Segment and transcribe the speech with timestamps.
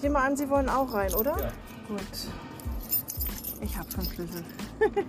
[0.00, 1.38] Ich nehme an, Sie wollen auch rein, oder?
[1.38, 1.52] Ja.
[1.86, 2.00] Gut.
[3.60, 4.42] Ich habe schon Schlüssel.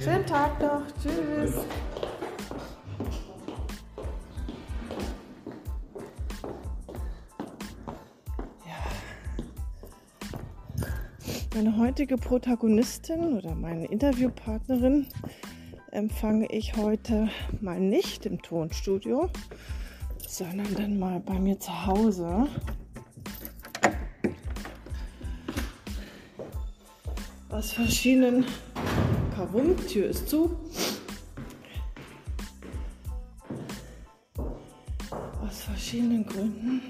[0.00, 0.80] Schönen Tag noch.
[1.02, 1.52] Tschüss.
[11.54, 15.06] Meine heutige Protagonistin oder meine Interviewpartnerin
[15.96, 17.30] empfange ich heute
[17.62, 19.30] mal nicht im Tonstudio,
[20.28, 22.46] sondern dann mal bei mir zu Hause.
[27.48, 28.44] Aus verschiedenen
[29.34, 30.54] Kavum, Tür ist zu.
[35.42, 36.82] Aus verschiedenen Gründen.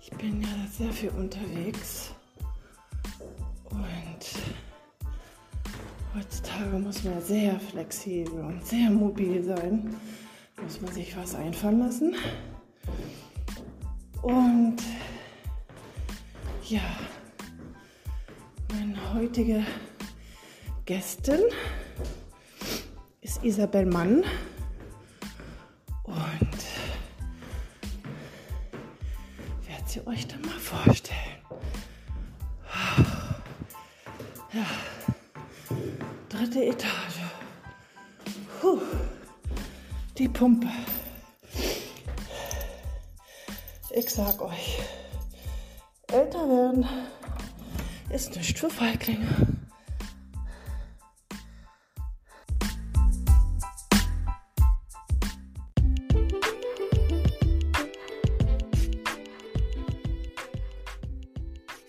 [0.00, 2.07] Ich bin ja sehr viel unterwegs
[6.98, 9.94] muss man sehr flexibel und sehr mobil sein.
[10.60, 12.16] Muss man sich was einfallen lassen.
[14.22, 14.78] Und
[16.64, 16.80] ja,
[18.72, 19.64] meine heutige
[20.86, 21.40] Gästin
[23.20, 24.24] ist Isabel Mann.
[40.38, 40.68] Pumpe.
[43.90, 44.78] Ich sag euch,
[46.12, 46.86] älter werden
[48.10, 49.26] ist nicht für Feiglinge.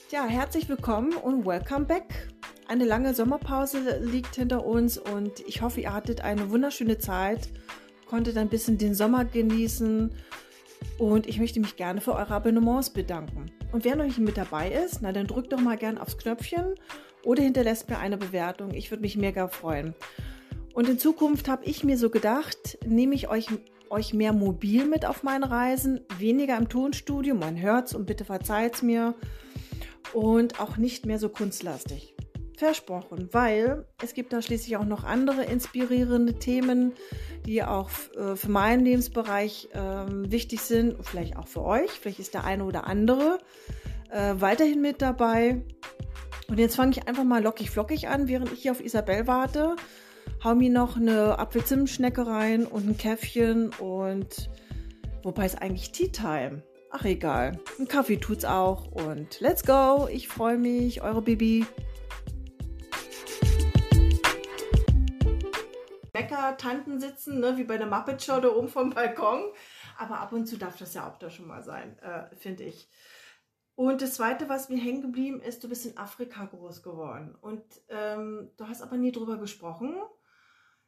[0.10, 2.30] Ja, herzlich willkommen und welcome back.
[2.68, 7.50] Eine lange Sommerpause liegt hinter uns und ich hoffe, ihr hattet eine wunderschöne Zeit,
[8.10, 10.12] konntet ein bisschen den Sommer genießen
[10.98, 13.52] und ich möchte mich gerne für eure Abonnements bedanken.
[13.72, 16.76] Und wer noch nicht mit dabei ist, na dann drückt doch mal gerne aufs Knöpfchen
[17.24, 18.74] oder hinterlässt mir eine Bewertung.
[18.74, 19.94] Ich würde mich mega freuen.
[20.74, 23.48] Und in Zukunft habe ich mir so gedacht, nehme ich euch,
[23.90, 28.82] euch mehr mobil mit auf meine Reisen, weniger im Tonstudio, man hört's und bitte verzeiht's
[28.82, 29.14] mir
[30.14, 32.16] und auch nicht mehr so kunstlastig.
[32.60, 36.92] Versprochen, weil es gibt da schließlich auch noch andere inspirierende Themen,
[37.46, 39.80] die auch äh, für meinen Lebensbereich äh,
[40.30, 41.90] wichtig sind, vielleicht auch für euch.
[41.90, 43.40] Vielleicht ist der eine oder andere
[44.12, 45.64] äh, weiterhin mit dabei.
[46.50, 49.78] Und jetzt fange ich einfach mal lockig flockig an, während ich hier auf Isabel warte.
[50.44, 54.50] Hau mir noch eine Apfelzimtschnecke rein und ein Käffchen und
[55.24, 56.64] wobei ist eigentlich Tea Time.
[56.92, 60.10] Ach egal, ein Kaffee tut's auch und let's go.
[60.12, 61.66] Ich freue mich, eure Bibi.
[66.30, 69.52] Bäcker-Tanten sitzen, ne, wie bei der Muppet Show da oben vom Balkon.
[69.98, 72.90] Aber ab und zu darf das ja auch da schon mal sein, äh, finde ich.
[73.76, 77.36] Und das Zweite, was mir hängen geblieben ist, du bist in Afrika groß geworden.
[77.40, 79.96] Und ähm, du hast aber nie drüber gesprochen.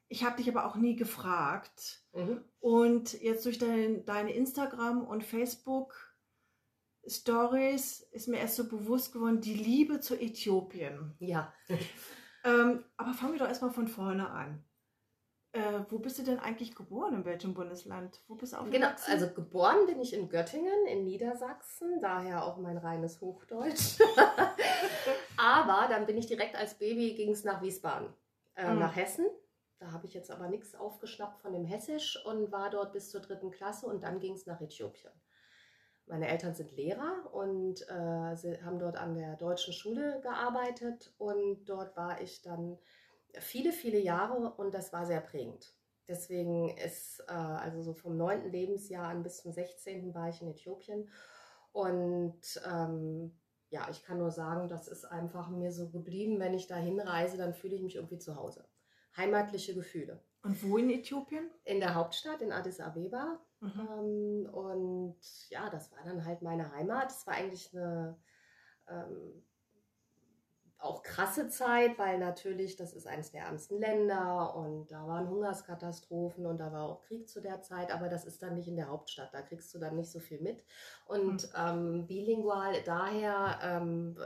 [0.08, 2.04] Ich habe dich aber auch nie gefragt.
[2.14, 2.44] Mhm.
[2.60, 9.54] Und jetzt durch dein, deine Instagram- und Facebook-Stories ist mir erst so bewusst geworden, die
[9.54, 11.16] Liebe zu Äthiopien.
[11.20, 11.54] Ja,
[12.44, 14.64] Ähm, aber fangen wir doch erstmal von vorne an.
[15.54, 17.14] Äh, wo bist du denn eigentlich geboren?
[17.14, 18.22] In welchem Bundesland?
[18.28, 18.88] Wo bist du genau.
[18.88, 19.12] aufgewachsen?
[19.12, 24.00] Also geboren bin ich in Göttingen in Niedersachsen, daher auch mein reines Hochdeutsch.
[25.38, 28.14] aber dann bin ich direkt als Baby ging es nach Wiesbaden,
[28.56, 28.80] äh, Mhm.
[28.80, 29.26] nach Hessen.
[29.80, 33.20] Da habe ich jetzt aber nichts aufgeschnappt von dem Hessisch und war dort bis zur
[33.20, 35.12] dritten Klasse und dann ging es nach Äthiopien.
[36.06, 41.66] Meine Eltern sind Lehrer und äh, sie haben dort an der deutschen Schule gearbeitet und
[41.66, 42.78] dort war ich dann
[43.40, 45.76] viele, viele Jahre und das war sehr prägend.
[46.08, 48.52] Deswegen ist, äh, also so vom 9.
[48.52, 50.14] Lebensjahr an bis zum 16.
[50.14, 51.10] war ich in Äthiopien.
[51.72, 53.40] Und ähm,
[53.70, 56.40] ja, ich kann nur sagen, das ist einfach mir so geblieben.
[56.40, 58.68] Wenn ich da hinreise, dann fühle ich mich irgendwie zu Hause.
[59.16, 60.22] Heimatliche Gefühle.
[60.44, 61.50] Und wo in Äthiopien?
[61.64, 63.40] In der Hauptstadt, in Addis Abeba.
[63.62, 63.72] Mhm.
[63.80, 65.20] Ähm, und
[65.50, 67.12] ja, das war dann halt meine Heimat.
[67.12, 68.20] Es war eigentlich eine
[68.90, 69.46] ähm,
[70.84, 76.46] auch krasse Zeit, weil natürlich, das ist eines der ärmsten Länder und da waren Hungerskatastrophen
[76.46, 78.90] und da war auch Krieg zu der Zeit, aber das ist dann nicht in der
[78.90, 80.64] Hauptstadt, da kriegst du dann nicht so viel mit.
[81.06, 84.18] Und ähm, bilingual, daher ähm,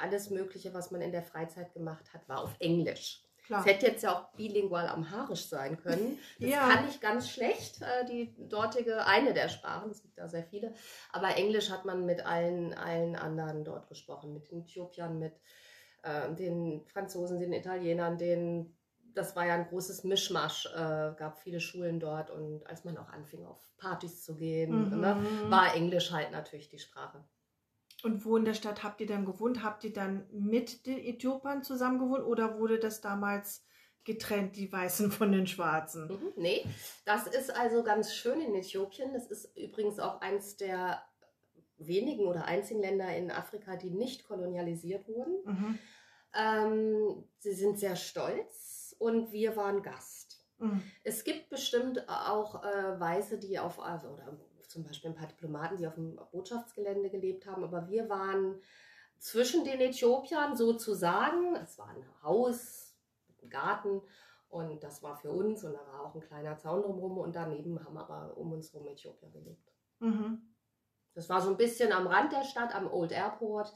[0.00, 3.24] alles Mögliche, was man in der Freizeit gemacht hat, war auf Englisch.
[3.50, 6.18] Es hätte jetzt ja auch bilingual amharisch sein können.
[6.40, 6.68] Das Ja.
[6.68, 10.72] kann ich ganz schlecht, äh, die dortige, eine der Sprachen, es gibt da sehr viele.
[11.12, 15.34] Aber Englisch hat man mit allen, allen anderen dort gesprochen, mit den Äthiopiern, mit
[16.02, 18.76] äh, den Franzosen, den Italienern, den
[19.14, 23.10] das war ja ein großes Mischmasch, äh, gab viele Schulen dort und als man auch
[23.10, 25.00] anfing, auf Partys zu gehen, Mhm.
[25.00, 25.16] ne,
[25.50, 27.22] war Englisch halt natürlich die Sprache.
[28.02, 29.62] Und wo in der Stadt habt ihr dann gewohnt?
[29.62, 33.64] Habt ihr dann mit den Äthiopern zusammen gewohnt oder wurde das damals
[34.04, 36.08] getrennt, die Weißen von den Schwarzen?
[36.08, 36.64] Mhm, nee,
[37.04, 39.12] das ist also ganz schön in Äthiopien.
[39.12, 41.02] Das ist übrigens auch eins der
[41.86, 45.38] wenigen oder einzigen Länder in Afrika, die nicht kolonialisiert wurden.
[45.44, 45.78] Mhm.
[46.34, 50.44] Ähm, sie sind sehr stolz und wir waren Gast.
[50.58, 50.82] Mhm.
[51.04, 54.38] Es gibt bestimmt auch äh, Weiße, die auf, also, oder
[54.68, 58.60] zum Beispiel ein paar Diplomaten, die auf dem Botschaftsgelände gelebt haben, aber wir waren
[59.18, 61.54] zwischen den Äthiopiern sozusagen.
[61.56, 62.96] Es war ein Haus
[63.28, 64.02] mit einem Garten
[64.48, 67.84] und das war für uns und da war auch ein kleiner Zaun drumherum und daneben
[67.84, 69.72] haben aber um uns herum Äthiopier gelebt.
[70.00, 70.51] Mhm.
[71.14, 73.72] Das war so ein bisschen am Rand der Stadt, am Old Airport.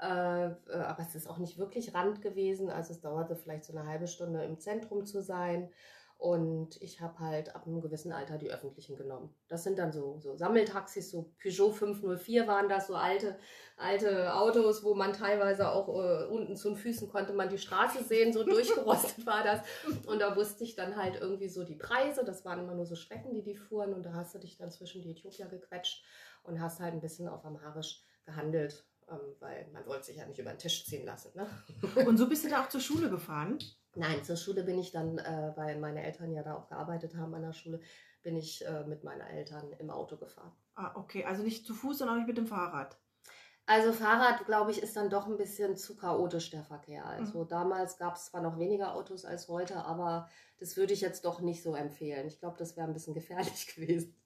[0.00, 2.70] Äh, äh, aber es ist auch nicht wirklich Rand gewesen.
[2.70, 5.70] Also es dauerte vielleicht so eine halbe Stunde im Zentrum zu sein.
[6.20, 9.34] Und ich habe halt ab einem gewissen Alter die öffentlichen genommen.
[9.48, 13.38] Das sind dann so, so Sammeltaxis, so Peugeot 504 waren das, so alte,
[13.78, 18.04] alte Autos, wo man teilweise auch äh, unten zu den Füßen konnte man die Straße
[18.04, 19.60] sehen, so durchgerostet war das.
[20.06, 22.22] Und da wusste ich dann halt irgendwie so die Preise.
[22.22, 23.94] Das waren immer nur so Strecken, die die fuhren.
[23.94, 26.04] Und da hast du dich dann zwischen die Äthiopier gequetscht
[26.50, 30.38] und hast halt ein bisschen auf Amharisch gehandelt, ähm, weil man wollte sich ja nicht
[30.38, 31.32] über den Tisch ziehen lassen.
[31.34, 31.46] Ne?
[32.06, 33.58] Und so bist du da auch zur Schule gefahren?
[33.94, 37.34] Nein, zur Schule bin ich dann, äh, weil meine Eltern ja da auch gearbeitet haben
[37.34, 37.80] an der Schule,
[38.22, 40.52] bin ich äh, mit meinen Eltern im Auto gefahren.
[40.74, 41.24] Ah, okay.
[41.24, 42.98] Also nicht zu Fuß, sondern auch nicht mit dem Fahrrad.
[43.70, 47.06] Also Fahrrad, glaube ich, ist dann doch ein bisschen zu chaotisch der Verkehr.
[47.06, 50.28] Also damals gab es zwar noch weniger Autos als heute, aber
[50.58, 52.26] das würde ich jetzt doch nicht so empfehlen.
[52.26, 54.20] Ich glaube, das wäre ein bisschen gefährlich gewesen.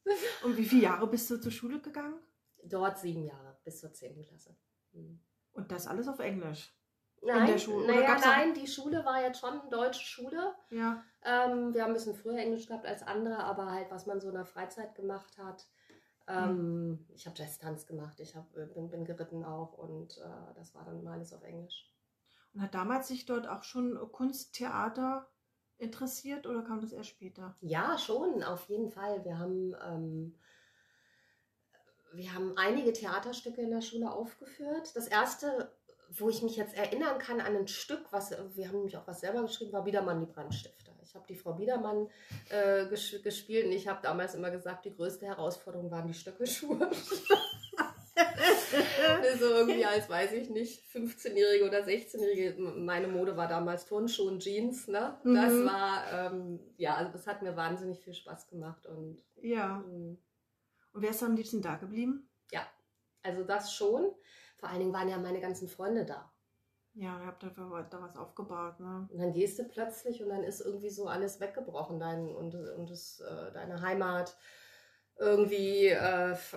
[0.44, 2.14] Und wie viele Jahre bist du zur Schule gegangen?
[2.62, 4.56] Dort sieben Jahre bis zur zehnten Klasse.
[4.94, 5.20] Hm.
[5.52, 6.72] Und das alles auf Englisch?
[7.20, 7.84] Nein, der Schule?
[7.84, 10.54] Oder Naja, nein, die Schule war jetzt schon eine deutsche Schule.
[10.70, 11.02] Ja.
[11.22, 14.28] Ähm, wir haben ein bisschen früher Englisch gehabt als andere, aber halt, was man so
[14.28, 15.66] in der Freizeit gemacht hat.
[16.26, 20.74] Ähm, Ich habe Jazz-Tanz gemacht, ich hab, äh, bin, bin geritten auch und äh, das
[20.74, 21.90] war dann alles auf Englisch.
[22.54, 25.28] Und hat damals sich dort auch schon Kunsttheater
[25.78, 27.56] interessiert oder kam das erst später?
[27.60, 29.24] Ja, schon, auf jeden Fall.
[29.24, 30.34] Wir haben, ähm,
[32.12, 34.94] wir haben einige Theaterstücke in der Schule aufgeführt.
[34.94, 35.72] Das erste,
[36.10, 39.20] wo ich mich jetzt erinnern kann an ein Stück, was wir haben nämlich auch was
[39.20, 40.83] selber geschrieben, war Biedermann die Brandstifter.
[41.04, 42.08] Ich habe die Frau Biedermann
[42.50, 46.90] äh, ges gespielt und ich habe damals immer gesagt, die größte Herausforderung waren die Stöckelschuhe.
[49.38, 52.60] so irgendwie als, weiß ich nicht, 15-Jährige oder 16-Jährige.
[52.60, 54.88] Meine Mode war damals Turnschuhe und Jeans.
[54.88, 55.18] Ne?
[55.24, 55.66] Das Mhm.
[55.66, 58.86] war, ähm, ja, also das hat mir wahnsinnig viel Spaß gemacht.
[58.86, 59.82] Und Ja.
[59.86, 60.18] ähm,
[60.92, 62.28] Und wer ist am liebsten da geblieben?
[63.26, 64.14] also das schon.
[64.58, 66.30] Vor allen Dingen waren ja meine ganzen Freunde da.
[66.94, 69.08] Ja, ihr habt einfach da was aufgebaut, ne?
[69.12, 72.88] Und dann gehst du plötzlich und dann ist irgendwie so alles weggebrochen, dein, und, und
[72.90, 74.36] das, äh, deine Heimat.
[75.18, 76.56] Irgendwie, äh, f-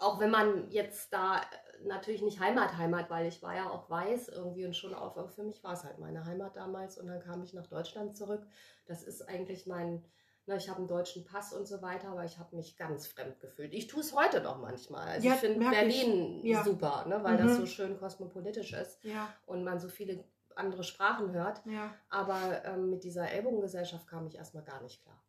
[0.00, 3.88] auch wenn man jetzt da äh, natürlich nicht Heimat, Heimat, weil ich war ja auch
[3.90, 7.06] weiß irgendwie und schon auf, aber für mich war es halt meine Heimat damals und
[7.06, 8.46] dann kam ich nach Deutschland zurück.
[8.86, 10.04] Das ist eigentlich mein,
[10.46, 13.40] ne, ich habe einen deutschen Pass und so weiter, aber ich habe mich ganz fremd
[13.40, 13.72] gefühlt.
[13.74, 15.08] Ich tue es heute noch manchmal.
[15.08, 15.78] Also Ja, ich finde merk ich.
[15.80, 16.64] Berlin Ja.
[16.64, 17.46] super, ne, weil Mhm.
[17.46, 21.62] das so schön kosmopolitisch ist Ja, und man so viele andere Sprachen hört.
[22.08, 25.22] Aber ähm, mit dieser Ellbogengesellschaft kam ich erstmal gar nicht klar.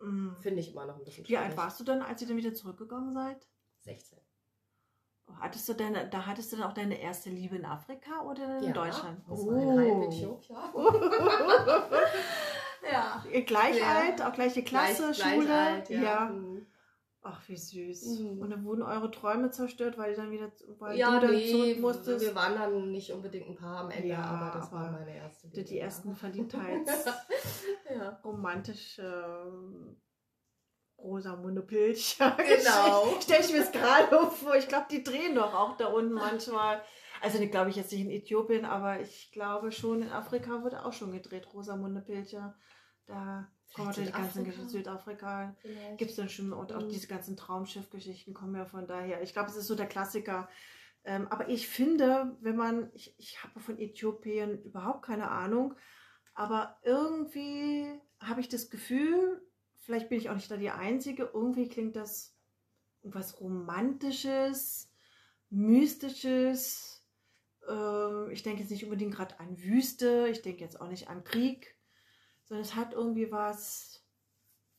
[0.00, 0.36] Mhm.
[0.40, 1.58] Finde ich immer noch ein bisschen Wie alt schwierig.
[1.58, 3.48] warst du dann, als ihr dann wieder zurückgegangen seid?
[3.80, 4.18] 16.
[5.38, 8.64] Hattest du deine, da hattest du dann auch deine erste Liebe in Afrika oder in
[8.64, 9.22] Ja, Deutschland?
[9.28, 10.02] Das war ein halb Oh.
[10.08, 10.56] Äthiopier.
[12.90, 13.24] ja.
[13.46, 15.46] Gleich alt, auch gleiche Klasse, Gleich- Schule?
[15.46, 16.20] gleich alt, ja.
[16.26, 16.66] Mhm.
[17.22, 18.18] Ach, wie süß.
[18.20, 18.38] Mhm.
[18.40, 21.50] Und dann wurden eure Träume zerstört, weil, ihr dann wieder, weil Ja, du dann nee,
[21.50, 22.24] zurück musstest?
[22.24, 25.48] wir waren dann nicht unbedingt ein Paar am Ende, Ja, aber das war meine erste
[25.48, 26.14] die, die Liebe, ersten ja.
[26.14, 27.04] Verliebtheits
[27.94, 28.20] ja.
[28.24, 29.02] romantische
[29.46, 30.00] ähm,
[30.98, 32.18] Rosamunde Pilch.
[32.38, 33.06] Genau.
[33.20, 34.54] Stell ich mir es gerade vor.
[34.54, 36.80] Ich glaube, die drehen doch auch da unten manchmal.
[37.22, 40.74] Also ne, glaube ich jetzt nicht in Äthiopien, aber ich glaube schon in Afrika wird
[40.74, 42.56] auch schon gedreht, Rosamunde Pilcher.
[43.10, 44.44] Da kommen natürlich die ganzen?
[44.44, 45.56] Geschichten Südafrika.
[45.96, 46.88] Gibt es dann schon und auch Mhm.
[46.88, 49.22] diese ganzen Traumschiffgeschichten kommen ja von daher.
[49.22, 50.48] Ich glaube, es ist so der Klassiker.
[51.04, 55.74] Ähm, aber ich finde, wenn man, ich, ich habe von Äthiopien überhaupt keine Ahnung,
[56.34, 59.40] aber irgendwie habe ich das Gefühl,
[59.78, 62.36] vielleicht bin ich auch nicht da die Einzige, irgendwie klingt das
[63.02, 64.92] was Romantisches,
[65.48, 67.02] Mystisches.
[67.68, 71.24] Ähm, ich denke jetzt nicht unbedingt gerade an Wüste, ich denke jetzt auch nicht an
[71.24, 71.76] Krieg,
[72.50, 74.04] sondern es hat irgendwie was,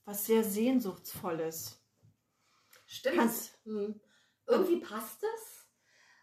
[0.03, 1.81] was sehr Sehnsuchtsvolles.
[2.85, 3.15] Stimmt.
[3.15, 3.99] Kannst- Hm.
[4.45, 5.69] Irgendwie passt es.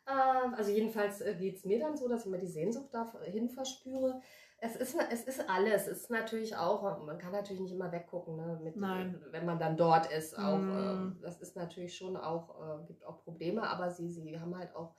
[0.05, 4.21] Äh, also jedenfalls geht es mir dann so, dass ich immer die Sehnsucht dahin verspüre.
[4.59, 5.87] Es ist, es ist alles.
[5.87, 9.25] Es ist natürlich auch, man kann natürlich nicht immer weggucken, ne, mit, Nein.
[9.31, 10.37] wenn man dann dort ist.
[10.37, 11.17] Auch, Mm.
[11.17, 14.77] äh, das ist natürlich schon auch, äh, gibt auch Probleme, aber sie, sie haben halt
[14.77, 14.97] auch,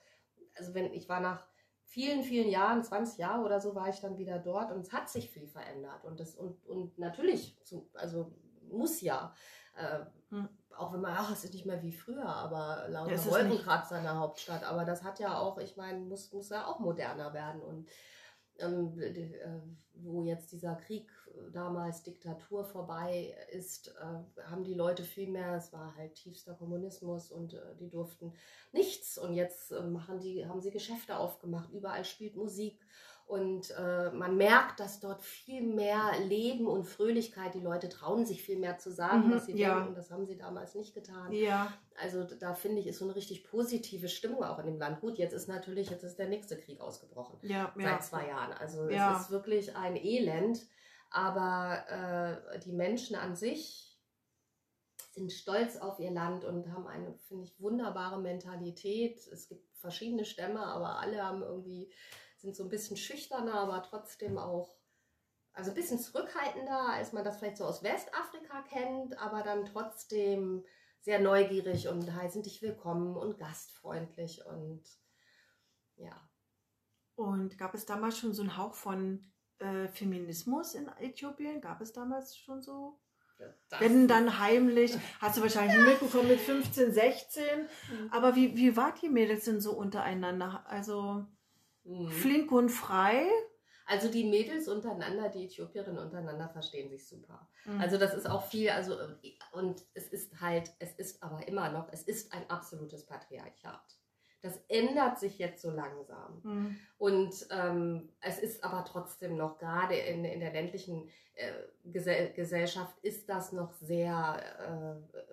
[0.56, 1.46] also wenn ich war nach
[1.90, 5.10] vielen, vielen Jahren, 20 Jahre oder so, war ich dann wieder dort und es hat
[5.10, 6.06] sich viel verändert.
[6.06, 8.32] Und das, und, und natürlich, zu, also
[8.70, 9.34] muss ja.
[9.76, 10.48] Äh, Hm.
[10.78, 14.04] Auch wenn man, ach, es ist nicht mehr wie früher, aber lauter Ja, Wolkenkratzer in
[14.04, 14.64] der Hauptstadt.
[14.64, 17.62] Aber das hat ja auch, ich meine, muss, muss ja auch moderner werden.
[17.62, 17.90] Und
[18.60, 19.60] ähm, äh,
[19.96, 21.12] wo jetzt dieser Krieg
[21.52, 27.32] damals Diktatur vorbei ist, äh, haben die Leute viel mehr, es war halt tiefster Kommunismus
[27.32, 28.34] und äh, die durften
[28.72, 32.80] nichts und jetzt äh, machen die, haben sie Geschäfte aufgemacht, überall spielt Musik
[33.26, 38.42] und äh, man merkt, dass dort viel mehr Leben und Fröhlichkeit, die Leute trauen sich
[38.42, 39.76] viel mehr zu sagen, Mhm, was sie ja.
[39.78, 41.32] denken, das haben sie damals nicht getan.
[41.32, 41.72] Ja,
[42.02, 45.00] Also da finde ich, ist so eine richtig positive Stimmung auch in dem Land.
[45.02, 48.52] Gut, jetzt ist natürlich, jetzt ist der nächste Krieg ausgebrochen ja, seit zwei Jahren.
[48.54, 50.66] Also es ist wirklich ein Elend.
[51.10, 53.90] Aber äh, die Menschen an sich
[55.12, 59.26] sind stolz auf ihr Land und haben eine, finde ich, wunderbare Mentalität.
[59.28, 61.92] Es gibt verschiedene Stämme, aber alle haben irgendwie,
[62.38, 64.78] sind so ein bisschen schüchterner, aber trotzdem auch,
[65.54, 70.64] also ein bisschen zurückhaltender, als man das vielleicht so aus Westafrika kennt, aber dann trotzdem
[71.02, 74.84] sehr neugierig und heißen dich willkommen und gastfreundlich und
[75.96, 76.30] ja.
[77.16, 81.62] Und gab es damals schon so einen Hauch von äh, Feminismus in Äthiopien?
[81.62, 83.00] Gab es damals schon so?
[83.70, 87.44] Das- Wenn dann heimlich, hast du wahrscheinlich mitbekommen mit 15, 16.
[87.62, 88.12] Mhm.
[88.12, 90.66] Aber wie, wie war die Mädels denn so untereinander?
[90.68, 91.26] Also
[91.86, 92.10] Mhm.
[92.10, 93.28] flink und frei?
[93.86, 97.50] Also die Mädels untereinander, die Äthiopierinnen untereinander verstehen sich super.
[97.66, 97.80] Mhm.
[97.80, 98.96] Also das ist auch viel, also
[99.54, 103.99] und es ist halt, es ist aber immer noch, es ist ein absolutes Patriarchat.
[104.42, 106.40] Das ändert sich jetzt so langsam.
[106.44, 106.80] Mhm.
[106.98, 111.52] Und ähm, es ist aber trotzdem noch, gerade in, in der ländlichen äh,
[111.84, 115.28] Gesell Gesellschaft, ist das noch sehr äh,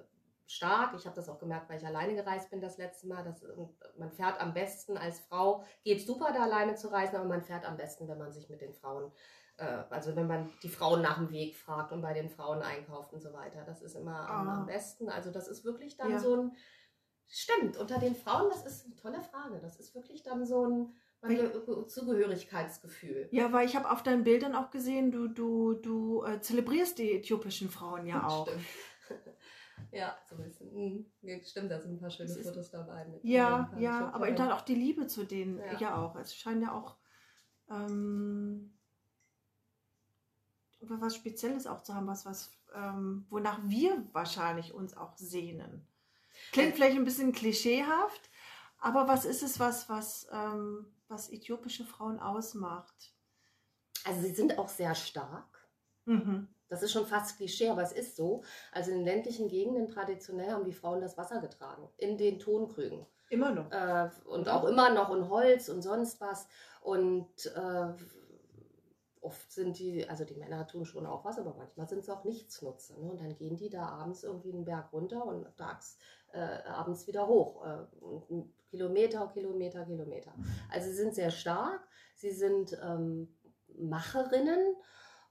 [0.46, 0.94] stark.
[0.96, 3.24] Ich habe das auch gemerkt, weil ich alleine gereist bin das letzte Mal.
[3.24, 7.26] Dass, und man fährt am besten als Frau, geht super da alleine zu reisen, aber
[7.28, 9.10] man fährt am besten, wenn man sich mit den Frauen,
[9.58, 13.12] äh, also wenn man die Frauen nach dem Weg fragt und bei den Frauen einkauft
[13.12, 13.64] und so weiter.
[13.64, 14.54] Das ist immer am, Ah.
[14.60, 15.08] am besten.
[15.08, 16.18] Also das ist wirklich dann Ja.
[16.18, 16.56] so ein,
[17.28, 19.58] stimmt, unter den Frauen, das ist eine tolle Frage.
[19.60, 23.28] Das ist wirklich dann so ein Weil- Ge- Zugehörigkeitsgefühl.
[23.32, 27.12] Ja, weil ich habe auf deinen Bildern auch gesehen, du, du, du äh, zelebrierst die
[27.12, 28.46] äthiopischen Frauen ja auch.
[28.48, 28.64] Stimmt.
[29.92, 30.72] ja, so ein bisschen.
[30.72, 31.06] Mhm.
[31.42, 33.04] Stimmt, da sind ein paar schöne ist- Fotos dabei.
[33.06, 35.78] Mit Ja, ja, aber eben dann auch die Liebe zu denen Ja.
[35.78, 36.16] ja, auch.
[36.16, 36.96] Es scheint ja auch
[37.70, 38.72] ähm,
[40.80, 45.86] was Spezielles auch zu haben, was, was ähm, wonach wir wahrscheinlich uns auch sehnen.
[46.52, 48.30] Klingt vielleicht ein bisschen klischeehaft,
[48.78, 53.14] aber was ist es, was, was, ähm, was äthiopische Frauen ausmacht?
[54.04, 55.68] Also sie sind auch sehr stark.
[56.04, 56.48] Mhm.
[56.68, 58.42] Das ist schon fast Klischee, aber es ist so.
[58.72, 61.88] Also in ländlichen Gegenden traditionell haben die Frauen das Wasser getragen.
[61.96, 63.06] In den Tonkrügen.
[63.28, 63.70] Immer noch.
[63.70, 64.54] Äh, und Oder?
[64.54, 66.48] auch immer noch in Holz und sonst was.
[66.80, 67.92] Und äh,
[69.26, 72.24] oft sind die, also die Männer tun schon auch was, aber manchmal sind es auch
[72.24, 72.96] Nichtsnutzer.
[72.98, 73.10] Ne?
[73.10, 75.98] Und dann gehen die da abends irgendwie einen Berg runter und tags
[76.32, 77.64] äh, abends wieder hoch.
[77.66, 77.84] Äh,
[78.70, 80.32] Kilometer, Kilometer, Kilometer.
[80.70, 81.80] Also sie sind sehr stark,
[82.14, 83.28] sie sind ähm,
[83.78, 84.76] Macherinnen.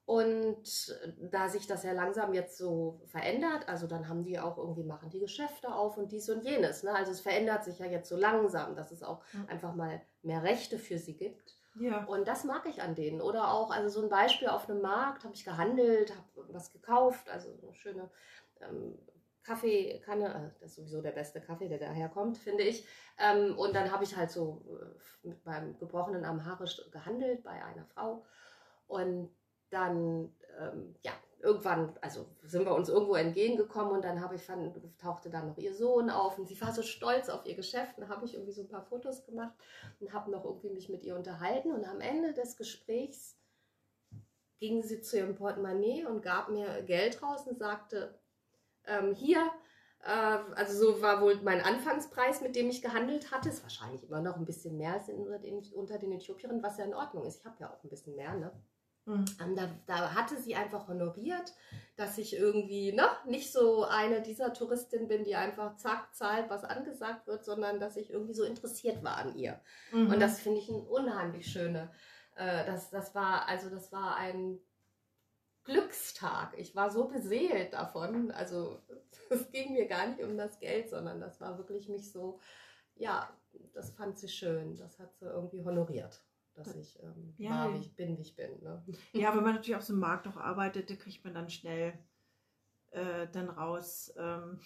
[0.07, 0.95] Und
[1.31, 5.09] da sich das ja langsam jetzt so verändert, also dann haben die auch irgendwie, machen
[5.09, 6.83] die Geschäfte auf und dies und jenes.
[6.83, 6.93] Ne?
[6.93, 9.49] Also es verändert sich ja jetzt so langsam, dass es auch Mhm.
[9.49, 11.54] einfach mal mehr Rechte für sie gibt.
[11.75, 12.05] Ja.
[12.05, 13.21] Und das mag ich an denen.
[13.21, 17.29] Oder auch, also so ein Beispiel auf einem Markt, habe ich gehandelt, habe was gekauft,
[17.29, 18.09] also eine schöne
[18.61, 18.97] ähm,
[19.43, 22.85] Kaffeekanne, äh, das ist sowieso der beste Kaffee, der daherkommt, finde ich.
[23.19, 27.85] Ähm, und dann habe ich halt so äh, mit meinem gebrochenen Amharisch gehandelt bei einer
[27.85, 28.25] Frau.
[28.87, 29.29] Und
[29.69, 31.11] dann, ähm, ja,
[31.45, 35.57] irgendwann, also sind wir uns irgendwo entgegengekommen und dann habe ich fand, tauchte dann noch
[35.57, 37.93] ihr Sohn auf und sie war so stolz auf ihr Geschäft.
[37.97, 39.53] Dann habe ich irgendwie so ein paar Fotos gemacht
[39.99, 43.37] und habe noch irgendwie mich mit ihr unterhalten und am Ende des Gesprächs
[44.59, 48.17] ging sie zu ihrem Portemonnaie und gab mir Geld raus und sagte,
[48.85, 49.51] ähm, hier,
[50.03, 50.09] äh,
[50.55, 54.37] also so war wohl mein Anfangspreis, mit dem ich gehandelt hatte, ist wahrscheinlich immer noch
[54.37, 57.39] ein bisschen mehr als unter den Äthiopierinnen, was ja in Ordnung ist.
[57.39, 58.51] Ich habe ja auch ein bisschen mehr, ne?
[59.05, 59.25] Mhm.
[59.55, 61.53] Da, da hatte sie einfach honoriert,
[61.95, 66.63] dass ich irgendwie ne, nicht so eine dieser Touristinnen bin, die einfach zack, zahlt, was
[66.63, 69.61] angesagt wird, sondern dass ich irgendwie so interessiert war an ihr.
[69.91, 70.11] Mhm.
[70.11, 71.91] Und das finde ich ein unheimlich schöne.
[72.35, 74.59] Äh, das, das war, also das war ein
[75.63, 76.53] Glückstag.
[76.57, 78.31] Ich war so beseelt davon.
[78.31, 78.81] Also
[79.29, 82.39] es ging mir gar nicht um das Geld, sondern das war wirklich mich so,
[82.95, 83.29] ja,
[83.73, 84.75] das fand sie schön.
[84.77, 86.23] Das hat sie irgendwie honoriert.
[86.55, 87.65] Dass ich ähm, Ja.
[87.65, 88.59] war, wie ich bin, wie ich bin.
[88.61, 88.83] Ne?
[89.13, 91.93] Ja, wenn man natürlich auf so einem Markt auch arbeitet, da kriegt man dann schnell
[92.91, 94.59] äh, dann raus, ähm,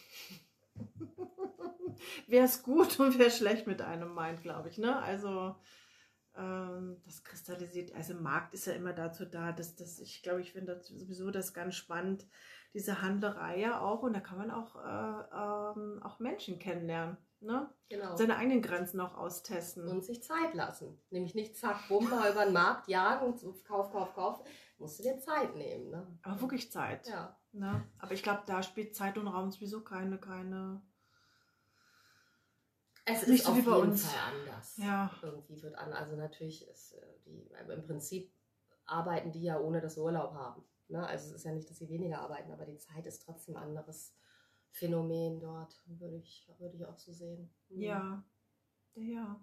[2.28, 4.78] wer ist gut und wer schlecht mit einem meint, glaube ich.
[4.78, 4.96] Ne?
[5.02, 5.56] Also
[6.36, 10.54] ähm, das kristallisiert, also Markt ist ja immer dazu da, dass das, ich glaube, ich
[10.54, 12.28] finde das sowieso das ganz spannend,
[12.74, 17.18] diese Handlerei ja auch und da kann man auch, äh, ähm, auch Menschen kennenlernen.
[17.42, 17.70] Ne?
[17.88, 18.16] Genau.
[18.18, 19.88] Seine eigenen Grenzen auch austesten.
[19.88, 21.02] Und sich Zeit lassen.
[21.10, 24.44] Nämlich nicht zack, bumm, mal über den Markt jagen, Kauf, Kauf, Kauf.
[24.78, 25.90] Musst du dir Zeit nehmen.
[25.90, 26.20] Ne?
[26.22, 27.08] Aber wirklich Zeit.
[27.08, 27.38] Ja.
[27.52, 27.84] Ne?
[27.98, 30.82] Aber ich glaube, da spielt Zeit und Raum sowieso keine, keine.
[33.06, 34.06] Es Nicht ist so auf wie bei jeden uns.
[34.06, 34.78] Fall anders.
[34.78, 35.12] Ja.
[35.24, 38.32] Irgendwie wird an, also natürlich ist äh, die, aber im Prinzip
[38.86, 40.64] arbeiten die ja ohne dass sie Urlaub haben.
[40.90, 41.06] Ne?
[41.06, 44.14] Also es ist ja nicht, dass sie weniger arbeiten, aber die Zeit ist trotzdem anderes
[44.72, 47.50] Phänomen dort, würde ich, würde ich auch so sehen.
[47.70, 47.82] Mhm.
[47.82, 48.24] Ja.
[48.96, 49.40] Ja.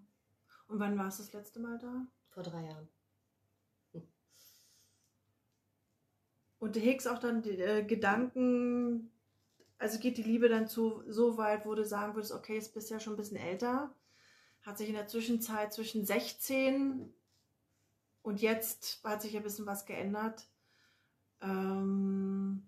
[0.69, 2.07] Und wann warst du das letzte Mal da?
[2.31, 2.89] Vor drei Jahren.
[6.59, 9.11] Und du hegst auch dann die äh, Gedanken,
[9.79, 12.89] also geht die Liebe dann zu, so weit, wo du sagen würdest, okay, jetzt bist
[12.91, 13.95] du ja schon ein bisschen älter,
[14.63, 17.13] hat sich in der Zwischenzeit zwischen 16
[18.23, 20.49] und jetzt hat sich ein bisschen was geändert,
[21.43, 22.67] ähm,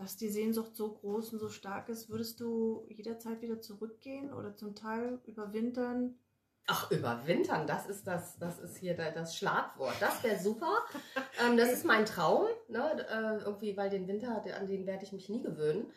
[0.00, 4.56] dass die Sehnsucht so groß und so stark ist, würdest du jederzeit wieder zurückgehen oder
[4.56, 6.18] zum Teil überwintern?
[6.66, 9.94] Ach, überwintern, das ist das, das ist hier da- das Schlagwort.
[10.00, 10.72] Das wäre super.
[11.44, 13.06] ähm, das ist mein Traum, ne?
[13.08, 15.92] äh, irgendwie, weil den Winter, an den werde ich mich nie gewöhnen,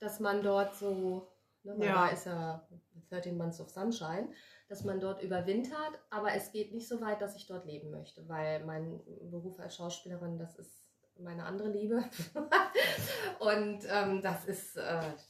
[0.00, 1.28] dass man dort so,
[1.64, 1.94] ne, Ja.
[1.94, 2.66] da ist ja
[3.10, 4.28] 13 Months of Sunshine,
[4.68, 8.26] dass man dort überwintert, aber es geht nicht so weit, dass ich dort leben möchte,
[8.28, 10.81] weil mein Beruf als Schauspielerin, das ist
[11.18, 12.02] meine andere Liebe.
[13.38, 14.82] Und ähm, das ist, äh,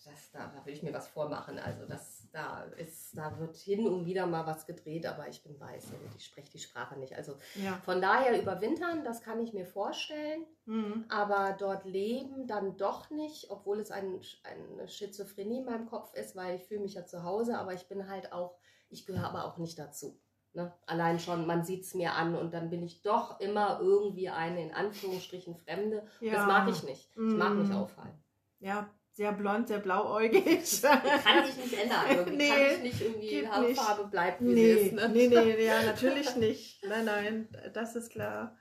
[0.05, 1.59] das, da, da will ich mir was vormachen.
[1.59, 5.59] Also das, da ist, da wird hin und wieder mal was gedreht, aber ich bin
[5.59, 7.15] weiß und ich spreche die Sprache nicht.
[7.17, 7.79] Also Ja.
[7.85, 11.07] von daher überwintern, das kann ich mir vorstellen, Mhm.
[11.09, 16.37] aber dort leben dann doch nicht, obwohl es ein, eine Schizophrenie in meinem Kopf ist,
[16.37, 18.57] weil ich fühle mich ja zu Hause, aber ich bin halt auch,
[18.89, 20.17] ich gehöre aber auch nicht dazu.
[20.55, 20.73] Ne?
[20.87, 24.63] Allein schon, man sieht es mir an und dann bin ich doch immer irgendwie eine
[24.63, 26.07] in Anführungsstrichen Fremde.
[26.21, 26.33] Ja.
[26.35, 27.11] Das mag ich nicht.
[27.13, 27.73] Ich mag mich Mm.
[27.73, 28.23] auffallen.
[28.59, 30.43] Ja, sehr blond, sehr blauäugig.
[30.83, 32.05] Kann ich nicht ändern.
[32.11, 34.93] Irgendwie Nee, kann ich nicht irgendwie, geht Haarfarbe bleibt wie sie Nee, ist.
[34.93, 35.09] Ne?
[35.09, 36.85] nee, nee, ja, natürlich nicht.
[36.87, 38.57] Nein, nein, das ist klar.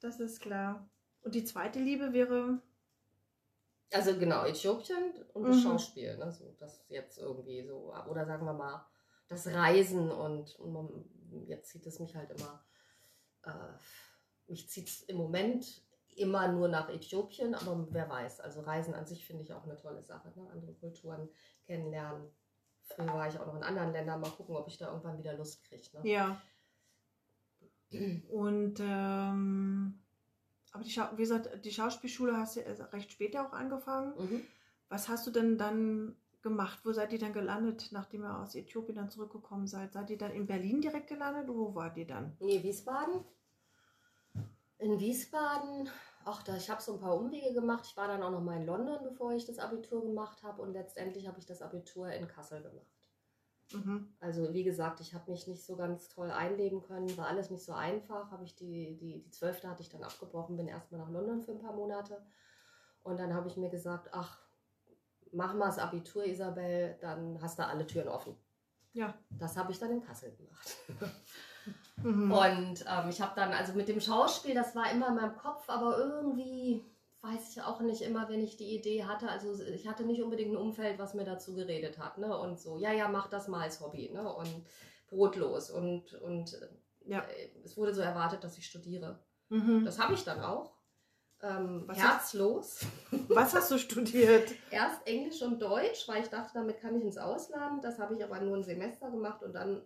[0.00, 0.88] Das ist klar.
[1.22, 2.60] Und die zweite Liebe wäre,
[3.92, 5.60] Also genau, Äthiopien und das Mhm.
[5.62, 6.16] Schauspiel.
[6.18, 6.32] Ne?
[6.32, 8.84] So, das jetzt irgendwie so, oder sagen wir mal,
[9.28, 11.04] das Reisen und, und man,
[11.46, 12.64] jetzt zieht es mich halt immer,
[13.44, 13.50] äh,
[14.48, 15.82] mich zieht es im Moment
[16.16, 19.76] immer nur nach Äthiopien, aber wer weiß, also Reisen an sich finde ich auch eine
[19.76, 20.48] tolle Sache, ne?
[20.50, 21.28] andere Kulturen
[21.66, 22.30] kennenlernen.
[22.82, 25.34] Früher war ich auch noch in anderen Ländern, mal gucken, ob ich da irgendwann wieder
[25.34, 25.82] Lust kriege.
[25.94, 26.10] Ne?
[26.10, 26.40] ja.
[28.28, 30.02] Und, ähm,
[30.72, 34.14] aber die, Schau wie gesagt, die Schauspielschule hast du ja recht später auch angefangen.
[34.18, 34.42] Mhm.
[34.88, 36.78] Was hast du denn dann gemacht?
[36.84, 39.92] Wo seid ihr dann gelandet, nachdem ihr aus Äthiopien dann zurückgekommen seid?
[39.92, 42.36] Seid ihr dann in Berlin direkt gelandet oder wo wart ihr dann?
[42.38, 43.24] Nee, Wiesbaden.
[44.78, 45.88] In Wiesbaden,
[46.24, 47.86] ach, da, ich habe so ein paar Umwege gemacht.
[47.86, 50.62] Ich war dann auch noch mal in London, bevor ich das Abitur gemacht habe.
[50.62, 52.86] Und letztendlich habe ich das Abitur in Kassel gemacht.
[53.72, 54.14] Mhm.
[54.20, 57.64] Also wie gesagt, ich habe mich nicht so ganz toll einleben können, war alles nicht
[57.64, 58.30] so einfach.
[58.30, 59.64] Habe ich die, die, die 12.
[59.64, 62.24] hatte ich dann abgebrochen, bin erstmal nach London für ein paar Monate.
[63.02, 64.43] Und dann habe ich mir gesagt, ach,
[65.34, 68.36] mach mal das Abitur, Isabel, dann hast du alle Türen offen.
[68.92, 69.14] Ja.
[69.30, 70.76] Das habe ich dann in Kassel gemacht.
[72.02, 72.30] Mhm.
[72.30, 75.68] Und ähm, ich habe dann, also mit dem Schauspiel, das war immer in meinem Kopf,
[75.68, 76.84] aber irgendwie
[77.22, 79.28] weiß ich auch nicht immer, wenn ich die Idee hatte.
[79.30, 82.18] Also ich hatte nicht unbedingt ein Umfeld, was mir dazu geredet hat.
[82.18, 82.36] Ne?
[82.36, 84.10] Und so, ja, ja, mach das mal als Hobby.
[84.12, 84.30] Ne?
[84.30, 84.66] Und
[85.08, 85.70] brotlos.
[85.70, 86.58] Und, und
[87.06, 87.20] Ja.
[87.20, 89.18] äh, es wurde so erwartet, dass ich studiere.
[89.48, 89.84] Mhm.
[89.86, 90.74] Das habe ich dann auch.
[91.44, 92.80] Ähm, Was herzlos.
[93.28, 94.50] Was hast du studiert?
[94.70, 97.84] Erst Englisch und Deutsch, weil ich dachte, damit kann ich ins Ausland.
[97.84, 99.82] Das habe ich aber nur ein Semester gemacht und dann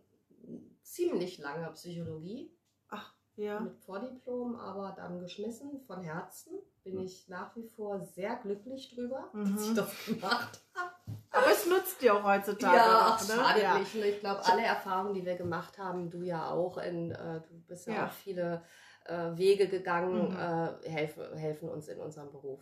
[0.82, 2.50] ziemlich lange Psychologie
[2.88, 3.60] Ach, ja.
[3.60, 6.52] mit Vordiplom, aber dann geschmissen von Herzen.
[6.84, 9.54] Bin ich nach wie vor sehr glücklich drüber, Mhm.
[9.56, 10.92] dass ich das gemacht habe.
[11.30, 12.76] Aber es nutzt dir auch heutzutage.
[12.76, 13.34] Ja, ach, ne?
[13.34, 13.78] schade ja.
[13.78, 13.94] nicht.
[13.94, 17.86] Ich glaube, alle Erfahrungen, die wir gemacht haben, du ja auch, in, äh, du bist
[17.86, 18.06] ja, Ja.
[18.06, 18.62] auch viele
[19.08, 20.36] äh, Wege gegangen, Mhm.
[20.36, 22.60] äh, helfen, helfen uns in unserem Beruf.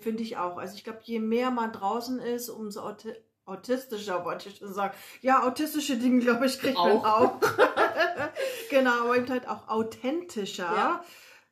[0.00, 0.58] Finde ich auch.
[0.58, 3.12] Also ich glaube, je mehr man draußen ist, umso auti
[3.44, 4.94] autistischer, wollte ich schon sagen.
[5.22, 7.04] Ja, autistische Dinge, glaube ich, kriegt man Auch.
[7.06, 7.40] auch.
[8.70, 11.04] genau, aber eben halt auch authentischer, Ja.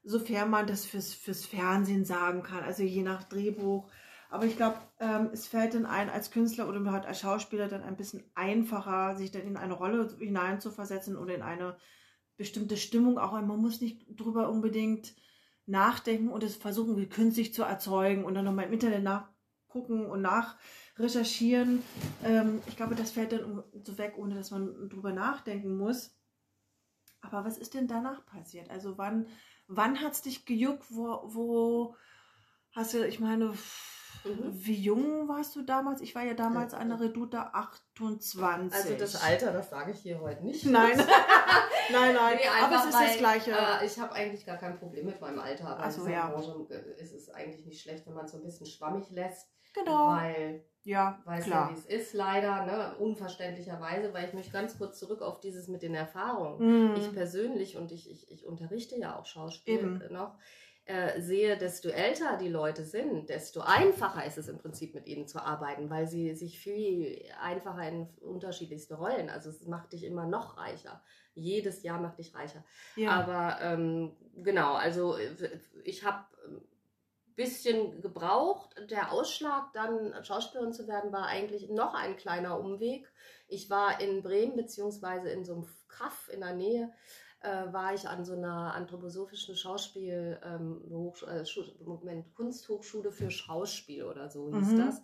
[0.05, 3.88] sofern man das fürs, fürs Fernsehen sagen kann, also je nach Drehbuch.
[4.29, 7.83] Aber ich glaube, ähm, es fällt dann ein, als Künstler oder halt als Schauspieler dann
[7.83, 11.77] ein bisschen einfacher, sich dann in eine Rolle hineinzuversetzen oder in eine
[12.37, 13.33] bestimmte Stimmung auch.
[13.33, 15.14] Man muss nicht drüber unbedingt
[15.66, 20.22] nachdenken und es versuchen, wie künstlich zu erzeugen und dann nochmal im Internet nachgucken und
[20.22, 21.83] nachrecherchieren.
[22.25, 26.16] Ähm, ich glaube, das fällt dann so weg, ohne dass man drüber nachdenken muss.
[27.20, 28.70] Aber was ist denn danach passiert?
[28.70, 29.27] Also wann,
[29.66, 30.85] wann hat es dich gejuckt?
[30.90, 31.96] Wo, wo
[32.70, 33.53] hast du, ich meine,
[34.27, 34.53] Mhm.
[34.53, 36.01] Wie jung warst du damals?
[36.01, 36.79] Ich war ja damals ja.
[36.79, 38.75] eine Reduta 28.
[38.75, 40.67] Also das Alter, das sage ich hier heute nicht.
[40.67, 40.97] Nein,
[41.93, 42.37] nein, nein.
[42.37, 43.51] Nee, aber es ist weil, das Gleiche.
[43.53, 45.79] Äh, ich habe eigentlich gar kein Problem mit meinem Alter.
[45.79, 46.29] Aber so, in ja.
[46.29, 49.49] Branche ist es eigentlich nicht schlecht, wenn man es so ein bisschen schwammig lässt.
[49.75, 50.09] Genau.
[50.09, 51.69] Weil ja, weiß klar.
[51.69, 52.95] ja, wie es ist, leider, ne?
[52.99, 56.93] unverständlicherweise, weil ich möchte ganz kurz zurück auf dieses mit den Erfahrungen.
[56.93, 56.97] Mm.
[56.97, 60.12] Ich persönlich, und ich, ich, ich unterrichte ja auch Schauspiel Eben.
[60.12, 60.39] noch,
[60.87, 65.27] äh, sehe, desto älter die Leute sind, desto einfacher ist es im Prinzip mit ihnen
[65.27, 70.27] zu arbeiten, weil sie sich viel einfacher in unterschiedlichste Rollen, also es macht dich immer
[70.27, 71.03] noch reicher.
[71.35, 72.64] Jedes Jahr macht dich reicher.
[72.94, 73.11] Ja.
[73.11, 75.16] Aber ähm, genau, also
[75.83, 76.61] ich habe ein
[77.35, 78.77] bisschen gebraucht.
[78.88, 83.12] Der Ausschlag, dann Schauspielerin zu werden, war eigentlich noch ein kleiner Umweg.
[83.49, 86.92] Ich war in Bremen beziehungsweise in so einem Kaff in der Nähe
[87.47, 90.83] äh, war ich an so einer anthroposophischen Schauspiel, ähm,
[91.27, 91.45] äh,
[91.85, 94.79] Moment, Kunsthochschule für Schauspiel oder so hieß mhm.
[94.79, 95.01] das.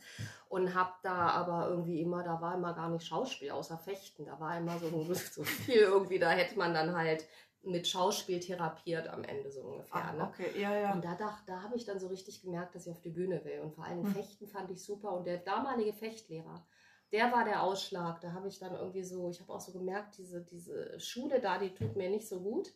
[0.49, 4.27] Und habe da aber irgendwie immer, da war immer gar nicht Schauspiel, außer Fechten.
[4.27, 7.25] Da war immer so, so viel irgendwie, da hätte man dann halt
[7.65, 10.03] mit Schauspiel therapiert am Ende so ungefähr.
[10.05, 10.25] Ach, ne?
[10.25, 10.93] Okay, ja, ja.
[10.93, 13.45] Und da, da, da habe ich dann so richtig gemerkt, dass ich auf die Bühne
[13.45, 13.61] will.
[13.61, 14.15] Und vor allem mhm.
[14.15, 15.13] Fechten fand ich super.
[15.13, 16.67] Und der damalige Fechtlehrer,
[17.13, 18.21] der war der Ausschlag.
[18.21, 21.59] Da habe ich dann irgendwie so, ich habe auch so gemerkt, diese, diese Schule da,
[21.59, 22.73] die tut mir nicht so gut.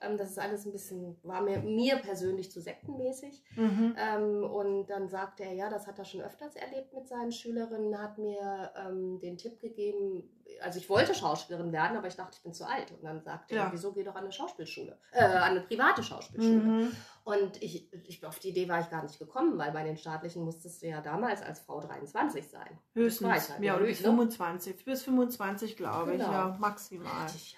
[0.00, 3.42] Ähm, das ist alles ein bisschen, war mir, mir persönlich zu sektenmäßig.
[3.56, 3.96] Mhm.
[3.98, 8.00] Ähm, und dann sagte er, ja, das hat er schon öfters erlebt mit seinen Schülerinnen,
[8.00, 10.30] hat mir ähm, den Tipp gegeben,
[10.62, 12.90] also ich wollte Schauspielerin werden, aber ich dachte, ich bin zu alt.
[12.92, 13.64] Und dann sagte ja.
[13.64, 16.60] er, wieso geh doch an eine Schauspielschule, äh, an eine private Schauspielschule.
[16.60, 16.96] Mhm.
[17.24, 20.44] Und ich, ich, auf die Idee war ich gar nicht gekommen, weil bei den staatlichen
[20.44, 22.78] musstest du ja damals als Frau 23 sein.
[22.94, 26.24] Höchstens, halt ja, oder bis 25, bis 25 glaube genau.
[26.24, 27.26] ich, ja, maximal.
[27.34, 27.56] Ich,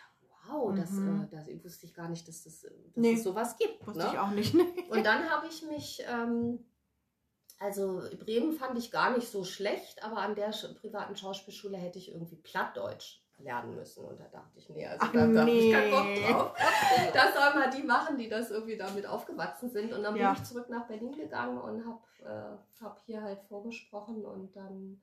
[0.48, 1.28] wow, das, mhm.
[1.30, 3.86] äh, das wusste ich gar nicht, dass, das, dass nee, es sowas gibt.
[3.86, 4.10] Wusste ne?
[4.12, 4.54] ich auch nicht.
[4.62, 4.64] Ne?
[4.90, 6.58] Und dann habe ich mich, ähm,
[7.62, 12.12] also Bremen fand ich gar nicht so schlecht, aber an der privaten Schauspielschule hätte ich
[12.12, 14.04] irgendwie Plattdeutsch lernen müssen.
[14.04, 15.50] Und da dachte ich, nee, also Ach, da, da nee.
[15.50, 16.56] habe ich keinen Bock drauf.
[17.14, 19.92] Das sollen mal die machen, die das irgendwie damit aufgewachsen sind.
[19.92, 20.32] Und dann ja.
[20.32, 25.00] bin ich zurück nach Berlin gegangen und habe äh, hab hier halt vorgesprochen und dann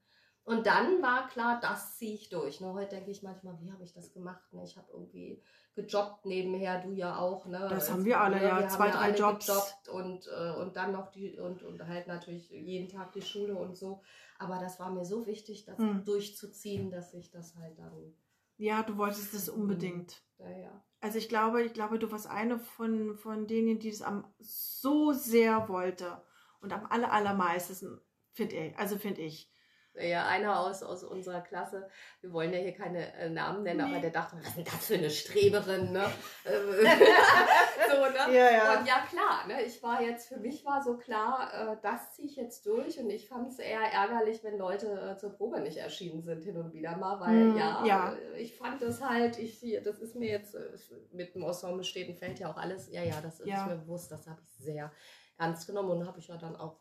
[0.49, 2.59] und dann war klar, das ziehe ich durch.
[2.59, 2.73] Ne?
[2.73, 4.51] Heute denke ich manchmal, wie habe ich das gemacht?
[4.51, 4.63] Ne?
[4.63, 5.43] Ich habe irgendwie
[5.75, 7.45] gejobbt nebenher, du ja auch.
[7.45, 7.67] Ne?
[7.69, 8.43] Das haben wir alle, ne?
[8.43, 8.59] ja.
[8.59, 9.47] Wir Zwei, drei Jobs.
[9.91, 13.77] Und, äh, und dann noch die und, und halt natürlich jeden Tag die Schule und
[13.77, 14.01] so.
[14.39, 16.03] Aber das war mir so wichtig, das hm.
[16.03, 18.15] durchzuziehen, dass ich das halt dann.
[18.57, 20.23] Ja, du wolltest es unbedingt.
[20.39, 20.83] Ja, ja.
[20.99, 25.13] Also ich glaube, ich glaube, du warst eine von, von denen, die es am so
[25.13, 26.23] sehr wollte
[26.59, 28.77] und am aller, allermeisten, finde ich.
[28.79, 29.51] Also finde ich
[29.95, 31.89] ja, einer aus, aus unserer Klasse,
[32.21, 33.91] wir wollen ja hier keine äh, Namen nennen, nee.
[33.91, 36.05] aber der dachte, was ist denn das für eine Streberin, ne?
[36.45, 38.35] so, ne?
[38.35, 38.79] Ja, ja.
[38.79, 39.63] Und ja, klar, ne?
[39.63, 43.09] Ich war jetzt, für mich war so klar, äh, das ziehe ich jetzt durch und
[43.09, 46.73] ich fand es eher ärgerlich, wenn Leute äh, zur Probe nicht erschienen sind, hin und
[46.73, 50.29] wieder mal, weil mm, ja, ja, äh, ich fand das halt, ich, das ist mir
[50.29, 50.77] jetzt, äh,
[51.11, 53.65] mit dem Ensemble steht und fällt ja auch alles, ja, ja, das ist ja.
[53.65, 54.91] mir bewusst, das habe ich sehr
[55.37, 56.77] ernst genommen und habe ich ja dann auch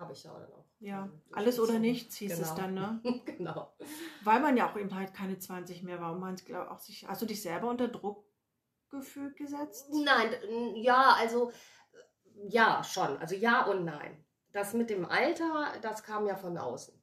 [0.00, 0.69] habe ich ja dann auch.
[0.80, 2.48] Ja, alles oder nichts hieß genau.
[2.48, 3.00] es dann, ne?
[3.26, 3.72] genau.
[4.24, 6.36] Weil man ja auch eben halt keine 20 mehr war und man
[6.68, 8.24] auch sich, hast du dich selber unter Druck
[8.88, 9.90] gefühlt gesetzt?
[9.92, 10.34] Nein,
[10.76, 11.52] ja, also
[12.48, 13.18] ja, schon.
[13.18, 14.24] Also ja und nein.
[14.52, 16.94] Das mit dem Alter, das kam ja von außen.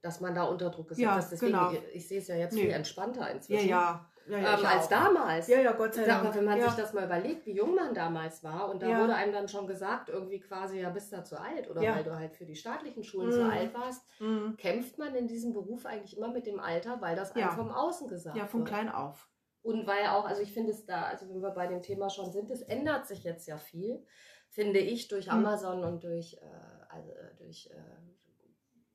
[0.00, 1.30] Dass man da unter Druck gesetzt ja, ist.
[1.30, 1.72] Deswegen, genau.
[1.72, 2.62] ich, ich sehe es ja jetzt nee.
[2.62, 3.68] viel entspannter inzwischen.
[3.68, 4.90] Ja, ja ja, ja, ähm, als auch.
[4.90, 5.48] damals.
[5.48, 6.24] Ja, ja, Gott sei Dank.
[6.24, 9.14] Aber wenn man sich das mal überlegt, wie jung man damals war und da wurde
[9.14, 12.34] einem dann schon gesagt, irgendwie quasi, ja, bist du zu alt oder weil du halt
[12.34, 13.32] für die staatlichen Schulen mhm.
[13.32, 14.56] zu alt warst, mhm.
[14.56, 18.08] kämpft man in diesem Beruf eigentlich immer mit dem Alter, weil das einem vom Außen
[18.08, 18.44] gesagt wird.
[18.44, 19.28] Ja, von klein auf.
[19.62, 22.32] Und weil auch, also ich finde es da, also wenn wir bei dem Thema schon
[22.32, 24.04] sind, es ändert sich jetzt ja viel,
[24.48, 25.32] finde ich, durch mhm.
[25.32, 26.46] Amazon und durch, äh,
[26.88, 27.74] also durch äh,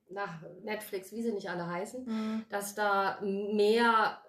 [0.10, 2.46] na, Netflix, wie sie nicht alle heißen, mhm.
[2.50, 4.20] dass da mehr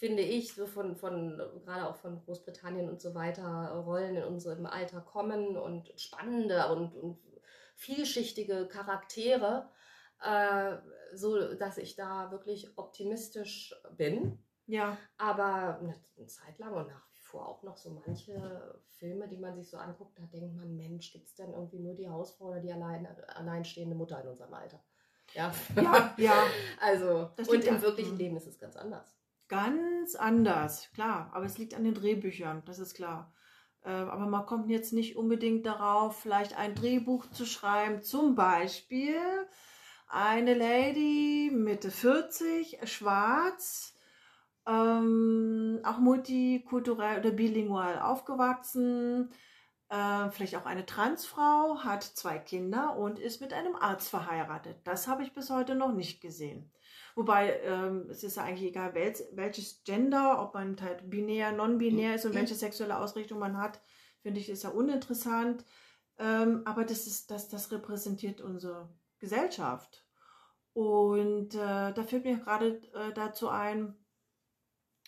[0.00, 4.64] finde ich, so von, von gerade auch von Großbritannien und so weiter, Rollen in unserem
[4.64, 7.18] Alter kommen und spannende und, und
[7.76, 9.68] vielschichtige Charaktere,
[10.22, 10.78] äh,
[11.12, 14.42] so dass ich da wirklich optimistisch bin.
[14.66, 14.96] Ja.
[15.18, 19.54] Aber eine Zeit lang und nach wie vor auch noch so manche Filme, die man
[19.54, 22.60] sich so anguckt, da denkt man, Mensch, gibt es denn irgendwie nur die Hausfrau oder
[22.60, 24.82] die allein, alleinstehende Mutter in unserem Alter?
[25.34, 26.14] Ja, ja.
[26.16, 26.46] ja.
[26.80, 29.19] Also, und im wirklichen Leben ist es ganz anders.
[29.50, 31.28] Ganz anders, klar.
[31.34, 33.34] Aber es liegt an den Drehbüchern, das ist klar.
[33.82, 38.00] Äh, aber man kommt jetzt nicht unbedingt darauf, vielleicht ein Drehbuch zu schreiben.
[38.02, 39.18] Zum Beispiel
[40.08, 43.94] eine Lady Mitte 40, schwarz,
[44.66, 49.30] ähm, auch multikulturell oder bilingual aufgewachsen,
[49.88, 54.78] äh, vielleicht auch eine Transfrau, hat zwei Kinder und ist mit einem Arzt verheiratet.
[54.84, 56.70] Das habe ich bis heute noch nicht gesehen.
[57.20, 62.14] Wobei ähm, es ist ja eigentlich egal, wel welches Gender, ob man halt binär, non-binär
[62.14, 63.82] ist und welche sexuelle Ausrichtung man hat,
[64.22, 65.66] finde ich, ist ja uninteressant.
[66.16, 70.02] Ähm, aber das ist, das, das repräsentiert unsere Gesellschaft.
[70.72, 73.94] Und äh, da fällt mir gerade äh, dazu ein,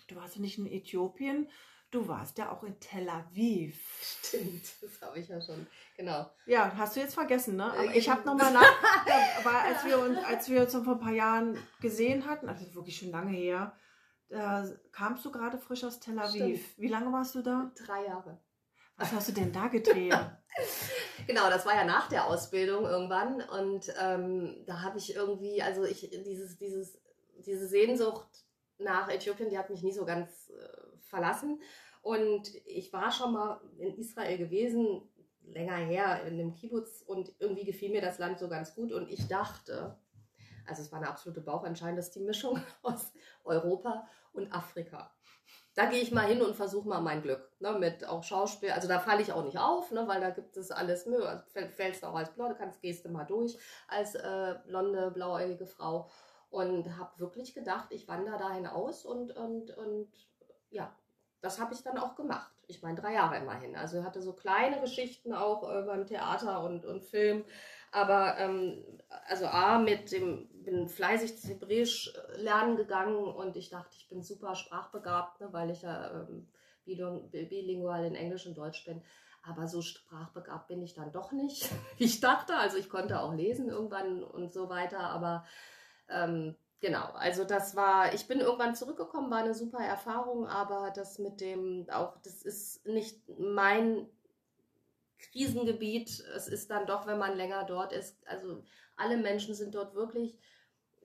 [0.09, 1.49] du warst ja nicht in Äthiopien,
[1.93, 3.79] du warst ja auch in Tel Aviv.
[4.01, 6.29] Stimmt, das habe ich ja schon, genau.
[6.47, 7.71] Ja, hast du jetzt vergessen, ne?
[7.71, 8.65] Aber ich habe nochmal nach,
[9.39, 12.97] aber als wir uns, als wir uns vor ein paar Jahren gesehen hatten, also wirklich
[12.97, 13.77] schon lange her,
[14.29, 16.59] da kamst du gerade frisch aus Tel Aviv.
[16.59, 16.79] Stimmt.
[16.79, 17.71] Wie lange warst du da?
[17.87, 18.41] Drei Jahre.
[18.97, 20.15] Was hast du denn da gedreht?
[21.27, 25.85] genau, das war ja nach der Ausbildung irgendwann und ähm, da habe ich irgendwie, also
[25.85, 26.99] ich dieses, dieses,
[27.45, 28.27] diese Sehnsucht
[28.79, 31.61] nach Äthiopien, die hat mich nie so ganz äh, verlassen
[32.03, 35.03] und ich war schon mal in Israel gewesen,
[35.45, 39.09] länger her, in einem Kibbutz und irgendwie gefiel mir das Land so ganz gut und
[39.09, 39.99] ich dachte,
[40.67, 43.13] also es war eine absolute Bauchentscheidung, dass die Mischung aus
[43.45, 45.13] Europa und Afrika
[45.75, 47.51] da gehe ich mal hin und versuche mal mein Glück.
[47.61, 48.71] Ne, mit auch Schauspiel.
[48.73, 51.27] Also da falle ich auch nicht auf, ne, weil da gibt es alles Mühe.
[51.27, 53.57] Also fällst auch als Blonde, kannst, gehst du mal durch
[53.89, 56.09] als äh, blonde, blauäugige Frau.
[56.51, 60.13] Und habe wirklich gedacht, ich wandere da hinaus und, und, und
[60.69, 60.95] ja,
[61.43, 62.51] das habe ich dann auch gemacht.
[62.69, 63.77] Ich meine, drei Jahre immerhin.
[63.77, 67.45] Also hatte so kleine Geschichten auch beim Theater und, und Film.
[67.93, 68.83] Aber ähm,
[69.29, 74.23] also A, mit dem, bin fleißig Hebräisch äh, lernen gegangen und ich dachte, ich bin
[74.23, 76.49] super sprachbegabt, ne, weil ich ja ähm,
[76.85, 79.03] bilingual in Englisch und Deutsch bin.
[79.43, 82.57] Aber so sprachbegabt bin ich dann doch nicht, ich dachte.
[82.57, 85.01] Also ich konnte auch lesen irgendwann und so weiter.
[85.01, 85.45] Aber
[86.09, 91.19] ähm, genau, also das war, ich bin irgendwann zurückgekommen, war eine super Erfahrung, aber das
[91.19, 94.07] mit dem auch, das ist nicht mein
[95.19, 96.21] Krisengebiet.
[96.37, 98.63] Es ist dann doch, wenn man länger dort ist, also
[98.97, 100.37] alle Menschen sind dort wirklich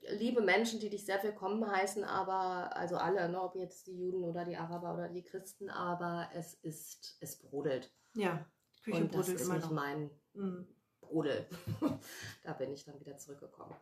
[0.09, 4.23] liebe Menschen, die dich sehr willkommen heißen, aber also alle, ne, ob jetzt die Juden
[4.23, 7.91] oder die Araber oder die Christen, aber es ist, es brodelt.
[8.13, 8.45] Ja,
[8.83, 9.71] Küche Und das ist immer nicht noch.
[9.71, 10.67] mein mhm.
[11.01, 11.45] Brodel.
[12.43, 13.75] da bin ich dann wieder zurückgekommen.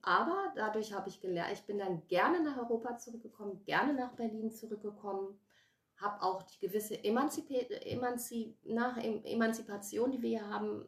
[0.00, 4.50] Aber dadurch habe ich gelernt, ich bin dann gerne nach Europa zurückgekommen, gerne nach Berlin
[4.50, 5.38] zurückgekommen
[6.02, 7.48] habe auch die gewisse Emanzip
[7.86, 10.84] Emanzip nach Emanzipation, die wir hier haben,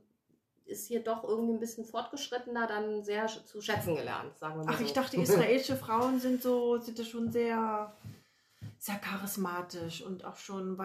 [0.67, 4.73] ist hier doch irgendwie ein bisschen fortgeschrittener, dann sehr zu schätzen gelernt, sagen wir mal.
[4.75, 4.85] Ach, so.
[4.85, 7.95] ich dachte, israelische Frauen sind so, sind das schon sehr,
[8.79, 10.79] sehr charismatisch und auch schon,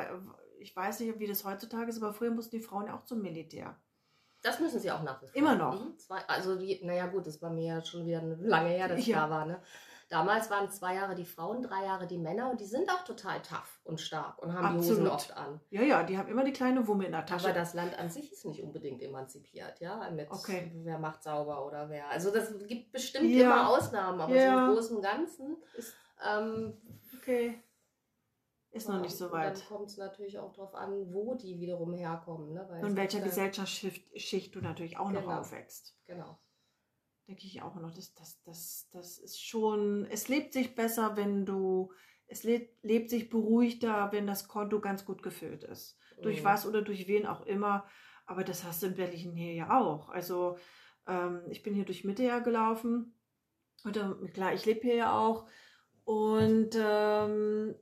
[0.60, 3.22] ich weiß nicht, wie das heutzutage ist, aber früher mussten die Frauen ja auch zum
[3.22, 3.76] Militär.
[4.42, 5.36] Das müssen sie auch nach wie vor.
[5.36, 5.80] Immer noch.
[5.80, 5.96] Mhm.
[6.28, 9.28] Also, die, naja, gut, das war mir ja schon wieder lange her, dass ich ja.
[9.28, 9.46] da war.
[9.46, 9.62] Ne?
[10.10, 13.44] Damals waren zwei Jahre die Frauen, drei Jahre die Männer und die sind auch total
[13.44, 14.86] tough und stark und haben Absolut.
[14.86, 15.62] die Hosen oft an.
[15.70, 17.46] Ja, ja, die haben immer die kleine Wumme in der Tasche.
[17.46, 20.72] Aber das Land an sich ist nicht unbedingt emanzipiert, ja, mit okay.
[20.78, 22.10] wer macht sauber oder wer.
[22.10, 23.46] Also das gibt bestimmt ja.
[23.46, 24.54] immer Ausnahmen, aber ja.
[24.54, 25.94] so im Großen und Ganzen ist
[26.28, 26.74] ähm,
[27.16, 27.64] okay.
[28.72, 29.58] Ist noch nicht so weit.
[29.58, 32.54] Dann kommt es natürlich auch darauf an, wo die wiederum herkommen.
[32.54, 32.66] Ne?
[32.70, 35.22] Weil und welcher Gesellschaftsschicht du natürlich auch genau.
[35.22, 35.98] noch aufwächst.
[36.06, 36.38] Genau
[37.30, 41.46] denke ich auch noch, das, das, das, das ist schon, es lebt sich besser, wenn
[41.46, 41.94] du,
[42.26, 46.00] es lebt, lebt sich beruhigter, wenn das Konto ganz gut gefüllt ist.
[46.18, 46.24] Mhm.
[46.24, 47.86] Durch was oder durch wen auch immer.
[48.26, 50.10] Aber das hast du in Berlin hier ja auch.
[50.10, 50.58] Also
[51.08, 53.16] ähm, ich bin hier durch Mitte ja gelaufen.
[53.84, 55.48] Und äh, klar, ich lebe hier ja auch.
[56.06, 57.76] Und ähm,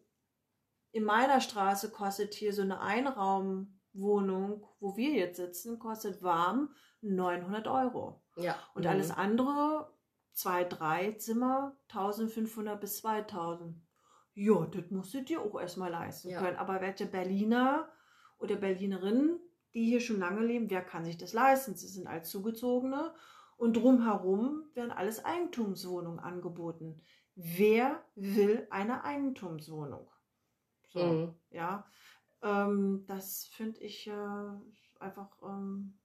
[0.97, 7.67] in meiner Straße kostet hier so eine Einraumwohnung, wo wir jetzt sitzen, kostet warm 900
[7.67, 8.23] Euro.
[8.35, 8.55] Ja.
[8.73, 8.89] Und mhm.
[8.89, 9.93] alles andere,
[10.31, 13.79] zwei, drei Zimmer, 1500 bis 2000.
[14.33, 16.39] Ja, das musst du dir auch erstmal leisten ja.
[16.39, 16.57] können.
[16.57, 17.87] Aber welche Berliner
[18.39, 19.39] oder Berlinerinnen,
[19.75, 21.75] die hier schon lange leben, wer kann sich das leisten?
[21.75, 23.13] Sie sind als Zugezogene.
[23.55, 27.03] Und drumherum werden alles Eigentumswohnungen angeboten.
[27.35, 30.09] Wer will eine Eigentumswohnung?
[30.89, 31.35] So, mhm.
[31.49, 31.85] ja.
[32.41, 34.49] Ähm, das finde ich äh,
[34.99, 35.97] einfach ähm,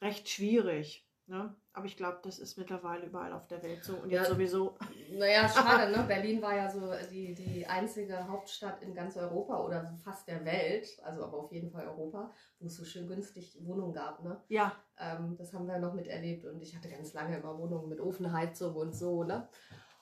[0.00, 1.08] recht schwierig.
[1.26, 1.56] Ne?
[1.72, 3.96] Aber ich glaube, das ist mittlerweile überall auf der Welt so.
[3.96, 4.76] Und jetzt ja, sowieso.
[5.10, 6.04] Naja, schade, ne?
[6.06, 10.86] Berlin war ja so die, die einzige Hauptstadt in ganz Europa oder fast der Welt,
[11.02, 14.22] also aber auf jeden Fall Europa, wo es so schön günstig Wohnungen gab.
[14.22, 14.38] Ne?
[14.48, 14.76] Ja.
[14.98, 18.76] Ähm, das haben wir noch miterlebt und ich hatte ganz lange immer Wohnungen mit Ofenheizung
[18.76, 19.24] und so.
[19.24, 19.48] Ne?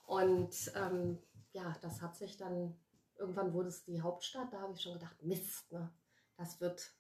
[0.07, 1.19] Und ähm,
[1.53, 2.75] ja, das hat sich dann,
[3.23, 5.91] irgendwann wurde es die Hauptstadt, da habe ich schon gedacht, Mist, ne?
[6.37, 6.93] Das wird,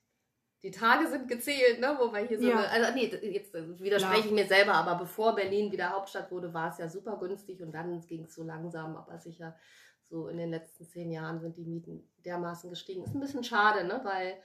[0.63, 1.97] die Tage sind gezählt, ne?
[1.99, 2.59] Wo wir hier so Ja.
[2.59, 6.71] eine, also nee, jetzt widerspreche ich mir selber, aber bevor Berlin wieder Hauptstadt wurde, war
[6.71, 9.57] es ja super günstig und dann ging es so langsam, aber sicher
[10.03, 13.03] so in den letzten zehn Jahren sind die Mieten dermaßen gestiegen.
[13.03, 14.01] Ist ein bisschen schade, ne?
[14.05, 14.37] Weil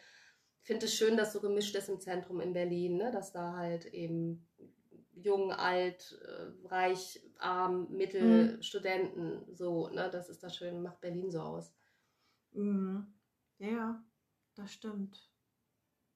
[0.62, 3.12] ich finde es schön, dass so gemischt ist im Zentrum in Berlin, ne?
[3.12, 4.48] Dass da halt eben
[5.14, 10.10] jung, alt, äh, reich, arm, mittel, Studenten, so, ne?
[10.12, 11.74] Das ist da schön, macht Berlin so aus.
[12.52, 13.14] Mhm.
[13.60, 14.04] Ja, ja,
[14.56, 15.30] das stimmt.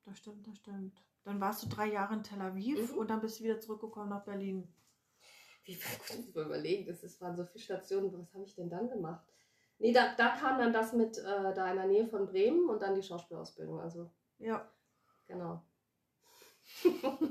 [0.06, 1.04] Das stimmt, das stimmt.
[1.24, 2.98] Dann warst du drei Jahre in Tel Aviv Mhm.
[2.98, 4.68] und dann bist du wieder zurückgekommen nach Berlin.
[5.64, 6.86] Wie viel muss man überlegen?
[6.88, 8.12] Das ist, waren so viele Stationen.
[8.14, 9.24] Was habe ich denn dann gemacht?
[9.78, 12.82] Nee, da, da kam dann das mit äh, da in der Nähe von Bremen und
[12.82, 13.80] dann die Schauspielausbildung.
[13.80, 14.72] Also, Ja,
[15.28, 15.64] genau.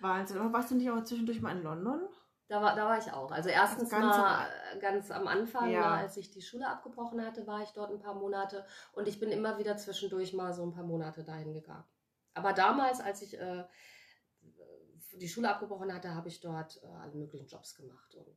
[0.00, 0.38] Wahnsinn.
[0.38, 2.08] Aber warst du nicht auch zwischendurch mal in London?
[2.48, 3.32] Da war, da war ich auch.
[3.32, 5.80] Also erstens Ganz mal äh, ganz am Anfang, Ja.
[5.80, 9.18] mal, als ich die Schule abgebrochen hatte, war ich dort ein paar Monate und ich
[9.18, 11.84] bin immer wieder zwischendurch mal so ein paar Monate dahin gegangen.
[12.34, 13.64] Aber damals, als ich äh,
[15.14, 18.36] die Schule abgebrochen hatte, habe ich dort äh, alle möglichen Jobs gemacht und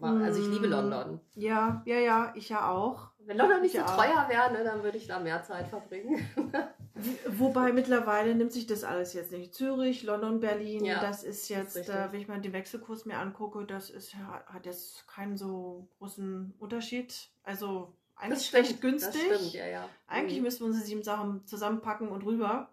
[0.00, 0.70] war, also ich liebe Mm.
[0.70, 1.20] London.
[1.34, 3.10] Ja, ja, ja, ich ja auch.
[3.18, 3.96] Wenn London nicht Ich so auch.
[3.96, 6.26] teuer wäre, ne, dann würde ich da mehr Zeit verbringen.
[7.28, 9.54] Wobei mittlerweile nimmt sich das alles jetzt nicht.
[9.54, 11.94] Zürich, London, Berlin, Ja, das ist jetzt, richtig.
[11.94, 16.54] äh, wenn ich mal den Wechselkurs mir angucke, das ist, hat jetzt keinen so großen
[16.58, 17.14] Unterschied.
[17.44, 19.20] Also eigentlich recht günstig.
[19.34, 19.88] Stimmt, ja, ja.
[20.06, 20.44] Eigentlich Mhm.
[20.44, 22.68] müssten wir unsere sieben Sachen zusammenpacken und rüber.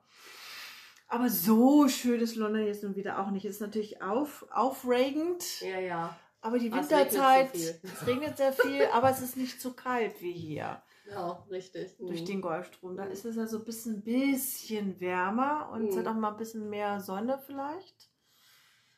[1.07, 3.45] Aber so schön ist London jetzt nun wieder auch nicht.
[3.45, 6.17] Ist natürlich auf, aufregend, Ja, ja.
[6.41, 9.61] aber die Aber es regnet so Winterzeit, es regnet sehr viel, aber es ist nicht
[9.61, 11.97] so kalt wie hier Ja, richtig.
[11.97, 12.25] durch Mhm.
[12.25, 12.95] den Golfstrom.
[12.95, 13.11] Da Mhm.
[13.11, 15.99] ist es ja so ein bisschen, bisschen wärmer und es Mhm.
[15.99, 18.09] hat auch mal ein bisschen mehr Sonne vielleicht.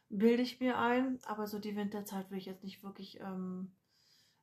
[0.10, 1.20] Bilde ich mir ein.
[1.26, 3.76] Aber so die Winterzeit will ich jetzt nicht wirklich ähm,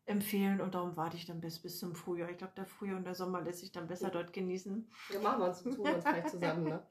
[0.05, 2.31] empfehlen und darum warte ich dann bis, bis zum Frühjahr.
[2.31, 4.89] Ich glaube, der Frühjahr und der Sommer lässt sich dann besser dort genießen.
[5.13, 6.87] Ja, machen wir uns, tun wir uns vielleicht zusammen, ne?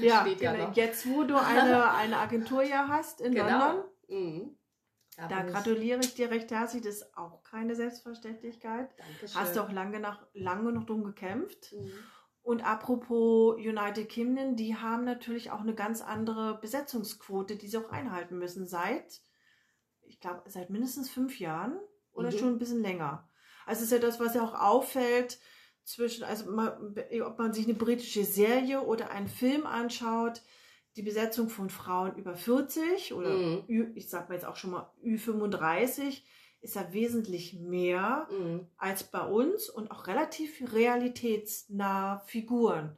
[0.00, 0.68] Ja, ja genau.
[0.68, 0.76] noch.
[0.76, 4.57] jetzt wo du eine, eine Agentur ja hast in London, Genau.
[5.26, 6.82] Da gratuliere ich dir recht herzlich.
[6.82, 8.90] Das ist auch keine Selbstverständlichkeit.
[8.96, 9.40] Dankeschön.
[9.40, 11.72] Hast du auch lange, nach, lange noch drum gekämpft.
[11.72, 11.90] Mhm.
[12.42, 17.90] Und apropos United Kingdom, die haben natürlich auch eine ganz andere Besetzungsquote, die sie auch
[17.90, 19.20] einhalten müssen seit,
[20.02, 21.78] ich glaube, seit mindestens fünf Jahren
[22.12, 22.38] oder Mhm.
[22.38, 23.28] schon ein bisschen länger.
[23.66, 25.38] Also ist ja das, was ja auch auffällt
[25.84, 30.42] zwischen, also man, ob man sich eine britische Serie oder einen Film anschaut,
[30.98, 33.64] die Besetzung von Frauen über 40 oder Mhm.
[33.68, 36.22] Ü, ich sag mal jetzt auch schon mal Ü35
[36.60, 38.66] ist ja wesentlich mehr Mhm.
[38.76, 42.96] als bei uns und auch relativ realitätsnah Figuren,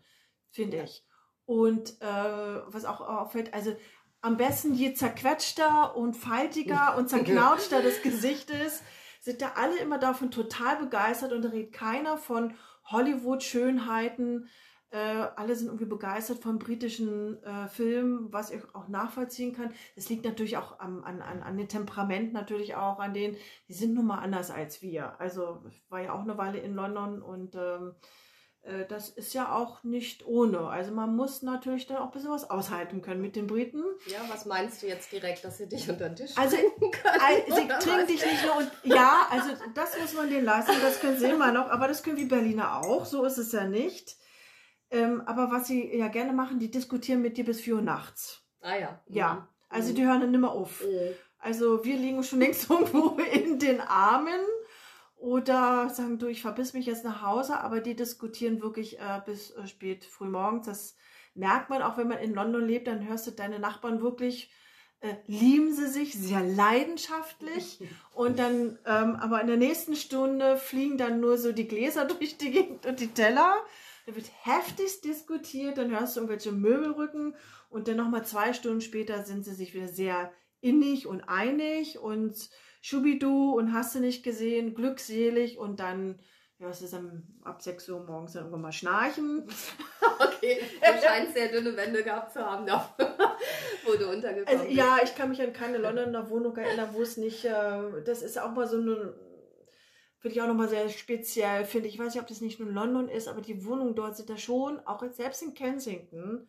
[0.51, 0.85] finde Ja.
[0.85, 1.05] ich.
[1.45, 3.77] Und äh, was auch auffällt, also
[4.23, 8.83] am besten je zerquetschter und faltiger und zerknautschter das Gesicht ist,
[9.21, 14.49] sind da alle immer davon total begeistert und da redet keiner von Hollywood-Schönheiten.
[14.93, 19.73] Äh, alle sind irgendwie begeistert vom britischen äh, Film, was ich auch nachvollziehen kann.
[19.95, 23.37] Das liegt natürlich auch am, an, an, an den Temperament, natürlich auch an denen,
[23.69, 25.21] die sind nun mal anders als wir.
[25.21, 27.95] Also ich war ja auch eine Weile in London und ähm,
[28.63, 30.59] äh, das ist ja auch nicht ohne.
[30.69, 33.85] Also man muss natürlich dann auch ein bisschen was aushalten können mit den Briten.
[34.07, 37.21] Ja, was meinst du jetzt direkt, dass sie dich unter den Tisch Also, können?
[37.21, 40.99] Ei- Sie trinken dich nicht nur und ja, also das muss man denen lassen, das
[40.99, 44.17] können sie immer noch, aber das können wir Berliner auch, so ist es ja nicht.
[44.91, 48.43] Ähm, aber was sie ja gerne machen, die diskutieren mit dir bis 4 Uhr nachts.
[48.61, 49.01] Ah ja.
[49.07, 49.95] Ja, also Mhm.
[49.95, 50.83] die hören dann nimmer auf.
[50.85, 51.15] Mhm.
[51.39, 54.41] Also wir liegen schon längst irgendwo in den Armen
[55.17, 59.51] oder sagen, du, ich verbiss mich jetzt nach Hause, aber die diskutieren wirklich äh, bis
[59.53, 60.67] äh, spät früh morgens.
[60.67, 60.97] Das
[61.35, 64.51] merkt man auch, wenn man in London lebt, dann hörst du deine Nachbarn wirklich,
[65.01, 67.79] äh, lieben sie sich sehr leidenschaftlich
[68.15, 72.37] und dann, ähm, aber in der nächsten Stunde fliegen dann nur so die Gläser durch
[72.39, 73.55] die Gegend und die Teller.
[74.11, 77.37] Da wird heftigst diskutiert, dann hörst du irgendwelche Möbelrücken
[77.69, 82.51] und dann nochmal zwei Stunden später sind sie sich wieder sehr innig und einig und
[82.83, 86.19] Schubidu und hast du nicht gesehen, glückselig und dann
[86.59, 89.47] du es dann ab 6 Uhr morgens dann irgendwann mal schnarchen.
[90.23, 92.95] Okay, du scheinst sehr dünne Wände gehabt zu haben, da,
[93.85, 94.77] wo du untergekommen Also, bist.
[94.77, 98.39] ja, ich kann mich an keine Londoner Wohnung erinnern, wo es nicht, äh, das ist
[98.39, 99.15] auch mal so eine,
[100.21, 101.95] finde ich auch nochmal sehr speziell, finde ich.
[101.95, 104.37] Ich weiß nicht, ob das nicht nur London ist, aber die Wohnungen dort sind da
[104.37, 106.49] schon, auch jetzt selbst in Kensington,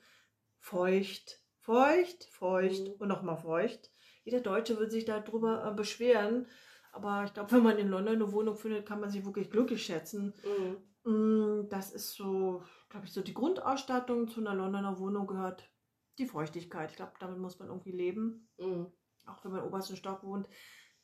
[0.60, 2.94] feucht, feucht, feucht Mhm.
[3.00, 3.92] und nochmal feucht.
[4.24, 6.48] Jeder Deutsche würde sich darüber äh, beschweren,
[6.92, 9.84] aber ich glaube, wenn man in London eine Wohnung findet, kann man sich wirklich glücklich
[9.84, 10.34] schätzen.
[10.44, 10.78] Mhm.
[11.12, 15.72] Mm, Das ist so, glaube ich, so die Grundausstattung zu einer Londoner Wohnung gehört
[16.20, 16.92] die Feuchtigkeit.
[16.92, 18.50] Ich glaube, damit muss man irgendwie leben.
[18.60, 18.92] Mhm.
[19.26, 20.48] Auch wenn man im obersten Stock wohnt,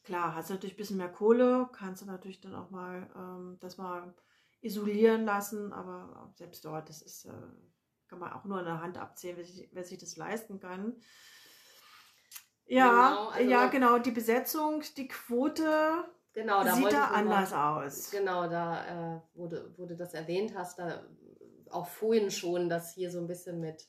[0.08, 3.58] klar, hast du natürlich ein bisschen mehr Kohle, kannst du natürlich dann auch mal ähm,
[3.60, 4.14] das mal
[4.62, 7.32] isolieren lassen, aber selbst dort, das ist, äh,
[8.08, 10.96] kann man auch nur an der Hand abzählen, wer sich, wer sich das leisten kann.
[12.66, 17.86] Ja, genau, also ja, genau, die Besetzung, die Quote genau, da sieht da anders mal,
[17.86, 18.10] aus.
[18.10, 21.06] Genau, da äh, wurde, du das erwähnt hast, da
[21.70, 23.86] auch vorhin schon, dass hier so ein bisschen mit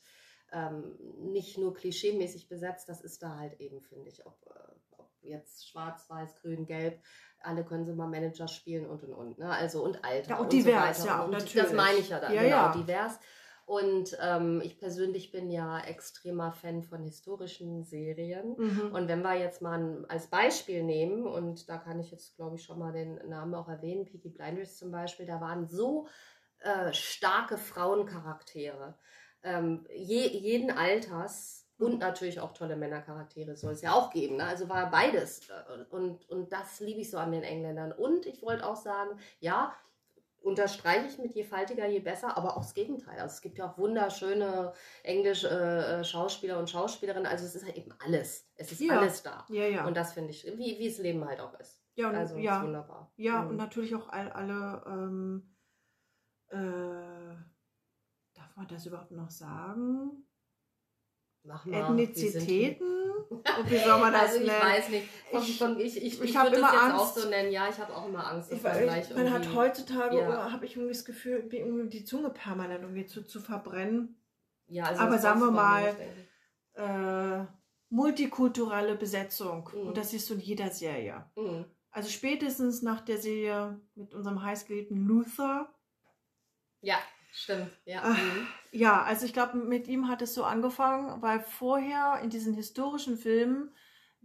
[0.51, 0.97] ähm,
[1.31, 4.78] nicht nur klischeemäßig besetzt, das ist da halt eben, finde ich, ob, äh,
[5.21, 6.99] jetzt schwarz, weiß, grün, gelb,
[7.41, 9.37] alle können sie mal Manager spielen und und und.
[9.39, 9.49] Ne?
[9.49, 10.31] Also und Alter.
[10.31, 11.67] Ja, und, und divers, so ja, und natürlich.
[11.67, 12.71] Das meine ich ja dann, ja, genau, ja.
[12.73, 13.19] divers.
[13.69, 18.55] Und ähm, ich persönlich bin ja extremer Fan von historischen Serien.
[18.57, 18.95] Mhm.
[18.95, 22.55] Und wenn wir jetzt mal ein, als Beispiel nehmen, und da kann ich jetzt, glaube
[22.55, 26.07] ich, schon mal den Namen auch erwähnen, Peaky Blinders zum Beispiel, da waren so
[26.61, 28.97] äh, starke Frauencharaktere,
[29.43, 34.35] ähm, je, jeden Alters und natürlich auch tolle Männercharaktere soll es ja auch geben.
[34.37, 34.43] Ne?
[34.45, 35.49] Also war beides.
[35.49, 37.91] Äh, Und, und das liebe ich so an den Engländern.
[37.91, 39.73] Und ich wollte auch sagen, ja,
[40.41, 43.19] unterstreiche ich mit je faltiger, je besser, aber auch das Gegenteil.
[43.19, 44.71] Also es gibt ja auch wunderschöne
[45.03, 47.25] englische äh, Schauspieler und Schauspielerinnen.
[47.25, 48.47] Also es ist halt eben alles.
[48.55, 48.99] Es ist Ja.
[48.99, 49.45] alles da.
[49.49, 49.85] Ja, ja.
[49.85, 51.81] Und das finde ich, wie, wie das Leben halt auch ist.
[51.95, 52.57] ja, und, Also ja.
[52.57, 53.11] ist wunderbar.
[53.17, 53.49] Ja, Mhm.
[53.49, 55.55] und natürlich auch all, alle, ähm,
[56.49, 57.35] äh,
[58.33, 59.75] darf man das überhaupt noch sagen?
[59.81, 60.23] Mach mal.
[60.23, 61.28] wie sind die?
[61.45, 62.87] Ethnizitäten?
[63.29, 64.61] Und wie soll man das also ich nennen?
[64.61, 65.07] weiß nicht.
[65.31, 66.95] Ich- von, ich ich, ich ich würde das jetzt Angst.
[66.99, 67.51] auch so nennen.
[67.51, 70.51] Ja, ich habe auch immer Angst, dass Ich, man hat heutzutage, Ja.
[70.51, 74.15] habe ich irgendwie das Gefühl, irgendwie die Zunge permanent irgendwie zu, zu verbrennen.
[74.67, 76.79] Ja, also aber sagen wir mal, ich.
[76.81, 77.45] Äh,
[77.89, 79.69] multikulturelle Besetzung.
[79.73, 79.87] Mhm.
[79.87, 81.25] Und das siehst du in jeder Serie.
[81.35, 81.65] Mhm.
[81.91, 85.73] Also spätestens nach der Serie mit unserem heißgeliebten Luther.
[86.81, 86.97] Ja,
[87.31, 87.71] stimmt.
[87.85, 88.09] Ja.
[88.09, 88.47] Mhm.
[88.71, 93.17] Ja, also ich glaube, mit ihm hat es so angefangen, weil vorher in diesen historischen
[93.17, 93.73] Filmen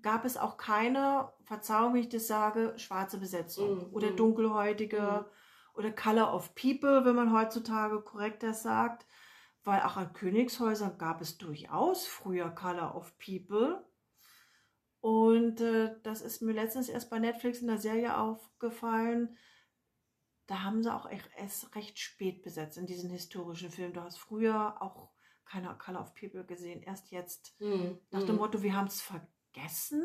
[0.03, 3.95] gab es auch keine, Verzeihung, wenn ich das sage, schwarze Besetzung Mhm.
[3.95, 4.17] oder Mhm.
[4.17, 5.79] dunkelhäutige Mhm.
[5.79, 9.07] oder Color of People, wenn man heutzutage korrekt das sagt.
[9.63, 13.83] Weil auch an Königshäusern gab es durchaus früher Color of People.
[15.01, 19.37] Und äh, das ist mir letztens erst bei Netflix in der Serie aufgefallen.
[20.47, 23.95] Da haben sie auch erst recht spät besetzt in diesen historischen Filmen.
[23.95, 25.11] Du hast früher auch
[25.47, 27.55] keine Color of People gesehen, erst jetzt.
[27.61, 27.99] Mhm.
[28.11, 28.41] Nach dem Mhm.
[28.41, 30.03] Motto, wir haben es vergessen.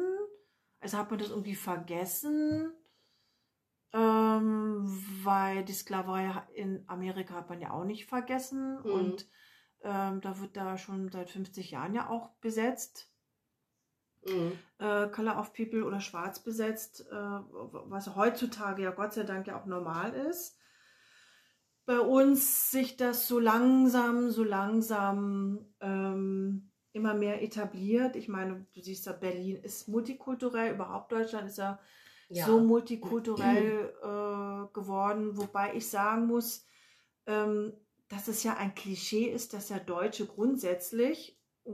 [0.79, 2.73] Also hat man das irgendwie vergessen.
[3.91, 4.83] Ähm,
[5.23, 8.79] weil die Sklaverei in Amerika hat man ja auch nicht vergessen.
[8.83, 8.91] Mhm.
[8.91, 9.29] Und
[9.81, 13.11] ähm, da wird da schon seit 50 Jahren ja auch besetzt.
[14.26, 14.51] Mhm.
[14.80, 19.59] Äh, Color of People oder schwarz besetzt, äh, was heutzutage ja Gott sei Dank ja
[19.59, 20.57] auch normal ist.
[21.86, 28.15] Bei uns sich das so langsam, so langsam ähm, immer mehr etabliert.
[28.15, 31.80] Ich meine, du siehst ja, Berlin ist multikulturell, überhaupt Deutschland ist ja,
[32.30, 32.45] Ja.
[32.45, 36.63] so multikulturell äh, geworden, wobei ich sagen muss,
[37.26, 37.74] ähm,
[38.07, 41.72] dass es ja ein Klischee ist, dass ja Deutsche grundsätzlich äh,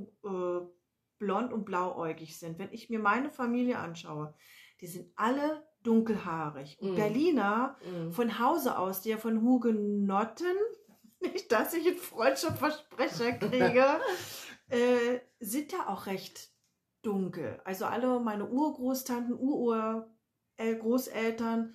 [1.17, 2.59] blond und blauäugig sind.
[2.59, 4.33] Wenn ich mir meine Familie anschaue,
[4.81, 6.77] die sind alle dunkelhaarig.
[6.79, 6.95] Und Mhm.
[6.95, 8.11] Berliner Mhm.
[8.11, 10.55] von Hause aus, die ja von Hugenotten,
[11.21, 13.85] nicht, dass ich einen Freundschaftsversprecher kriege,
[14.69, 16.49] äh, sind ja auch recht
[17.01, 17.61] dunkel.
[17.65, 19.35] Also alle meine Urgroßtanten,
[20.59, 21.73] Urgroßeltern,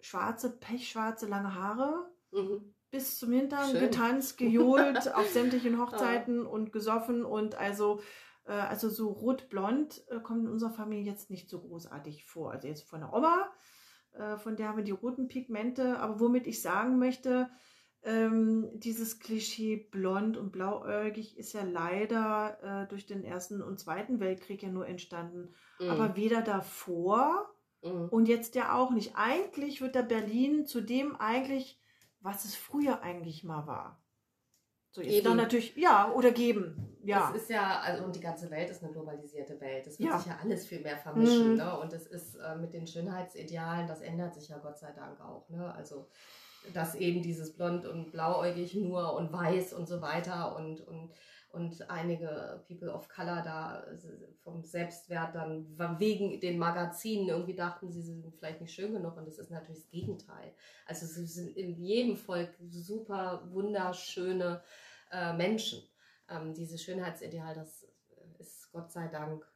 [0.00, 2.74] schwarze, pechschwarze, lange Haare Mhm.
[2.90, 3.80] bis zum Hintern, Schön.
[3.80, 8.02] getanzt, gejohlt, auf sämtlichen Hochzeiten und gesoffen und also, äh,
[8.52, 12.52] also so rot-blond äh, kommt in unserer Familie jetzt nicht so großartig vor.
[12.52, 13.50] Also jetzt von der Oma,
[14.12, 17.50] äh, von der haben wir die roten Pigmente, aber womit ich sagen möchte,
[18.02, 24.20] ähm, dieses Klischee blond und blauäugig ist ja leider äh, durch den Ersten und Zweiten
[24.20, 25.52] Weltkrieg ja nur entstanden.
[25.80, 25.90] Mhm.
[25.90, 28.08] Aber weder davor Mhm.
[28.10, 29.12] und jetzt ja auch nicht.
[29.14, 31.80] Eigentlich wird der Berlin zu dem eigentlich,
[32.20, 34.02] was es früher eigentlich mal war.
[34.90, 35.24] So, jetzt Geben.
[35.24, 36.96] dann natürlich, ja, oder geben.
[37.08, 37.32] Ja.
[37.34, 39.86] Es ist ja, also und die ganze Welt ist eine globalisierte Welt.
[39.86, 40.18] Es wird Ja.
[40.18, 41.52] sich ja alles viel mehr vermischen.
[41.52, 41.56] Mhm.
[41.56, 41.78] Ne?
[41.80, 45.48] Und es ist äh, mit den Schönheitsidealen, das ändert sich ja Gott sei Dank auch.
[45.48, 45.72] Ne?
[45.74, 46.06] Also,
[46.74, 51.12] dass eben dieses Blond und Blauäugig nur und Weiß und so weiter und, und,
[51.50, 53.84] und einige People of Color da
[54.42, 55.66] vom Selbstwert dann
[55.98, 59.16] wegen den Magazinen irgendwie dachten, sie sind vielleicht nicht schön genug.
[59.16, 60.52] Und das ist natürlich das Gegenteil.
[60.84, 64.62] Also, sie sind in jedem Volk super wunderschöne
[65.10, 65.87] äh, Menschen
[66.28, 67.86] ähm, dieses Schönheitsideal, das
[68.38, 69.46] ist Gott sei Dank,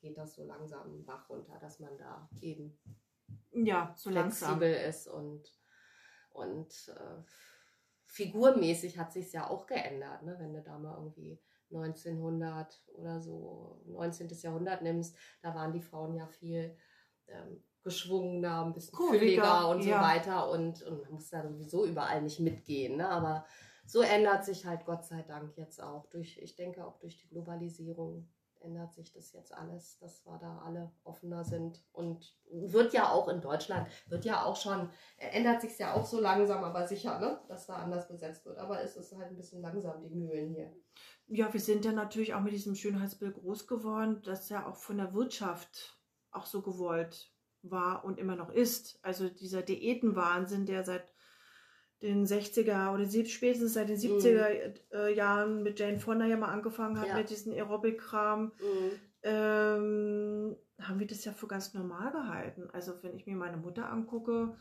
[0.00, 2.78] geht das so langsam Bach runter, dass man da eben
[3.52, 4.58] ja, so langsam.
[4.58, 5.42] flexibel ist und,
[6.30, 7.22] und äh,
[8.04, 10.36] figurmäßig hat sich ja auch geändert, ne?
[10.38, 14.28] wenn du da mal irgendwie 1900 oder so 19.
[14.42, 16.76] Jahrhundert nimmst, da waren die Frauen ja viel
[17.28, 20.02] ähm, geschwungener, ein bisschen fülliger und so ja.
[20.02, 20.50] weiter.
[20.50, 22.96] Und, und man muss da sowieso überall nicht mitgehen.
[22.98, 23.08] Ne?
[23.08, 23.46] Aber
[23.92, 27.28] so ändert sich halt Gott sei Dank jetzt auch durch, ich denke auch durch die
[27.28, 28.26] Globalisierung
[28.62, 31.84] ändert sich das jetzt alles, dass wir da alle offener sind.
[31.92, 34.88] Und wird ja auch in Deutschland, wird ja auch schon,
[35.18, 37.40] ändert sich ja auch so langsam, aber sicher, ne?
[37.48, 38.56] dass da anders besetzt wird.
[38.56, 40.72] Aber es ist halt ein bisschen langsam, die Mühlen hier.
[41.26, 44.96] Ja, wir sind ja natürlich auch mit diesem Schönheitsbild groß geworden, das ja auch von
[44.96, 47.30] der Wirtschaft auch so gewollt
[47.60, 48.98] war und immer noch ist.
[49.02, 51.11] Also dieser Diätenwahnsinn, der seit
[52.02, 54.74] den 60er oder spätestens seit den 70er mhm.
[54.92, 57.16] äh, Jahren mit Jane Fonda ja mal angefangen hat ja.
[57.16, 58.90] mit diesem Aerobic-Kram, mhm.
[59.22, 62.68] ähm, haben wir das ja für ganz normal gehalten.
[62.72, 64.56] Also wenn ich mir meine Mutter angucke,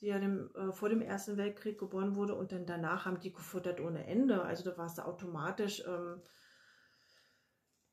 [0.00, 3.32] die ja dem, äh, vor dem Ersten Weltkrieg geboren wurde und dann danach haben die
[3.32, 4.42] gefuttert ohne Ende.
[4.42, 6.22] Also da war es da automatisch ähm,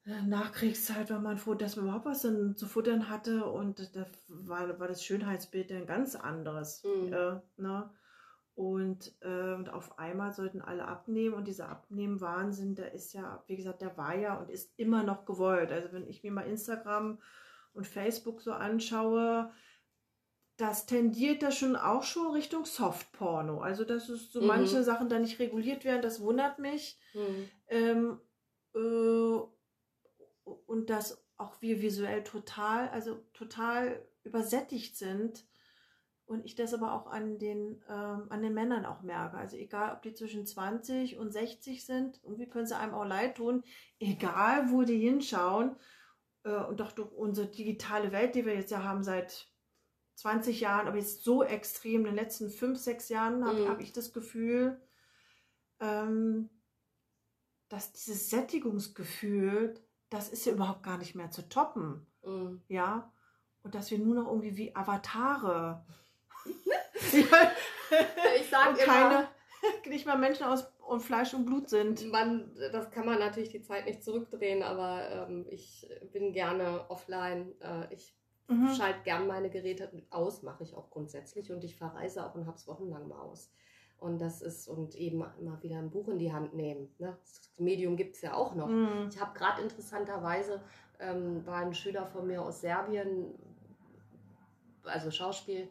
[0.06, 4.88] Nachkriegszeit war man froh, dass man überhaupt was zu futtern hatte und da war, war
[4.88, 6.84] das Schönheitsbild ein ganz anderes.
[6.84, 7.12] Mhm.
[7.12, 7.90] Äh, ne?
[8.56, 13.58] Und, äh, und auf einmal sollten alle abnehmen und dieser Abnehmen-Wahnsinn, der ist ja, wie
[13.58, 15.74] gesagt, der war ja und ist immer noch gewollt.
[15.74, 17.20] Also wenn ich mir mal Instagram
[17.74, 19.52] und Facebook so anschaue,
[20.56, 23.60] das tendiert da schon auch schon Richtung Softporno.
[23.60, 24.48] Also dass es so mhm.
[24.48, 26.98] manche Sachen da nicht reguliert werden, das wundert mich.
[27.14, 27.50] Mhm.
[27.68, 28.22] Ähm,
[28.74, 29.40] äh,
[30.44, 35.46] und dass auch wir visuell total, also total übersättigt sind
[36.28, 39.38] und ich das aber auch an den, ähm, an den Männern auch merke.
[39.38, 43.38] Also egal, ob die zwischen 20 und 60 sind, irgendwie können sie einem auch leid
[43.38, 43.64] tun,
[44.00, 45.76] egal wo die hinschauen.
[46.44, 49.52] Äh, und doch durch unsere digitale Welt, die wir jetzt ja haben seit
[50.16, 53.70] 20 Jahren, aber jetzt so extrem, in den letzten 5, 6 Jahren habe mhm.
[53.70, 54.82] hab ich das Gefühl,
[55.80, 56.50] ähm,
[57.70, 59.76] dass dieses Sättigungsgefühl,
[60.10, 62.08] das ist ja überhaupt gar nicht mehr zu toppen.
[62.24, 62.64] Mhm.
[62.68, 63.12] Ja.
[63.62, 65.86] Und dass wir nur noch irgendwie wie Avatare
[67.12, 69.28] ich sage keine,
[69.88, 72.12] nicht mal Menschen aus und Fleisch und Blut sind.
[72.12, 77.54] Man, das kann man natürlich die Zeit nicht zurückdrehen, aber ähm, ich bin gerne offline.
[77.62, 78.16] Äh, ich
[78.48, 78.70] mhm.
[78.76, 82.58] schalte gern meine Geräte aus, mache ich auch grundsätzlich und ich verreise auch und habe
[82.58, 83.52] es wochenlang mal aus.
[83.98, 86.94] Und das ist, und eben immer wieder ein Buch in die Hand nehmen.
[87.00, 87.18] Ne?
[87.22, 88.68] Das Medium gibt es ja auch noch.
[88.68, 89.10] Mhm.
[89.10, 90.62] Ich habe gerade interessanterweise,
[91.00, 93.34] ähm, war ein Schüler von mir aus Serbien,
[94.84, 95.70] also Schauspiel,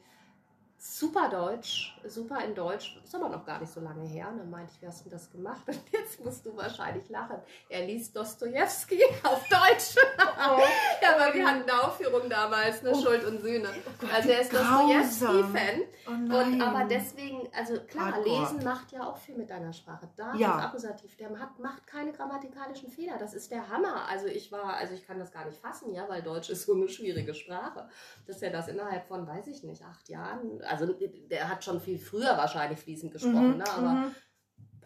[0.87, 4.29] super Deutsch, super in Deutsch, ist aber noch gar nicht so lange her.
[4.29, 5.63] Und dann meinte ich, wie hast du das gemacht?
[5.67, 7.37] Und jetzt musst du wahrscheinlich lachen.
[7.71, 9.97] Er liest Dostoevsky auf Deutsch.
[10.47, 10.61] Oh.
[11.01, 13.01] ja, aber wir hatten eine Aufführung damals, ne, oh.
[13.01, 13.69] Schuld und Sühne.
[14.03, 15.83] Oh also er ist Dostoevsky-Fan.
[16.07, 18.41] Oh und aber deswegen, also klar, Hardcore.
[18.41, 20.09] Lesen macht ja auch viel mit deiner Sprache.
[20.17, 20.59] Da ja.
[20.59, 23.17] ist Akkusativ, der hat, macht keine grammatikalischen Fehler.
[23.19, 24.07] Das ist der Hammer.
[24.09, 26.75] Also ich war, also ich kann das gar nicht fassen, ja, weil Deutsch ist so
[26.75, 27.89] eine schwierige Sprache.
[28.27, 31.99] Dass er das innerhalb von, weiß ich nicht, acht Jahren, also der hat schon viel
[31.99, 33.71] früher wahrscheinlich fließend gesprochen, mhm, ne?
[33.71, 34.15] aber mhm.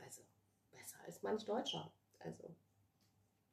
[0.04, 0.22] also,
[0.70, 1.90] besser als manch Deutscher.
[2.20, 2.54] Also,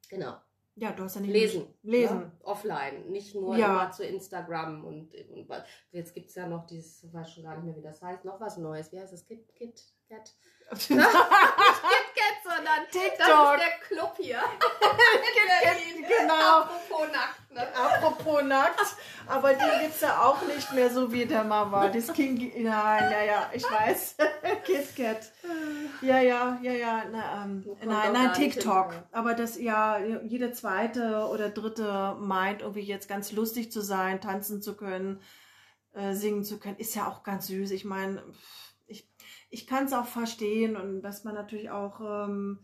[0.08, 0.36] genau.
[0.78, 1.66] Ja, du hast ja nicht lesen.
[1.82, 2.18] Lesen.
[2.18, 2.32] Ne?
[2.42, 3.66] Offline, nicht nur ja.
[3.66, 5.48] immer zu Instagram und, und
[5.90, 8.26] jetzt gibt es ja noch dieses, ich weiß schon gar nicht mehr, wie das heißt,
[8.26, 8.92] noch was Neues.
[8.92, 9.24] Wie heißt das?
[9.24, 10.34] Kit, Kit, Cat?
[12.66, 13.18] Sondern TikTok.
[13.18, 14.40] das ist der Club hier.
[16.20, 16.62] genau.
[16.62, 17.50] Apropos nackt.
[17.54, 17.76] Ne?
[17.76, 18.96] Apropos nackt.
[19.26, 21.88] Aber den gibt es ja auch nicht mehr so wie der Mama.
[21.88, 24.16] Das King, nein, ja, ja, ich weiß.
[24.64, 25.32] KitKat.
[26.02, 27.02] Ja, ja, ja, ja.
[27.10, 28.94] Na, ähm, nein, nein, TikTok.
[29.12, 34.62] Aber das ja, jede zweite oder dritte meint, irgendwie jetzt ganz lustig zu sein, tanzen
[34.62, 35.20] zu können,
[35.92, 37.70] äh, singen zu können, ist ja auch ganz süß.
[37.70, 38.22] Ich meine,
[39.50, 42.60] ich kann es auch verstehen und dass man natürlich auch ähm,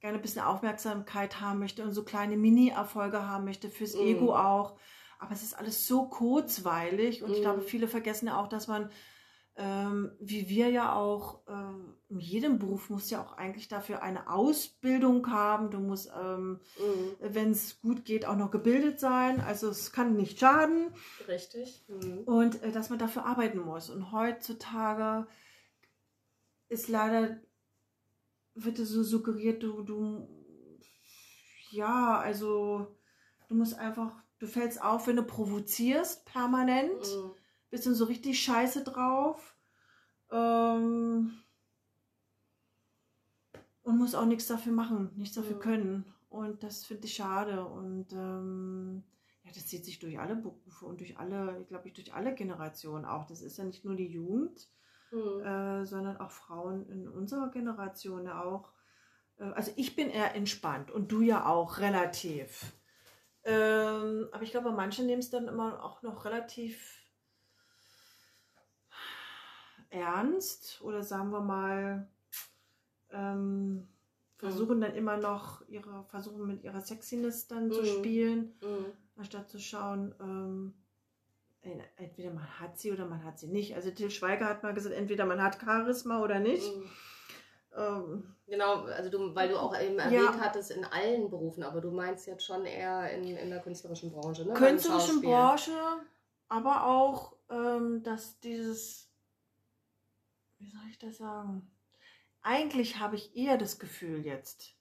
[0.00, 4.00] gerne ein bisschen Aufmerksamkeit haben möchte und so kleine Mini-Erfolge haben möchte, fürs mm.
[4.00, 4.78] Ego auch.
[5.18, 7.34] Aber es ist alles so kurzweilig und mm.
[7.34, 7.66] ich glaube, mhm.
[7.66, 8.90] viele vergessen ja auch, dass man,
[9.56, 14.30] ähm, wie wir ja auch, ähm, in jedem Beruf muss ja auch eigentlich dafür eine
[14.30, 15.70] Ausbildung haben.
[15.70, 17.16] Du musst, ähm, mm.
[17.20, 19.40] wenn es gut geht, auch noch gebildet sein.
[19.40, 20.92] Also es kann nicht schaden.
[21.26, 21.86] Richtig.
[21.88, 22.18] Mhm.
[22.26, 23.88] Und äh, dass man dafür arbeiten muss.
[23.88, 25.26] Und heutzutage
[26.68, 27.38] ist leider,
[28.54, 30.28] wird so suggeriert, du, du,
[31.70, 32.96] ja, also
[33.48, 37.32] du musst einfach, du fällst auf, wenn du provozierst, permanent, mhm.
[37.70, 39.56] bist du so richtig scheiße drauf.
[40.30, 41.32] Ähm,
[43.86, 45.60] und musst auch nichts dafür machen, nichts dafür mhm.
[45.60, 46.14] können.
[46.28, 47.64] Und das finde ich schade.
[47.64, 49.04] Und ähm,
[49.44, 52.34] ja, das zieht sich durch alle Berufe und durch alle, ich glaube ich, durch alle
[52.34, 53.26] Generationen auch.
[53.26, 54.68] Das ist ja nicht nur die Jugend,
[55.16, 55.44] mhm.
[55.44, 58.72] äh, sondern auch Frauen in unserer Generation auch.
[59.38, 62.72] Äh, also ich bin eher entspannt und du ja auch relativ.
[63.44, 67.06] Ähm, aber ich glaube, manche nehmen es dann immer auch noch relativ
[69.90, 72.08] ernst oder sagen wir mal,
[73.10, 73.88] ähm,
[74.36, 74.80] versuchen mhm.
[74.82, 77.72] dann immer noch ihre, versuchen mit ihrer Sexiness dann mhm.
[77.72, 78.86] zu spielen, mhm.
[79.16, 80.74] anstatt zu schauen, ähm,
[81.96, 83.74] entweder man hat sie oder man hat sie nicht.
[83.74, 86.76] Also Til Schweiger hat mal gesagt, entweder man hat Charisma oder nicht.
[86.76, 86.90] Mhm.
[87.76, 90.40] Ähm, genau, also du, weil du auch eben erwähnt ja.
[90.40, 94.46] hattest in allen Berufen, aber du meinst jetzt schon eher in, in der künstlerischen Branche,
[94.46, 94.54] ne?
[94.54, 95.72] Künstlerischen Branche,
[96.48, 99.10] aber auch, ähm, dass dieses,
[100.58, 101.70] wie soll ich das sagen?
[102.40, 104.74] Eigentlich habe ich eher das Gefühl jetzt,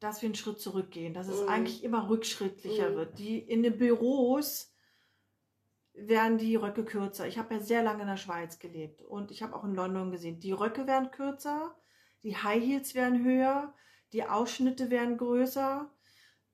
[0.00, 1.48] dass wir einen Schritt zurückgehen, dass es mm.
[1.48, 2.96] eigentlich immer rückschrittlicher mm.
[2.96, 3.18] wird.
[3.18, 4.73] Die in den Büros
[5.94, 7.26] werden die Röcke kürzer.
[7.26, 10.10] Ich habe ja sehr lange in der Schweiz gelebt und ich habe auch in London
[10.10, 11.74] gesehen, die Röcke werden kürzer,
[12.22, 13.72] die High Heels werden höher,
[14.12, 15.90] die Ausschnitte werden größer,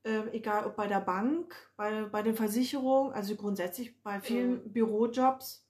[0.04, 4.72] äh, egal ob bei der Bank, bei, bei den Versicherungen, also grundsätzlich bei vielen mhm.
[4.72, 5.66] Bürojobs.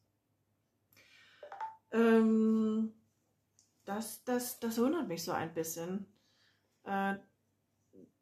[1.93, 2.93] Ähm,
[3.85, 6.07] das, das, das wundert mich so ein bisschen,
[6.85, 7.15] äh,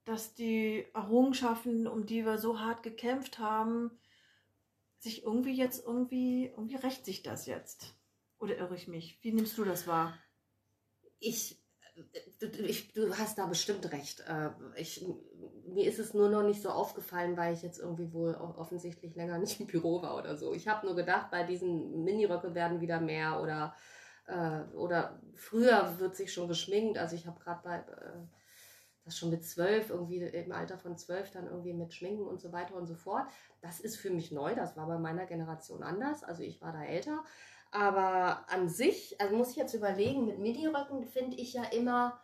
[0.05, 3.99] dass die Errungenschaften, um die wir so hart gekämpft haben,
[5.03, 7.95] sich irgendwie jetzt irgendwie, irgendwie rächt sich das jetzt.
[8.39, 9.19] Oder irre ich mich?
[9.23, 10.15] Wie nimmst du das wahr?
[11.19, 11.61] Ich,
[12.67, 14.21] ich du hast da bestimmt recht.
[14.29, 15.05] Äh, ich,
[15.67, 19.39] mir ist es nur noch nicht so aufgefallen, weil ich jetzt irgendwie wohl offensichtlich länger
[19.39, 20.55] nicht im Büro war oder so.
[20.55, 23.75] Ich habe nur gedacht, bei diesen Miniröcke werden wieder mehr oder,
[24.27, 26.99] äh, oder früher wird sich schon geschminkt.
[26.99, 28.27] Also ich habe gerade bei äh,
[29.09, 32.53] das schon mit zwölf, irgendwie im Alter von zwölf dann irgendwie mit Schminken und so
[32.53, 33.27] weiter und so fort.
[33.61, 36.23] Das ist für mich neu, das war bei meiner Generation anders.
[36.23, 37.25] Also ich war da älter.
[37.71, 42.21] Aber an sich, also muss ich jetzt überlegen, mit Midi-Röcken finde ich ja immer,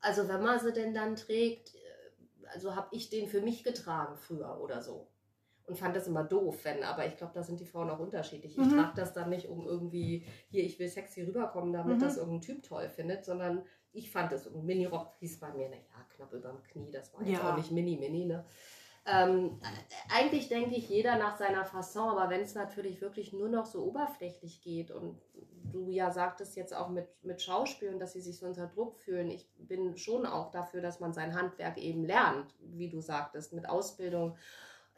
[0.00, 4.16] also wenn man sie denn dann trägt, äh, also habe ich den für mich getragen
[4.16, 5.08] früher oder so.
[5.66, 8.58] Und fand das immer doof, wenn, aber ich glaube, da sind die Frauen auch unterschiedlich.
[8.58, 8.76] Ich mhm.
[8.76, 12.00] trage das dann nicht, um irgendwie, hier, ich will sexy rüberkommen, damit mhm.
[12.00, 13.62] das irgendein Typ toll findet, sondern
[13.94, 15.82] ich fand es, ein Mini-Rock hieß bei mir, naja,
[16.14, 17.52] knapp über dem Knie, das war jetzt ja.
[17.52, 18.44] auch nicht mini-mini, ne?
[19.06, 19.60] Ähm,
[20.08, 23.84] eigentlich denke ich jeder nach seiner Fasson, aber wenn es natürlich wirklich nur noch so
[23.84, 25.20] oberflächlich geht und
[25.72, 29.30] du ja sagtest jetzt auch mit, mit Schauspielern, dass sie sich so unter Druck fühlen,
[29.30, 33.68] ich bin schon auch dafür, dass man sein Handwerk eben lernt, wie du sagtest, mit
[33.68, 34.38] Ausbildung.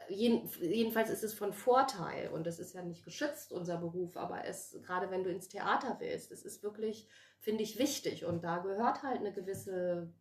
[0.08, 4.44] Jeden, jedenfalls ist es von Vorteil und es ist ja nicht geschützt, unser Beruf, aber
[4.44, 7.08] es, gerade wenn du ins Theater willst, es ist wirklich,
[7.40, 10.12] finde ich, wichtig und da gehört halt eine gewisse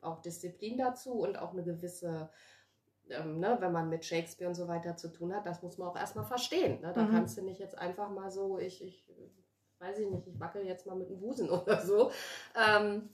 [0.00, 2.30] auch Disziplin dazu und auch eine gewisse
[3.10, 5.88] ähm, ne, wenn man mit Shakespeare und so weiter zu tun hat, das muss man
[5.88, 6.80] auch erstmal verstehen.
[6.80, 6.92] Ne?
[6.94, 7.10] Da mhm.
[7.10, 9.04] kannst du nicht jetzt einfach mal so, ich, ich
[9.78, 12.10] weiß ich nicht, ich wackel jetzt mal mit dem Busen oder so.
[12.54, 13.10] Ähm,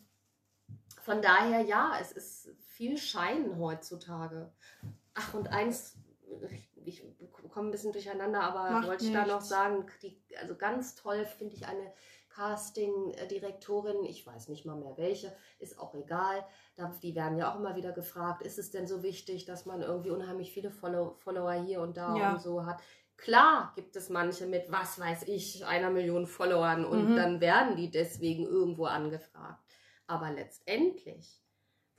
[1.03, 4.53] von daher, ja, es ist viel Schein heutzutage.
[5.15, 5.97] Ach, und eins,
[6.85, 7.05] ich,
[7.51, 9.27] komme ein bisschen durcheinander, aber Macht wollte ich nichts.
[9.27, 11.93] da noch sagen, die, also ganz toll finde ich eine
[12.31, 16.45] Casting-Direktorin, ich weiß nicht mal mehr welche, ist auch egal.
[17.03, 20.11] Die werden ja auch immer wieder gefragt, ist es denn so wichtig, dass man irgendwie
[20.11, 22.33] unheimlich viele Follower hier und da ja.
[22.33, 22.81] und so hat?
[23.17, 27.17] Klar gibt es manche mit, was weiß ich, einer Million Followern und mhm.
[27.17, 29.63] dann werden die deswegen irgendwo angefragt.
[30.07, 31.43] Aber letztendlich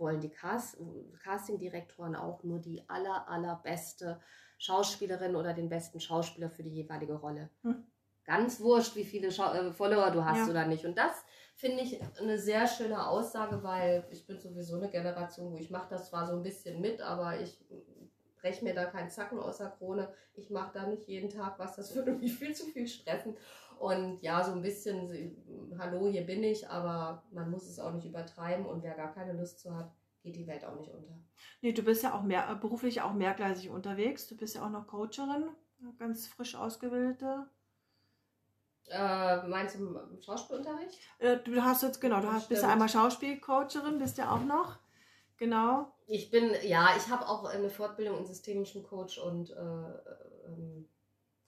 [0.02, 0.78] wollen die Cast
[1.24, 4.20] Casting-Direktoren auch nur die aller, allerbeste
[4.58, 7.50] Schauspielerin oder den besten Schauspieler für die jeweilige Rolle.
[7.64, 7.86] Mhm
[8.26, 10.48] ganz wurscht, wie viele Schau äh, Follower du hast ja.
[10.48, 10.86] oder nicht.
[10.86, 11.14] Und das
[11.56, 15.90] finde ich eine sehr schöne Aussage, weil ich bin sowieso eine Generation, wo ich mache
[15.90, 17.60] das zwar so ein bisschen mit, aber ich
[18.40, 20.12] breche mir da keinen Zacken aus der Krone.
[20.34, 23.38] Ich mache da nicht jeden Tag was, das würde mich viel zu viel stressen.
[23.80, 28.06] Und ja, so ein bisschen, hallo, hier bin ich, aber man muss es auch nicht
[28.06, 29.92] übertreiben und wer gar keine Lust zu hat,
[30.24, 31.20] geht die Welt auch nicht unter.
[31.62, 34.28] Nee, du bist ja auch mehr, beruflich auch mehrgleisig unterwegs.
[34.28, 35.50] Du bist ja auch noch Coacherin,
[35.98, 37.48] ganz frisch ausgebildete.
[38.88, 41.00] Äh, meinst du im Schauspielunterricht?
[41.20, 44.78] Äh, du hast jetzt, genau, du hast, bist ja einmal Schauspielcoacherin, bist ja auch noch.
[45.38, 45.92] Genau.
[46.06, 50.88] Ich bin, ja, ich habe auch eine Fortbildung in systemischen Coach und, äh, ähm,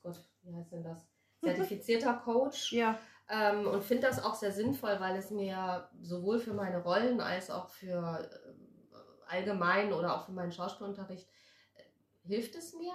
[0.01, 1.05] Gott, wie heißt denn das?
[1.43, 2.71] Zertifizierter Coach.
[2.71, 2.97] ja.
[3.33, 7.49] Ähm, und finde das auch sehr sinnvoll, weil es mir sowohl für meine Rollen als
[7.49, 11.27] auch für äh, allgemein oder auch für meinen Schauspielunterricht
[11.73, 12.93] äh, hilft es mir.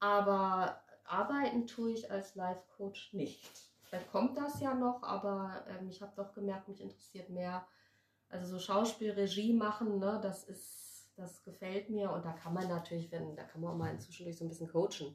[0.00, 3.48] Aber arbeiten tue ich als Life-Coach nicht.
[3.82, 7.64] Vielleicht kommt das ja noch, aber ähm, ich habe doch gemerkt, mich interessiert mehr.
[8.28, 13.12] Also so Schauspielregie machen, ne, das ist, das gefällt mir und da kann man natürlich,
[13.12, 15.14] wenn, da kann man auch mal inzwischen so ein bisschen coachen.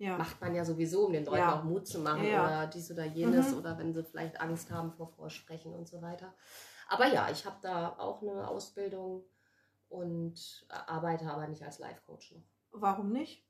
[0.00, 0.16] Ja.
[0.16, 1.60] Macht man ja sowieso, um den Leuten ja.
[1.60, 3.58] auch Mut zu machen ja, oder dies oder jenes mhm.
[3.58, 6.32] oder wenn sie vielleicht Angst haben vor Vorsprechen und so weiter.
[6.88, 9.24] Aber ja, ich habe da auch eine Ausbildung
[9.90, 12.42] und arbeite aber nicht als Life-Coach noch.
[12.72, 13.46] Warum nicht?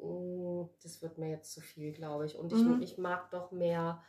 [0.00, 2.36] Mm, Das wird mir jetzt zu viel, glaube ich.
[2.36, 2.80] Und ich, Mhm.
[2.80, 4.00] ich mag doch mehr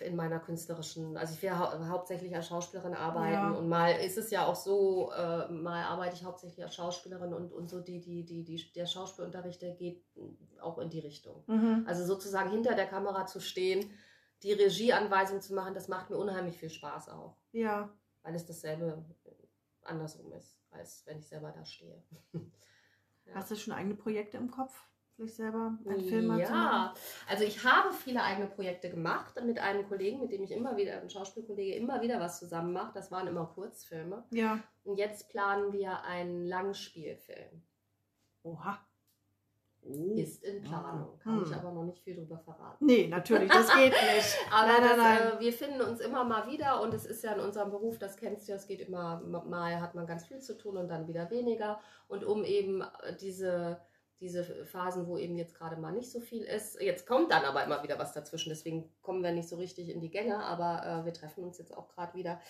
[0.00, 3.50] in meiner künstlerischen, also ich will hau hauptsächlich als Schauspielerin arbeiten Ja.
[3.52, 7.52] und mal ist es ja auch so, äh, mal arbeite ich hauptsächlich als Schauspielerin und,
[7.52, 10.04] und so die, die, die, die, der Schauspielunterricht, der geht
[10.60, 11.44] auch in die Richtung.
[11.46, 11.84] Mhm.
[11.88, 13.90] Also sozusagen hinter der Kamera zu stehen,
[14.42, 17.88] die Regieanweisung zu machen, das macht mir unheimlich viel Spaß auch, Ja.
[18.22, 19.02] weil es dasselbe
[19.82, 22.02] andersrum ist, als wenn ich selber da stehe.
[23.26, 23.34] Ja.
[23.34, 24.72] Hast du schon eigene Projekte im Kopf?
[25.18, 26.54] Vielleicht selber einen Film mal zu machen?
[26.54, 26.94] Ja,
[27.28, 31.00] also ich habe viele eigene Projekte gemacht mit einem Kollegen, mit dem ich immer wieder,
[31.00, 32.92] ein Schauspielkollege, immer wieder was zusammen mache.
[32.94, 34.22] Das waren immer Kurzfilme.
[34.30, 34.60] Ja.
[34.84, 37.62] Und jetzt planen wir einen Langspielfilm.
[38.44, 38.78] Oha.
[39.82, 40.14] Oh.
[40.16, 41.18] Ist in Planung.
[41.18, 41.44] Kann Hm.
[41.44, 42.84] ich aber noch nicht viel drüber verraten.
[42.86, 44.38] Nee, natürlich, das geht nicht.
[44.52, 45.36] Aber Nein, das, nein, nein.
[45.36, 48.16] Äh, wir finden uns immer mal wieder und es ist ja in unserem Beruf, das
[48.16, 51.08] kennst du ja, es geht immer, mal hat man ganz viel zu tun und dann
[51.08, 51.80] wieder weniger.
[52.06, 53.80] Und um eben äh, diese,
[54.20, 57.64] diese Phasen, wo eben jetzt gerade mal nicht so viel ist, jetzt kommt dann aber
[57.64, 61.04] immer wieder was dazwischen, deswegen kommen wir nicht so richtig in die Gänge, aber äh,
[61.04, 62.40] wir treffen uns jetzt auch gerade wieder.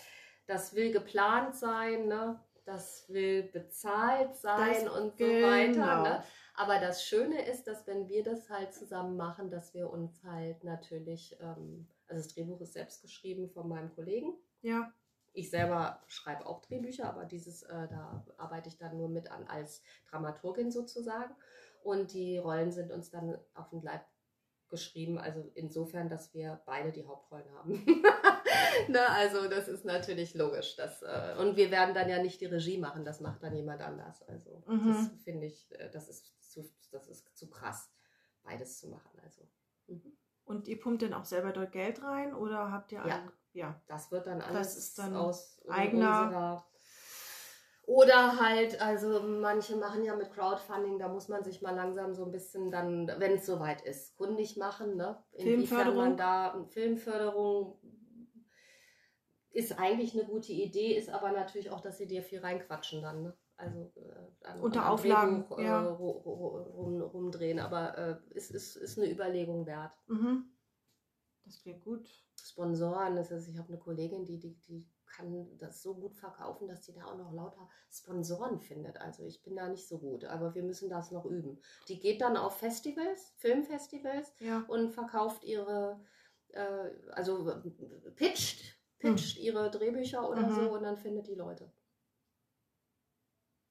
[0.47, 2.39] Das will geplant sein, ne?
[2.69, 5.47] das will bezahlt sein Das- und so genau.
[5.47, 6.01] weiter.
[6.03, 6.23] Ne?
[6.55, 10.63] Aber das Schöne ist, dass wenn wir das halt zusammen machen, dass wir uns halt
[10.63, 14.33] natürlich, ähm, also das Drehbuch ist selbst geschrieben von meinem Kollegen.
[14.61, 14.93] Ja.
[15.33, 19.47] Ich selber schreibe auch Drehbücher, aber dieses, äh, da arbeite ich dann nur mit an
[19.47, 21.35] als Dramaturgin sozusagen.
[21.83, 24.05] Und die Rollen sind uns dann auf den Leib
[24.69, 27.85] geschrieben, also insofern, dass wir beide die Hauptrollen haben.
[28.87, 30.75] ne, also das ist natürlich logisch.
[30.75, 33.81] Dass, äh, und wir werden dann ja nicht die Regie machen, das macht dann jemand
[33.81, 34.21] anders.
[34.27, 34.87] Also Mhm.
[34.87, 37.91] das finde ich, äh, das ist zu, das ist zu krass,
[38.43, 39.19] beides zu machen.
[39.23, 39.41] Also
[39.87, 40.17] mhm.
[40.45, 43.15] Und ihr pumpt denn auch selber dort Geld rein oder habt ihr Ja.
[43.23, 43.81] ein, ja.
[43.87, 46.65] Das wird dann alles ist dann aus eigener- unserer
[47.89, 52.23] oder halt, also manche machen ja mit Crowdfunding, da muss man sich mal langsam so
[52.23, 55.23] ein bisschen dann, wenn es soweit ist, kundig machen, ne?
[55.31, 55.97] Inwiefern Filmförderung?
[55.97, 57.79] man da Filmförderung
[59.51, 63.23] ist eigentlich eine gute Idee, ist aber natürlich auch, dass sie dir viel reinquatschen dann,
[63.23, 63.37] ne?
[63.57, 65.87] Also äh, an, Unter Auflagen, Drehbuch, äh, ja.
[65.87, 69.91] rum, rumdrehen, aber äh, es ist, ist eine Überlegung wert.
[70.07, 70.45] Mhm.
[71.49, 72.07] Das klingt gut.
[72.43, 76.67] Sponsoren, das heißt, ich habe eine Kollegin, die, die, die kann das so gut verkaufen,
[76.67, 78.97] dass sie da auch noch lauter Sponsoren findet.
[79.01, 81.59] Also ich bin da nicht so gut, aber wir müssen das noch üben.
[81.87, 84.63] Die geht dann auf Festivals, Filmfestivals Ja.
[84.67, 85.99] und verkauft ihre,
[86.49, 90.55] äh, also äh, pitcht, pitcht ihre Drehbücher oder Mhm.
[90.55, 91.71] so und dann findet die Leute.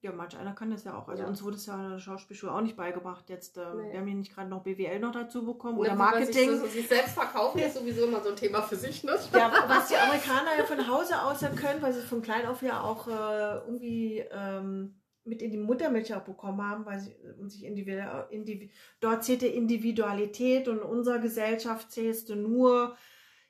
[0.01, 1.09] Ja, manch einer kann das ja auch.
[1.09, 1.27] Also Ja.
[1.27, 3.29] uns wurde es ja in der Schauspielschule auch nicht beigebracht.
[3.29, 3.91] Jetzt, äh, Nee.
[3.91, 6.51] wir haben hier nicht gerade noch BWL noch dazu bekommen oder man Marketing.
[6.51, 9.17] Sich, so, sich selbst verkaufen ist sowieso immer so ein Thema für sich, ne?
[9.33, 12.61] Ja, was die Amerikaner ja von Hause aus ja können, weil sie von klein auf
[12.61, 14.95] ja auch äh, irgendwie ähm,
[15.25, 18.71] mit in die Muttermilch auch bekommen haben, weil sie um sich individuell, indiv
[19.01, 22.95] dort zählte Individualität und in unserer Gesellschaft zählst du nur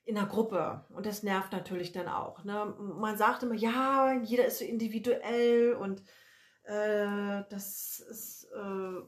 [0.03, 0.83] in der Gruppe.
[0.95, 2.43] Und das nervt natürlich dann auch.
[2.43, 2.73] Ne?
[2.79, 6.01] Man sagt immer, ja, jeder ist so individuell und
[6.69, 9.01] äh, das ist, äh,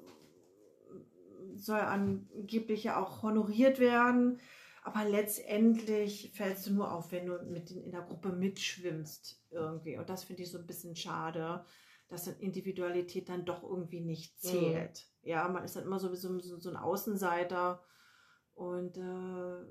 [1.55, 4.39] soll angeblich ja auch honoriert werden.
[4.83, 9.95] Aber letztendlich fällst du nur auf, wenn du mit in, in der Gruppe mitschwimmst irgendwie.
[9.97, 11.63] Und das finde ich so ein bisschen schade,
[12.07, 15.07] dass dann Individualität dann doch irgendwie nicht zählt.
[15.21, 17.83] Ja, man ist dann immer so, so, so ein Außenseiter.
[18.55, 19.65] Und äh,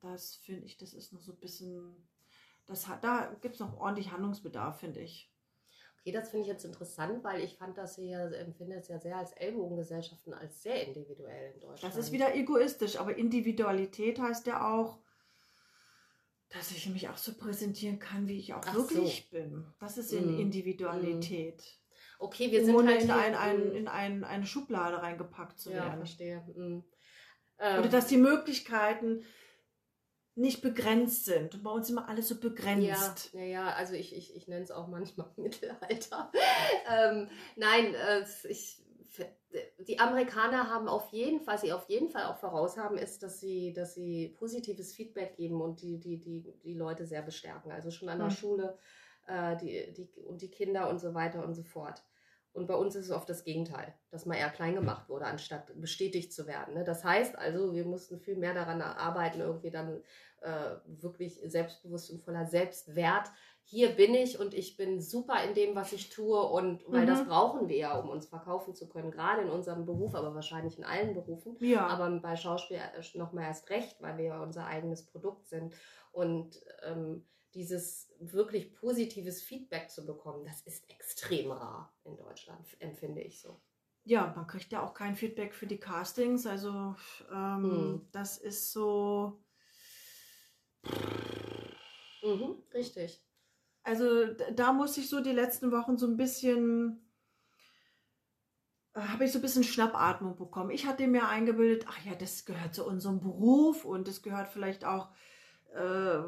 [0.00, 1.96] das finde ich, das ist noch so ein bisschen,
[2.66, 5.31] das hat, da gibt es noch ordentlich Handlungsbedarf, finde ich.
[6.04, 9.16] Okay, das finde ich jetzt interessant, weil ich fand das hier, empfinde es ja sehr
[9.18, 11.94] als Ellbogengesellschaften, als sehr individuell in Deutschland.
[11.94, 14.98] Das ist wieder egoistisch, aber Individualität heißt ja auch,
[16.48, 19.64] dass ich mich auch so präsentieren kann, wie ich auch Ach wirklich bin.
[19.78, 20.40] Das ist in Mm.
[20.40, 21.62] Individualität.
[22.18, 23.76] Okay, wir sind Ohne halt in, ein, ein, Mm.
[23.76, 25.98] in ein, eine Schublade reingepackt zu ja, werden.
[25.98, 26.38] verstehe.
[26.56, 26.82] Mm.
[27.58, 29.22] Oder Ähm, dass die Möglichkeiten
[30.34, 31.54] nicht begrenzt sind.
[31.54, 33.32] Und bei uns immer alles so ja, begrenzt.
[33.34, 36.32] ja, ja, also ich, ich, ich nenne es auch manchmal Mittelalter.
[36.90, 38.82] ähm, nein, äh, ich,
[39.86, 43.22] die Amerikaner haben auf jeden Fall, was sie auf jeden Fall auch voraus haben, ist,
[43.22, 47.70] dass sie, dass sie positives Feedback geben und die, die, die, die Leute sehr bestärken.
[47.70, 48.36] Also schon an der Hm.
[48.36, 48.78] Schule
[49.26, 52.02] äh, die, die, und die Kinder und so weiter und so fort.
[52.54, 55.72] Und bei uns ist es oft das Gegenteil, dass man eher klein gemacht wurde, anstatt
[55.80, 56.74] bestätigt zu werden.
[56.74, 56.84] Ne?
[56.84, 60.02] Das heißt also, wir mussten viel mehr daran arbeiten, irgendwie dann
[60.42, 63.30] äh, wirklich selbstbewusst und voller Selbstwert.
[63.64, 66.42] Hier bin ich und ich bin super in dem, was ich tue.
[66.42, 67.06] Und weil Mhm.
[67.06, 70.76] das brauchen wir ja, um uns verkaufen zu können, gerade in unserem Beruf, aber wahrscheinlich
[70.76, 71.56] in allen Berufen.
[71.60, 71.86] Ja.
[71.86, 72.80] Aber bei Schauspiel
[73.14, 75.74] noch mal erst recht, weil wir ja unser eigenes Produkt sind.
[76.10, 77.24] Und ähm,
[77.54, 83.60] dieses wirklich positives Feedback zu bekommen, das ist extrem rar in Deutschland, empfinde ich so.
[84.04, 86.46] Ja, man kriegt ja auch kein Feedback für die Castings.
[86.46, 86.96] Also
[87.30, 88.08] ähm, hm.
[88.10, 89.40] das ist so.
[92.22, 93.24] Mhm, richtig.
[93.84, 97.00] Also da muss ich so die letzten Wochen so ein bisschen
[98.94, 100.70] äh, habe ich so ein bisschen Schnappatmung bekommen.
[100.70, 104.84] Ich hatte mir eingebildet, ach ja, das gehört zu unserem Beruf und das gehört vielleicht
[104.84, 105.10] auch
[105.74, 106.18] äh,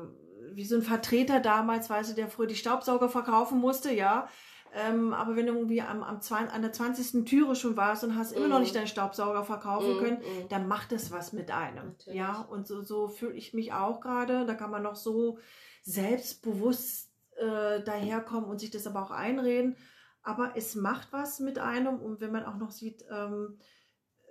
[0.52, 4.28] wie so ein Vertreter damals, weißt du, der früher die Staubsauger verkaufen musste, ja.
[4.74, 7.24] Ähm, aber wenn du irgendwie am, am 20, an der 20.
[7.24, 8.50] Türe schon warst und hast immer mm.
[8.50, 8.78] noch nicht mhm.
[8.78, 10.48] deinen Staubsauger verkaufen mm, können, mm.
[10.48, 11.90] dann macht es was mit einem.
[11.90, 12.18] Natürlich.
[12.18, 14.44] Ja, und so, so fühle ich mich auch gerade.
[14.46, 15.38] Da kann man noch so
[15.84, 19.76] selbstbewusst äh, daherkommen und sich das aber auch einreden
[20.24, 23.58] aber es macht was mit einem und wenn man auch noch sieht, ähm,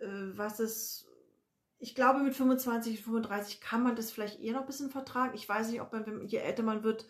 [0.02, 1.08] äh, was es,
[1.84, 5.36] ich glaube mit 25, 35 kann man das vielleicht eher noch ein bisschen vertragen.
[5.36, 7.06] Ich weiß nicht, ob man, je älter man wird,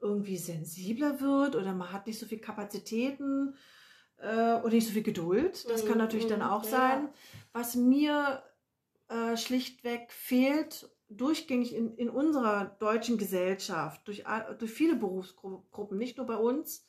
[0.00, 3.54] irgendwie sensibler wird oder man hat nicht so viel Kapazitäten
[4.18, 5.70] äh, oder nicht so viel Geduld.
[5.70, 5.88] Das mhm.
[5.88, 6.70] kann natürlich dann auch ja.
[6.70, 7.08] sein.
[7.52, 8.42] Was mir
[9.08, 14.24] äh, schlichtweg fehlt, durchgängig in, in unserer deutschen Gesellschaft, durch,
[14.58, 16.84] durch viele Berufsgruppen, nicht nur bei uns,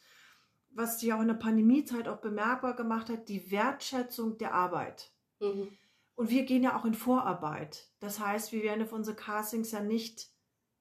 [0.71, 5.11] was sich auch in der Pandemiezeit auch bemerkbar gemacht hat, die Wertschätzung der Arbeit.
[5.39, 5.69] Mhm.
[6.17, 7.91] Und wir gehen ja auch in Vorarbeit.
[7.99, 10.31] Das heißt, wir werden für unsere Castings ja nicht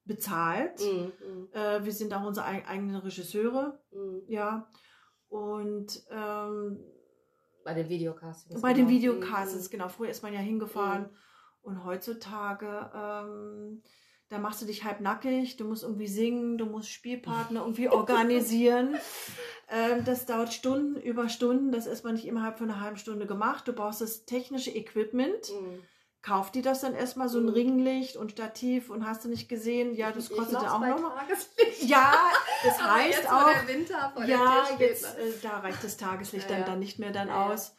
[0.07, 0.81] bezahlt.
[0.81, 1.49] Mhm.
[1.53, 3.79] Äh, wir sind auch unsere eigenen Regisseure.
[3.91, 4.23] Mhm.
[4.29, 4.71] Ja.
[5.29, 6.83] Und ähm,
[7.65, 8.63] bei den Videocastings.
[8.63, 8.89] Bei genau.
[8.89, 9.73] den Videocastings, mhm.
[9.73, 9.89] genau.
[9.91, 11.03] Früher ist man ja hingefahren.
[11.03, 11.17] Mhm.
[11.61, 13.83] Und heutzutage ähm,
[14.29, 18.97] da machst du dich halb nackig, du musst irgendwie singen, du musst Spielpartner irgendwie organisieren.
[19.69, 23.27] ähm, das dauert Stunden über Stunden, das ist man nicht innerhalb von einer halben Stunde
[23.27, 23.67] gemacht.
[23.67, 25.51] Du brauchst das technische Equipment.
[25.51, 25.83] Mhm.
[26.23, 27.51] Kauf die das dann erstmal so ein mhm.
[27.51, 31.13] Ringlicht und Stativ und hast du nicht gesehen, ja, das kostet ja auch nochmal.
[31.83, 32.33] Ja,
[32.65, 33.53] das heißt auch.
[34.27, 37.47] ja, jetzt äh, da reicht das Tageslicht ja, dann, dann nicht mehr dann ja.
[37.47, 37.77] aus.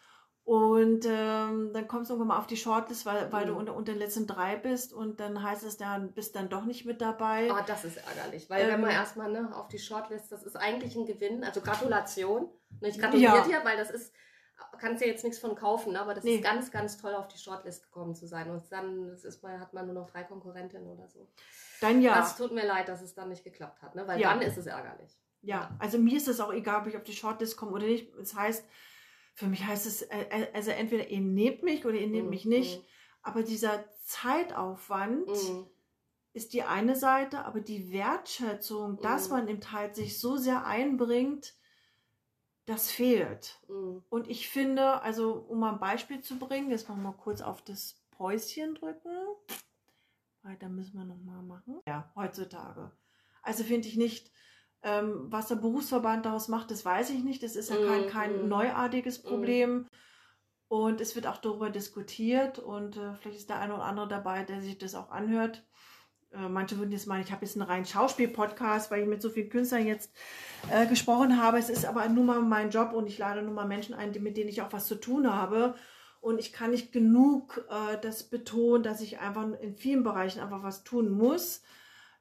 [0.47, 3.49] Und ähm, dann kommst du irgendwann mal auf die Shortlist, weil, weil mhm.
[3.49, 6.63] du unter, unter den letzten drei bist und dann heißt es dann, bist dann doch
[6.63, 7.51] nicht mit dabei.
[7.51, 10.55] Ah, das ist ärgerlich, weil ähm, wenn man erstmal ne, auf die Shortlist, das ist
[10.55, 12.49] eigentlich ein Gewinn, also Gratulation.
[12.79, 13.43] Ne, ich gratuliere ja.
[13.43, 14.13] dir, weil das ist,
[14.79, 16.35] kannst ja jetzt nichts von kaufen, ne, aber das nee.
[16.35, 18.49] ist ganz, ganz toll, auf die Shortlist gekommen zu sein.
[18.49, 21.27] Und dann das ist mal, hat man nur noch drei Konkurrentinnen oder so.
[21.81, 22.15] Dann ja.
[22.15, 24.31] Das tut mir leid, dass es dann nicht geklappt hat, ne, weil ja.
[24.31, 25.11] dann ist es ärgerlich.
[25.41, 28.13] Ja, also mir ist es auch egal, ob ich auf die Shortlist komme oder nicht.
[28.17, 28.63] Das heißt,
[29.37, 32.31] für mich heißt es, äh, äh, also entweder ihr nehmt mich oder ihr nehmt mhm.
[32.31, 32.83] mich nicht.
[33.21, 35.67] Aber dieser Zeitaufwand mhm.
[36.33, 39.01] ist die eine Seite, aber die Wertschätzung, mhm.
[39.01, 41.53] dass man im Teil sich so sehr einbringt,
[42.65, 43.61] das fehlt.
[43.67, 44.03] Mhm.
[44.09, 47.41] Und ich finde, also um mal ein Beispiel zu bringen, jetzt machen wir mal kurz
[47.41, 49.15] auf das Päuschen drücken.
[50.41, 51.79] Weiter müssen wir nochmal machen.
[51.85, 52.91] Ja, heutzutage.
[53.43, 54.31] Also finde ich nicht,
[54.83, 57.43] ähm, was der Berufsverband daraus macht, das weiß ich nicht.
[57.43, 58.47] Das ist ja kein, mhm, kein mhm.
[58.47, 59.27] neuartiges mhm.
[59.27, 59.87] Problem.
[60.69, 64.43] Und es wird auch darüber diskutiert und äh, vielleicht ist der eine oder andere dabei,
[64.43, 65.65] der sich das auch anhört.
[66.33, 69.29] Äh, manche würden jetzt meinen, ich habe jetzt einen reinen Schauspiel-Podcast, weil ich mit so
[69.29, 70.13] vielen Künstlern jetzt
[70.69, 71.57] äh, gesprochen habe.
[71.57, 74.35] Es ist aber nur mal mein Job und ich lade nur mal Menschen ein, mit
[74.35, 75.75] denen ich auch was zu tun habe.
[76.19, 80.63] Und ich kann nicht genug äh, das betonen, dass ich einfach in vielen Bereichen einfach
[80.63, 81.61] was tun muss.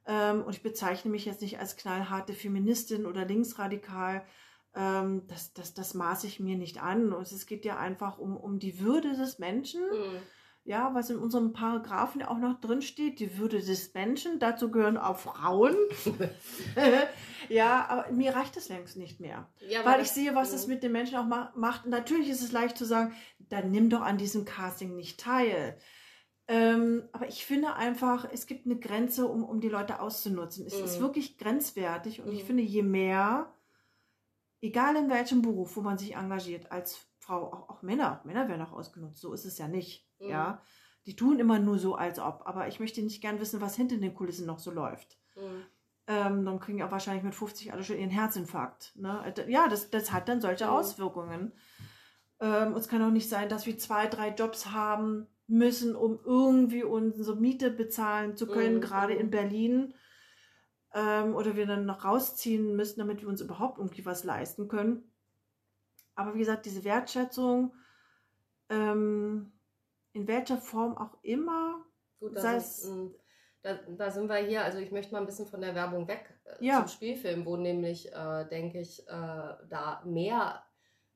[0.06, 4.24] Ähm, und ich bezeichne mich jetzt nicht als knallharte Feministin oder linksradikal.
[4.74, 7.12] Ähm, das, das, das maße ich mir nicht an.
[7.12, 9.82] Und es geht ja einfach um, um die Würde des Menschen.
[9.82, 10.18] Mhm.
[10.64, 14.96] Ja, was in unserem Paragraphen auch noch drin steht, die Würde des Menschen, dazu gehören
[14.96, 15.76] auch Frauen.
[17.48, 19.48] ja, aber mir reicht das längst nicht mehr.
[19.68, 20.74] Ja, weil ich sehe, was das mhm.
[20.74, 21.86] mit den Menschen auch ma macht.
[21.86, 23.14] natürlich ist es leicht zu sagen,
[23.48, 25.78] dann nimm doch an diesem Casting nicht teil.
[26.48, 30.64] Ähm, aber ich finde einfach, es gibt eine Grenze, um, um die Leute auszunutzen.
[30.66, 30.84] Es mm.
[30.84, 31.02] ist mhm.
[31.02, 32.32] wirklich grenzwertig und mm.
[32.32, 32.46] ich mhm.
[32.46, 33.52] finde, je mehr,
[34.60, 38.62] egal in welchem Beruf, wo man sich engagiert, als Frau, auch, auch Männer, Männer werden
[38.62, 40.08] auch ausgenutzt, so ist es ja nicht.
[40.20, 40.28] Mm.
[40.28, 40.62] Ja,
[41.06, 42.42] die tun immer nur so, als ob.
[42.46, 45.18] Aber ich möchte nicht gern wissen, was hinter den Kulissen noch so läuft.
[46.08, 48.92] Ähm, dann kriegen ja wahrscheinlich mit 50 alle schon ihren Herzinfarkt.
[48.96, 49.34] Ne?
[49.48, 51.52] Ja, das, das hat dann solche Auswirkungen.
[52.40, 56.82] Ähm, es kann auch nicht sein, dass wir zwei, drei Jobs haben, müssen, um irgendwie
[56.82, 58.80] unsere Miete bezahlen zu können, mhm.
[58.80, 59.94] gerade in Berlin.
[60.94, 65.12] Ähm, oder wir dann noch rausziehen müssen, damit wir uns überhaupt irgendwie was leisten können.
[66.14, 67.74] Aber wie gesagt, diese Wertschätzung,
[68.70, 69.52] ähm,
[70.12, 71.84] in welcher Form auch immer,
[72.18, 72.90] Gut, sei es.
[73.62, 76.38] Da, da, sind wir hier, also ich möchte mal ein bisschen von der Werbung weg
[76.44, 76.78] äh, ja.
[76.78, 80.62] zum Spielfilm, wo nämlich, äh, denke ich, äh, da mehr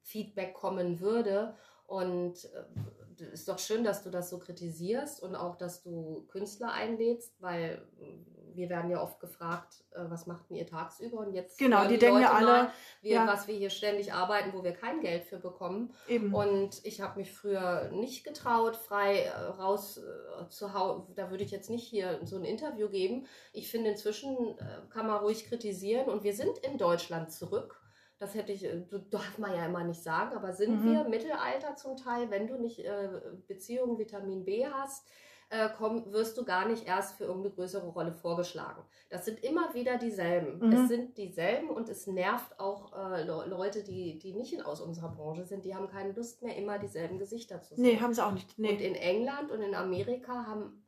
[0.03, 1.57] Feedback kommen würde.
[1.91, 2.45] Und
[3.19, 7.35] äh, ist doch schön, dass du das so kritisierst und auch, dass du Künstler einlädst,
[7.41, 7.83] weil
[8.55, 11.19] wir werden ja oft gefragt, äh, was macht denn ihr tagsüber?
[11.19, 12.73] Und jetzt genau, die, die denken ja alle, mal,
[13.03, 13.27] wir, ja.
[13.27, 15.93] was wir hier ständig arbeiten, wo wir kein Geld für bekommen.
[16.07, 16.33] Eben.
[16.33, 21.13] Und ich habe mich früher nicht getraut, frei äh, raus äh, zu hauen.
[21.17, 23.27] Da würde ich jetzt nicht hier so ein Interview geben.
[23.53, 24.37] Ich finde, inzwischen
[24.91, 27.81] kann man ruhig kritisieren und wir sind in Deutschland zurück.
[28.21, 28.69] Das hätte ich,
[29.11, 30.93] darf man ja immer nicht sagen, aber sind mhm.
[30.93, 33.09] wir Mittelalter zum Teil, wenn du nicht äh,
[33.49, 35.09] Beziehungen Vitamin B hast,
[35.49, 38.83] äh, komm, wirst du gar nicht erst für irgendeine größere Rolle vorgeschlagen.
[39.09, 40.65] Das sind immer wieder dieselben.
[40.65, 40.73] Mhm.
[40.73, 45.47] Es sind dieselben und es nervt auch äh, Leute, die, die nicht aus unserer Branche
[45.47, 47.83] sind, die haben keine Lust mehr, immer dieselben Gesichter zu sehen.
[47.83, 48.59] Nee, haben sie auch nicht.
[48.59, 48.73] Nee.
[48.73, 50.85] Und in England und in Amerika haben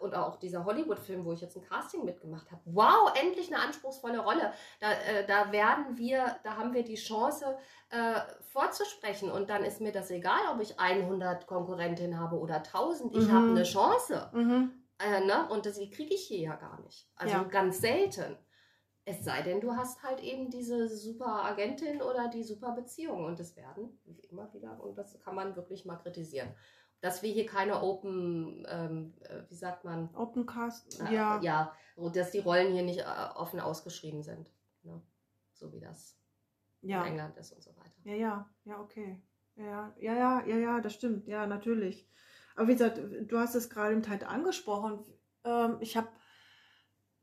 [0.00, 2.62] und auch dieser Hollywood-Film, wo ich jetzt ein Casting mitgemacht habe.
[2.64, 4.52] Wow, endlich eine anspruchsvolle Rolle.
[4.80, 7.56] Da, äh, da werden wir, da haben wir die Chance
[7.90, 8.20] äh,
[8.52, 13.14] vorzusprechen und dann ist mir das egal, ob ich 100 Konkurrentinnen habe oder 1000.
[13.14, 13.32] Ich mhm.
[13.32, 14.30] habe eine Chance.
[14.32, 14.72] Mhm.
[14.98, 15.48] Äh, ne?
[15.50, 17.08] Und das, die kriege ich hier ja gar nicht.
[17.16, 17.42] Also ja.
[17.44, 18.36] ganz selten.
[19.04, 23.24] Es sei denn, du hast halt eben diese super Agentin oder die super Beziehung.
[23.24, 26.52] Und das werden immer wieder, und das kann man wirklich mal kritisieren
[27.00, 30.14] dass wir hier keine Open, ähm, äh, wie sagt man?
[30.14, 31.40] Open Cast, äh, ja.
[31.40, 31.72] Ja,
[32.12, 34.50] dass die Rollen hier nicht äh, offen ausgeschrieben sind.
[34.82, 35.00] Ne?
[35.52, 36.18] So wie das
[36.80, 37.02] ja.
[37.02, 37.92] in England ist und so weiter.
[38.04, 39.20] Ja, ja, ja, okay.
[39.56, 41.26] Ja, ja, ja, ja, ja, das stimmt.
[41.28, 42.08] Ja, natürlich.
[42.56, 45.04] Aber wie gesagt, du hast es gerade im Teil angesprochen.
[45.44, 46.08] Ähm, ich habe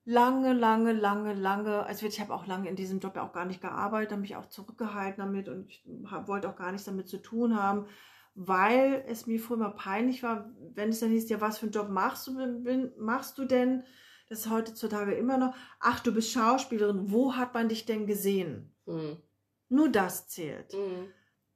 [0.06, 3.46] lange, lange, lange, lange, also ich habe auch lange in diesem Job ja auch gar
[3.46, 5.84] nicht gearbeitet, habe mich auch zurückgehalten damit und ich
[6.26, 7.88] wollte auch gar nichts damit zu tun haben
[8.36, 11.74] weil es mir früher mal peinlich war, wenn es dann hieß, ja, was für einen
[11.74, 13.84] Job machst du, machst du denn?
[14.30, 18.74] Das ist heutzutage immer noch, ach, du bist Schauspielerin, wo hat man dich denn gesehen?
[18.86, 19.18] Mhm.
[19.70, 20.74] Nur das zählt.
[20.74, 21.12] Mhm.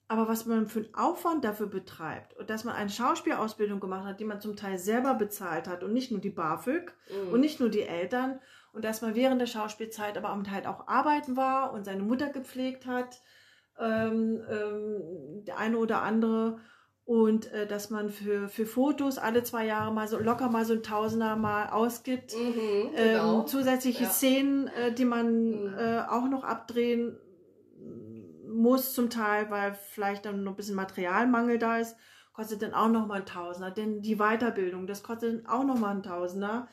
[0.09, 4.19] Aber was man für einen Aufwand dafür betreibt und dass man eine Schauspielausbildung gemacht hat,
[4.19, 7.33] die man zum Teil selber bezahlt hat und nicht nur die BAföG mhm.
[7.33, 8.39] und nicht nur die Eltern
[8.71, 12.29] und dass man während der Schauspielzeit aber am Teil auch arbeiten war und seine Mutter
[12.29, 13.21] gepflegt hat
[13.79, 16.59] ähm, ähm, der eine oder andere
[17.07, 20.73] und äh, dass man für, für Fotos alle zwei Jahre mal so locker mal so
[20.73, 22.33] ein Tausender mal ausgibt.
[22.35, 23.39] Mhm, genau.
[23.39, 24.09] ähm, zusätzliche ja.
[24.09, 25.73] Szenen, äh, die man mhm.
[25.77, 27.17] äh, auch noch abdrehen
[28.45, 31.95] muss zum Teil, weil vielleicht dann noch ein bisschen Materialmangel da ist,
[32.33, 33.71] kostet dann auch noch mal ein Tausender.
[33.71, 36.67] Denn die Weiterbildung, das kostet dann auch noch mal ein Tausender.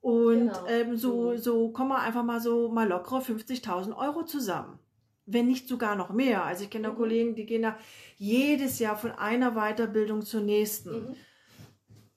[0.00, 0.66] Und genau.
[0.68, 1.38] ähm, so, mhm.
[1.38, 4.78] so kommen wir einfach mal so mal lockere 50.000 Euro zusammen
[5.26, 6.44] wenn nicht sogar noch mehr.
[6.44, 6.96] Also ich kenne mhm.
[6.96, 7.76] Kollegen, die gehen da
[8.16, 11.08] jedes Jahr von einer Weiterbildung zur nächsten.
[11.08, 11.16] Mhm.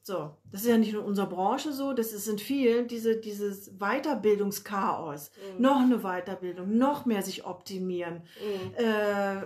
[0.01, 3.17] So, das ist ja nicht nur in unserer Branche so, das ist in vielen, diese,
[3.17, 5.31] dieses Weiterbildungschaos.
[5.55, 5.61] Mhm.
[5.61, 8.23] Noch eine Weiterbildung, noch mehr sich optimieren.
[8.39, 8.83] Mhm.
[8.83, 9.41] Äh,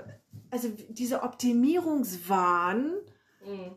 [0.51, 2.93] also dieser Optimierungswahn,
[3.45, 3.75] mhm.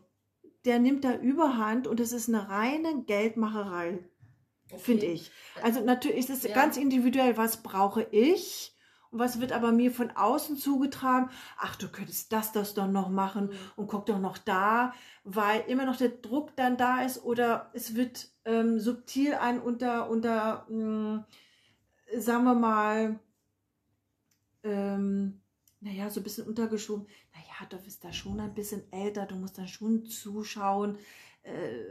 [0.65, 3.99] der nimmt da überhand und es ist eine reine Geldmacherei,
[4.71, 4.79] okay.
[4.79, 5.31] finde ich.
[5.63, 6.53] Also natürlich ist es ja.
[6.53, 8.76] ganz individuell, was brauche ich?
[9.11, 11.29] Und was wird aber mir von außen zugetragen?
[11.57, 13.55] Ach, du könntest das, das doch noch machen mhm.
[13.75, 14.93] und guck doch noch da,
[15.23, 20.09] weil immer noch der Druck dann da ist oder es wird ähm, subtil ein unter,
[20.09, 21.23] unter mh, hm,
[22.15, 23.19] sagen wir mal,
[24.63, 25.41] ähm,
[25.79, 27.07] naja, so ein bisschen untergeschoben.
[27.33, 30.97] Naja, du bist da schon ein bisschen älter, du musst dann schon zuschauen.
[31.43, 31.83] Äh,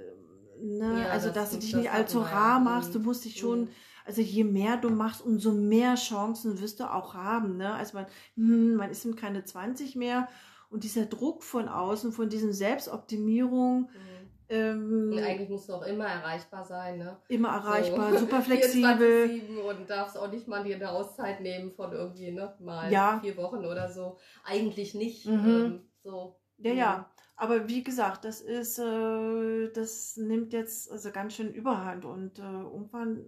[0.60, 1.02] ne?
[1.02, 3.68] Ja, also, das, dass du dich nicht allzu rar machst, du musst dich schon.
[4.06, 7.56] Mhm also je mehr du machst, umso mehr Chancen wirst du auch haben.
[7.56, 7.74] Ne?
[7.74, 10.28] Also man, hm, man ist keine 20 mehr.
[10.70, 14.16] Und dieser Druck von außen, von diesen Selbstoptimierung, mhm.
[14.48, 17.16] Ähm, eigentlich musst du auch immer erreichbar sein, ne?
[17.26, 18.18] Immer erreichbar, so.
[18.18, 19.40] super flexibel.
[19.68, 22.54] und darfst auch nicht mal dir eine Auszeit nehmen von irgendwie, ne?
[22.60, 23.18] Mal ja.
[23.20, 24.18] vier Wochen oder so.
[24.44, 25.26] Eigentlich nicht.
[25.26, 25.48] Mhm.
[25.48, 26.36] Ähm, so.
[26.58, 26.78] Ja, mhm.
[26.78, 27.10] ja.
[27.34, 32.42] Aber wie gesagt, das ist, äh, das nimmt jetzt also ganz schön Überhand und äh,
[32.42, 33.26] irgendwann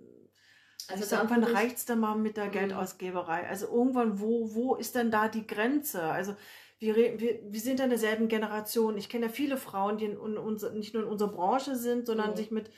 [0.89, 2.53] also irgendwann reicht es dann mal mit der mhm.
[2.53, 3.47] Geldausgeberei.
[3.47, 6.03] Also irgendwann, wo, wo ist denn da die Grenze?
[6.03, 6.35] Also
[6.79, 8.97] wir, wir, wir sind in derselben Generation.
[8.97, 12.07] Ich kenne ja viele Frauen, die in, in unser, nicht nur in unserer Branche sind,
[12.07, 12.37] sondern mhm.
[12.37, 12.71] sich mit,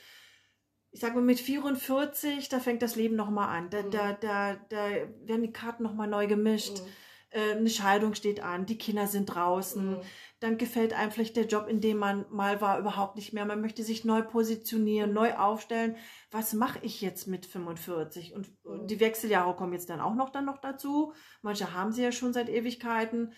[0.91, 3.69] ich sage mal, mit 44, da fängt das Leben nochmal an.
[3.69, 3.91] Da, mhm.
[3.91, 4.89] da, da, da
[5.23, 6.81] werden die Karten nochmal neu gemischt.
[6.81, 6.87] Mhm.
[7.29, 9.97] Äh, eine Scheidung steht an, die Kinder sind draußen.
[10.41, 13.45] Dann gefällt einem vielleicht der Job, in dem man mal war, überhaupt nicht mehr.
[13.45, 15.97] Man möchte sich neu positionieren, neu aufstellen.
[16.31, 18.33] Was mache ich jetzt mit 45?
[18.33, 18.49] Und
[18.89, 21.13] die Wechseljahre kommen jetzt dann auch noch dann noch dazu.
[21.43, 23.33] Manche haben sie ja schon seit Ewigkeiten.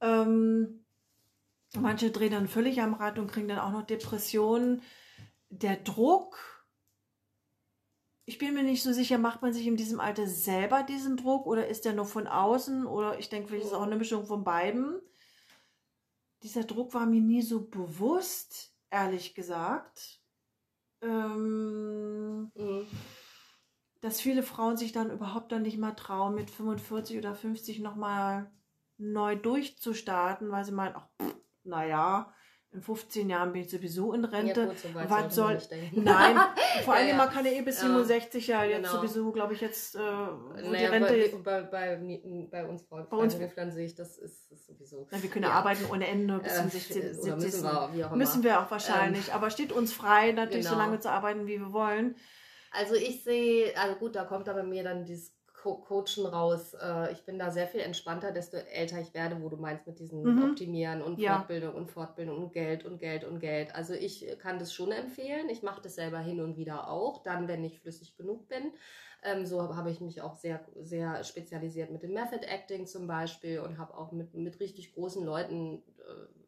[0.00, 0.84] Ähm,
[1.78, 4.82] manche drehen dann völlig am Rad und kriegen dann auch noch Depressionen.
[5.50, 6.66] Der Druck,
[8.24, 11.46] ich bin mir nicht so sicher, macht man sich in diesem Alter selber diesen Druck
[11.46, 12.86] oder ist der nur von außen?
[12.86, 15.00] Oder ich denke, vielleicht ist es auch eine Mischung von beiden
[16.44, 20.20] dieser Druck war mir nie so bewusst, ehrlich gesagt.
[21.00, 22.86] Ähm, Mhm.
[24.00, 28.52] dass viele Frauen sich dann überhaupt dann nicht mal trauen, mit 45 oder 50 nochmal
[28.98, 31.34] neu durchzustarten, weil sie meinen, ach, pff,
[31.64, 32.34] naja,
[32.74, 34.60] in 15 Jahren bin ich sowieso in Rente.
[34.62, 35.58] Ja, gut, so Was soll-.
[35.92, 36.36] Nein,
[36.84, 37.16] vor allem Ja, ja.
[37.16, 38.96] man kann ja eh bis Ja, 67 ja jetzt genau.
[38.96, 41.38] sowieso, glaube ich, jetzt, äh, wo die Naja, Rente.
[41.44, 42.20] bei, bei, bei,
[42.50, 45.06] bei uns Frauen, Bei uns- Freiberuflern sehe ich, das ist, ist sowieso.
[45.10, 47.44] Na, wir können ja arbeiten ohne Ende bis zum Äh, 16, oder 70.
[47.44, 48.14] müssen wir, auch.
[48.16, 49.32] Müssen wir auch wahrscheinlich.
[49.32, 50.84] Aber steht uns frei, natürlich so Genau.
[50.84, 52.16] lange zu arbeiten, wie wir wollen.
[52.72, 55.32] Also ich sehe, also gut, da kommt aber mir dann dieses
[55.64, 56.74] Co Coachen raus.
[56.74, 59.98] Äh, ich bin da sehr viel entspannter, desto älter ich werde, wo du meinst mit
[59.98, 60.38] diesen Mhm.
[60.38, 61.22] Optimieren und Ja.
[61.22, 63.74] Fortbildung und Fortbildung und Geld und Geld und Geld.
[63.74, 65.48] Also ich kann das schon empfehlen.
[65.48, 68.72] Ich mache das selber hin und wieder auch, dann, wenn ich flüssig genug bin.
[69.22, 73.60] Ähm, so habe ich mich auch sehr, sehr spezialisiert mit dem Method Acting zum Beispiel
[73.60, 76.43] und habe auch mit, mit richtig großen Leuten äh,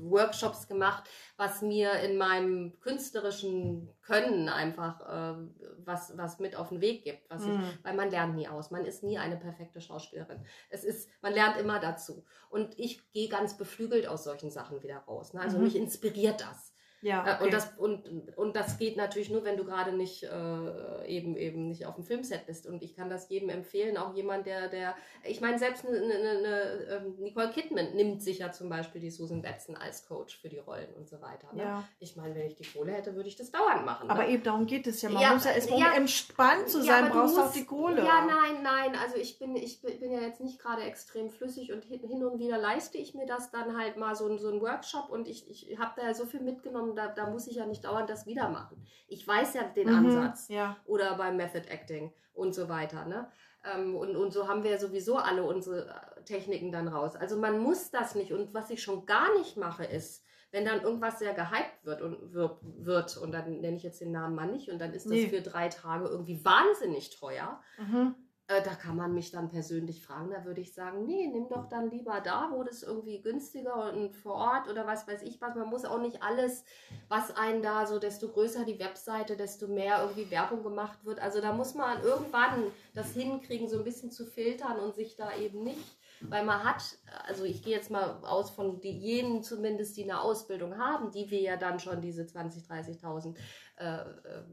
[0.00, 1.04] Workshops gemacht,
[1.36, 5.48] was mir in meinem künstlerischen Können einfach äh,
[5.84, 7.28] was, was mit auf den Weg gibt.
[7.30, 7.62] Was ich, Mhm.
[7.82, 8.70] weil man lernt nie aus.
[8.70, 10.44] Man ist nie eine perfekte Schauspielerin.
[10.70, 12.24] Es ist, man lernt immer dazu.
[12.50, 15.32] Und ich gehe ganz beflügelt aus solchen Sachen wieder raus.
[15.34, 15.40] Ne?
[15.40, 15.64] Also Mhm.
[15.64, 16.72] mich inspiriert das.
[17.06, 17.44] Ja, Äh, okay.
[17.44, 21.68] Und, das und, und das geht natürlich nur, wenn du gerade nicht äh, eben eben
[21.68, 22.66] nicht auf dem Filmset bist.
[22.66, 26.14] Und ich kann das jedem empfehlen, auch jemand, der, der, ich meine, selbst eine, eine,
[26.30, 30.48] eine ähm, Nicole Kidman nimmt sich ja zum Beispiel die Susan Betzen als Coach für
[30.48, 31.52] die Rollen und so weiter.
[31.52, 31.62] Ne?
[31.62, 31.84] ja.
[32.00, 34.10] Ich meine, wenn ich die Kohle hätte, würde ich das dauernd machen.
[34.10, 34.30] Aber ne?
[34.30, 35.08] eben darum geht es ja.
[35.10, 35.92] Man Ja, muss ja, es, um ja.
[35.94, 37.98] entspannt zu Ja, sein, aber du brauchst du auch die Kohle.
[38.04, 38.96] Ja, nein, nein.
[39.00, 42.58] Also ich bin, ich bin ja jetzt nicht gerade extrem flüssig und hin, und wieder
[42.58, 45.78] leiste ich mir das dann halt mal so, ein- so ein Workshop und ich, ich
[45.78, 48.48] habe da ja so viel mitgenommen, da, da muss ich ja nicht dauernd das wieder
[48.48, 48.84] machen.
[49.08, 50.76] Ich weiß ja den Mhm, Ansatz Ja.
[50.86, 53.04] oder beim Method Acting und so weiter.
[53.04, 53.30] Ne?
[53.64, 57.16] Ähm, und, und so haben wir ja sowieso alle unsere äh, Techniken dann raus.
[57.16, 58.32] Also man muss das nicht.
[58.32, 62.32] Und was ich schon gar nicht mache, ist, wenn dann irgendwas sehr gehypt wird und
[62.32, 65.12] wird, wird und dann nenne ich jetzt den Namen mal nicht und dann ist das
[65.12, 65.28] Nee.
[65.28, 67.60] für drei Tage irgendwie wahnsinnig teuer.
[67.78, 68.14] Mhm.
[68.48, 70.30] Äh, da kann man mich dann persönlich fragen.
[70.30, 74.14] Da würde ich sagen, nee, nimm doch dann lieber da, wo das irgendwie günstiger und
[74.14, 75.56] vor Ort oder was weiß ich was.
[75.56, 76.64] Man muss auch nicht alles,
[77.08, 81.18] was einen da so, desto größer die Webseite, desto mehr irgendwie Werbung gemacht wird.
[81.18, 85.36] Also da muss man irgendwann das hinkriegen, so ein bisschen zu filtern und sich da
[85.36, 89.96] eben nicht, weil man hat, also ich gehe jetzt mal aus von die, jenen zumindest,
[89.96, 93.34] die eine Ausbildung haben, die wir ja dann schon diese 20.000, 30.000
[93.78, 94.04] äh, äh,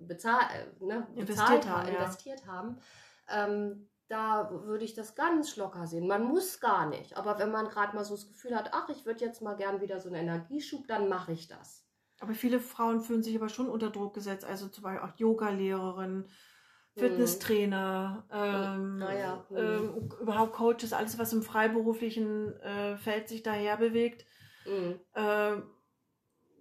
[0.07, 1.93] bezahl, äh, ne, Investiert bezahlt haben, ja.
[1.93, 2.79] investiert haben.
[3.29, 6.07] Ähm, da würde ich das ganz locker sehen.
[6.07, 7.17] Man muss gar nicht.
[7.17, 9.81] Aber wenn man gerade mal so das Gefühl hat, ach, ich würde jetzt mal gern
[9.81, 11.85] wieder so einen Energieschub, dann mache ich das.
[12.19, 14.45] Aber viele Frauen fühlen sich aber schon unter Druck gesetzt.
[14.45, 16.29] Also zum Beispiel auch Yoga-Lehrerin,
[16.95, 16.99] Mhm.
[16.99, 19.57] Fitnesstrainer, ähm, Naja, mhm.
[19.57, 24.25] ähm, überhaupt Coaches, alles, was im freiberuflichen äh, Feld sich daher bewegt.
[24.65, 24.99] Mhm.
[25.15, 25.63] ähm,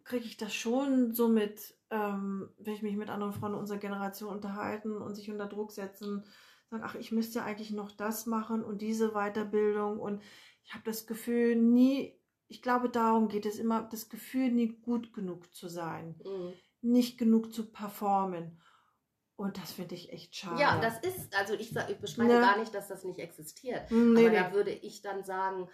[0.04, 4.34] kriege ich das schon so mit, ähm, wenn ich mich mit anderen Frauen unserer Generation
[4.34, 6.24] unterhalten und sich unter Druck setzen,
[6.72, 10.22] sagen, ach, ich müsste eigentlich noch das machen und diese Weiterbildung und
[10.64, 12.18] ich habe das Gefühl, nie,
[12.48, 16.52] ich glaube, darum geht es immer, das Gefühl, nie gut genug zu sein, Mhm.
[16.80, 18.60] nicht genug zu performen.
[19.36, 20.60] Und das finde ich echt schade.
[20.60, 22.40] Ja, das ist, also ich, sag- ich beschreibe Ne.
[22.40, 23.90] gar nicht, dass das nicht existiert.
[23.90, 24.36] Hm, nee, Aber nee.
[24.36, 25.68] da würde ich dann sagen,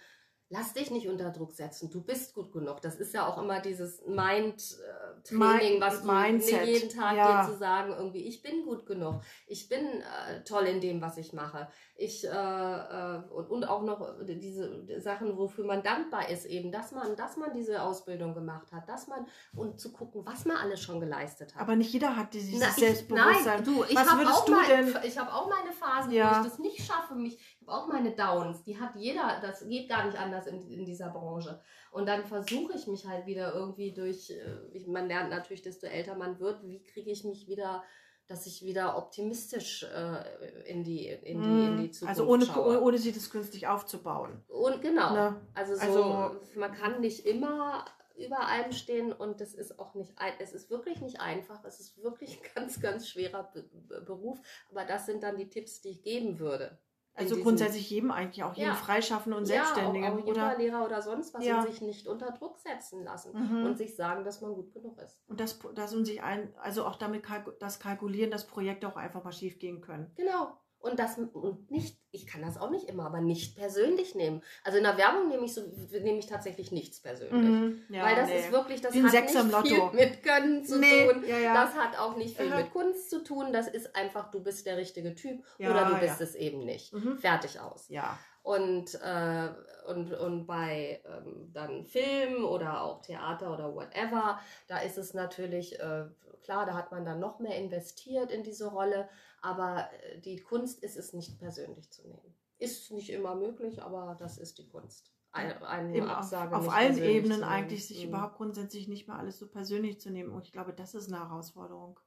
[0.49, 1.89] lass dich nicht unter Druck setzen.
[1.91, 2.81] Du bist gut genug.
[2.81, 7.45] Das ist ja auch immer dieses Mind-Training, Mind- was du Mindset, jeden Tag ja.
[7.45, 9.21] dir zu sagen, irgendwie, ich bin gut genug.
[9.47, 11.67] Ich bin äh, toll in dem, was ich mache.
[11.95, 16.91] Ich, äh, äh, und, und auch noch diese Sachen, wofür man dankbar ist, eben, dass
[16.91, 20.81] man, dass man diese Ausbildung gemacht hat, dass man, und zu gucken, was man alles
[20.81, 21.61] schon geleistet hat.
[21.61, 23.43] Aber nicht jeder hat dieses Na, ich, Selbstbewusstsein.
[23.45, 26.31] nein, du, ich Was habe würdest auch, mein, ich hab auch meine Phasen, Ja.
[26.31, 27.15] wo ich das nicht schaffe.
[27.15, 27.37] Mich,
[27.69, 28.63] auch meine Downs.
[28.63, 29.39] Die hat jeder.
[29.41, 31.61] Das geht gar nicht anders in, in dieser Branche.
[31.91, 34.29] Und dann versuche ich mich halt wieder irgendwie durch.
[34.31, 37.83] äh, man lernt natürlich, desto älter man wird, wie kriege ich mich wieder,
[38.27, 42.81] dass ich wieder optimistisch äh, in, die, in, die, in die Zukunft also ohne, schaue.
[42.81, 44.43] ohne sie das künstlich aufzubauen.
[44.47, 45.13] Und genau.
[45.13, 45.41] Ne?
[45.55, 47.85] Also so, Also- man kann nicht immer
[48.15, 51.63] über allem stehen und das ist auch nicht, es ist wirklich nicht einfach.
[51.63, 54.39] Es ist wirklich ein ganz, ganz schwerer Be Be- Beruf.
[54.69, 56.77] Aber das sind dann die Tipps, die ich geben würde.
[57.19, 58.75] Also grundsätzlich jedem eigentlich, auch jedem Ja.
[58.75, 60.07] Freischaffenden und ja, Selbstständigen.
[60.09, 60.41] auch, auch oder?
[60.51, 61.59] Yoga-Lehrer oder sonst was Ja.
[61.61, 63.65] und sich nicht unter Druck setzen lassen Mhm.
[63.65, 65.19] und sich sagen, dass man gut genug ist.
[65.27, 68.95] Und das, das und sich ein, also auch damit kalku das kalkulieren, dass Projekte auch
[68.95, 70.11] einfach mal schief gehen können.
[70.15, 70.57] Genau.
[70.81, 74.41] Und das und nicht, ich kann das auch nicht immer, aber nicht persönlich nehmen.
[74.63, 75.61] Also in der Werbung nehme ich so,
[75.91, 77.77] nehme ich tatsächlich nichts persönlich.
[77.89, 78.39] Ja, Weil das nee.
[78.39, 81.23] ist wirklich, das ein hat Sechser nicht viel mit Können zu Nee, tun.
[81.27, 81.53] ja, ja.
[81.53, 83.51] Das hat auch nicht viel mit Kunst zu tun.
[83.51, 86.93] Das ist einfach, du bist der richtige Typ oder du bist es eben nicht.
[86.93, 87.17] Mhm.
[87.17, 87.89] Fertig aus.
[87.89, 88.17] Ja.
[88.41, 89.49] Und, äh,
[89.89, 95.77] und, und bei ähm, dann Film oder auch Theater oder whatever, da ist es natürlich
[95.79, 96.05] äh,
[96.49, 99.07] klar, da hat man dann noch mehr investiert in diese Rolle,
[99.41, 102.35] aber äh, die Kunst ist es nicht persönlich zu nehmen.
[102.57, 105.13] Ist nicht immer möglich, aber das ist die Kunst.
[105.31, 108.09] Eine, eine Absage auf, auf allen Ebenen eigentlich sich mhm.
[108.09, 110.31] überhaupt grundsätzlich nicht mehr alles so persönlich zu nehmen.
[110.31, 111.99] Und ich glaube, das ist eine Herausforderung.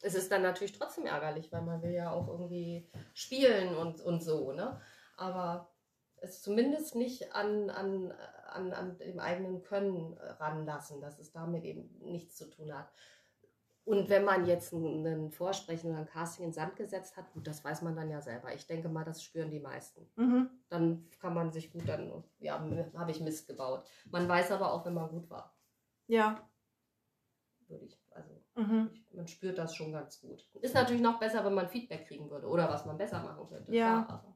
[0.00, 4.22] Es ist dann natürlich trotzdem ärgerlich, weil man will ja auch irgendwie spielen und, und
[4.22, 4.80] so, ne?
[5.16, 5.72] Aber
[6.16, 8.12] es zumindest nicht an, an,
[8.48, 12.92] an, an dem eigenen Können ranlassen, dass es damit eben nichts zu tun hat.
[13.84, 17.64] Und wenn man jetzt einen Vorsprechen oder ein Casting in Sand gesetzt hat, gut, das
[17.64, 18.54] weiß man dann ja selber.
[18.54, 20.08] Ich denke mal, das spüren die meisten.
[20.14, 20.50] Mhm.
[20.68, 22.64] Dann kann man sich gut dann, ja,
[22.94, 23.84] habe ich Mist gebaut.
[24.10, 25.56] Man weiß aber auch, wenn man gut war.
[26.06, 26.48] Ja.
[27.66, 28.90] Würde ich, also, mhm.
[28.92, 30.46] ich, man spürt das schon ganz gut.
[30.60, 33.74] Ist natürlich noch besser, wenn man Feedback kriegen würde oder was man besser machen könnte.
[33.74, 34.04] Ja.
[34.04, 34.32] Klar,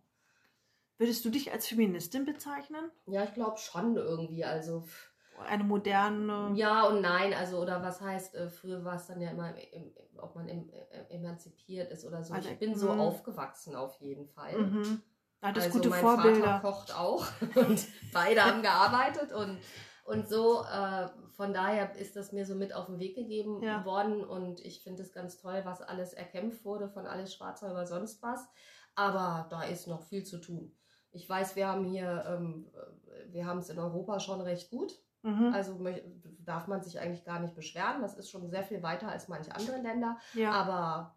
[0.98, 2.90] Würdest du dich als Feministin bezeichnen?
[3.06, 4.44] Ja, ich glaube schon irgendwie.
[4.44, 4.86] Also
[5.44, 6.52] eine moderne.
[6.54, 9.92] Ja und nein, also oder was heißt, äh, früher war es dann ja immer, im,
[10.18, 10.60] ob man äh,
[11.10, 12.34] emanzipiert ist oder so.
[12.34, 13.02] Also, ich bin so mh.
[13.02, 14.56] aufgewachsen auf jeden Fall.
[14.58, 15.02] Mhm.
[15.42, 16.60] Hattest also gute mein Vorbilder.
[16.60, 19.58] Vater kocht auch und beide haben gearbeitet und,
[20.04, 20.62] und so.
[20.62, 23.84] Äh, von daher ist das mir so mit auf den Weg gegeben ja.
[23.84, 27.86] worden und ich finde es ganz toll, was alles erkämpft wurde, von alles Schwarzer über
[27.86, 28.48] sonst was.
[28.94, 30.74] Aber da ist noch viel zu tun.
[31.12, 32.72] Ich weiß, wir haben hier, ähm,
[33.28, 34.98] wir haben es in Europa schon recht gut.
[35.26, 35.52] Mhm.
[35.52, 35.76] Also
[36.44, 38.00] darf man sich eigentlich gar nicht beschweren.
[38.00, 40.18] Das ist schon sehr viel weiter als manche andere Länder.
[40.34, 40.52] Ja.
[40.52, 41.15] Aber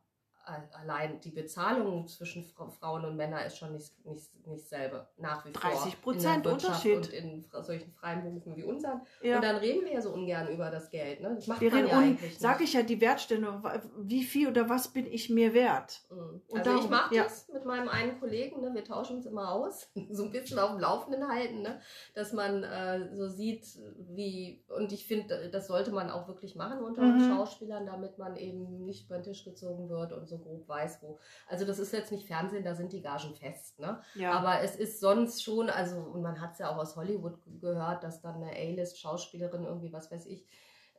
[0.74, 5.52] allein die Bezahlung zwischen Frauen und Männern ist schon nicht, nicht, nicht selbe, nach wie
[5.52, 6.14] 30 vor.
[6.14, 6.96] 30% Unterschied.
[6.98, 9.02] Und in solchen freien Berufen wie unseren.
[9.22, 9.36] Ja.
[9.36, 11.22] Und dann reden wir ja so ungern über das Geld.
[11.22, 11.36] Ne?
[11.36, 12.40] Das macht wir man ja eigentlich nicht.
[12.40, 13.64] Sag ich ja die Wertstellung,
[13.98, 16.02] wie viel oder was bin ich mir wert?
[16.10, 16.42] Mhm.
[16.52, 17.24] Also darum, ich mache ja.
[17.24, 18.74] das mit meinem einen Kollegen, ne?
[18.74, 21.80] wir tauschen uns immer aus, so ein bisschen auf dem Laufenden halten, ne?
[22.16, 23.66] dass man äh, so sieht,
[24.10, 27.30] wie, und ich finde, das sollte man auch wirklich machen unter mhm.
[27.30, 31.20] Schauspielern, damit man eben nicht über den Tisch gezogen wird und so grob weiß, wo.
[31.48, 34.02] Also das ist jetzt nicht Fernsehen, da sind die Gagen fest, ne?
[34.16, 34.32] Ja.
[34.34, 38.04] Aber es ist sonst schon, also, und man hat es ja auch aus Hollywood gehört,
[38.04, 40.46] dass dann eine A-List-Schauspielerin irgendwie, was weiß ich,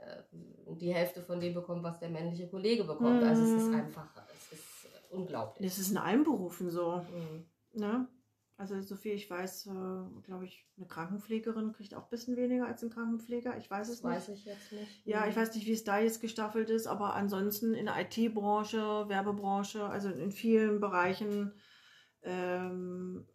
[0.01, 0.23] äh,
[0.77, 3.23] die Hälfte von dem bekommt, was der männliche Kollege bekommt.
[3.23, 3.29] Mhm.
[3.29, 3.77] Also es ist mhm.
[3.77, 4.65] einfach, es ist
[5.11, 5.69] unglaublich.
[5.69, 7.05] Das ist in allen Berufen so.
[7.13, 7.47] Mhm.
[7.73, 8.09] Ne?
[8.61, 12.67] Also so viel ich weiß, äh, glaube ich, eine Krankenpflegerin kriegt auch ein bisschen weniger
[12.67, 13.57] als ein Krankenpfleger.
[13.57, 14.17] Ich weiß es das nicht.
[14.17, 15.07] Weiß ich jetzt nicht.
[15.07, 19.09] Ja, ich weiß nicht, wie es da jetzt gestaffelt ist, aber ansonsten in der IT-Branche,
[19.09, 21.55] Werbebranche, also in vielen Bereichen,
[22.23, 23.27] ähm,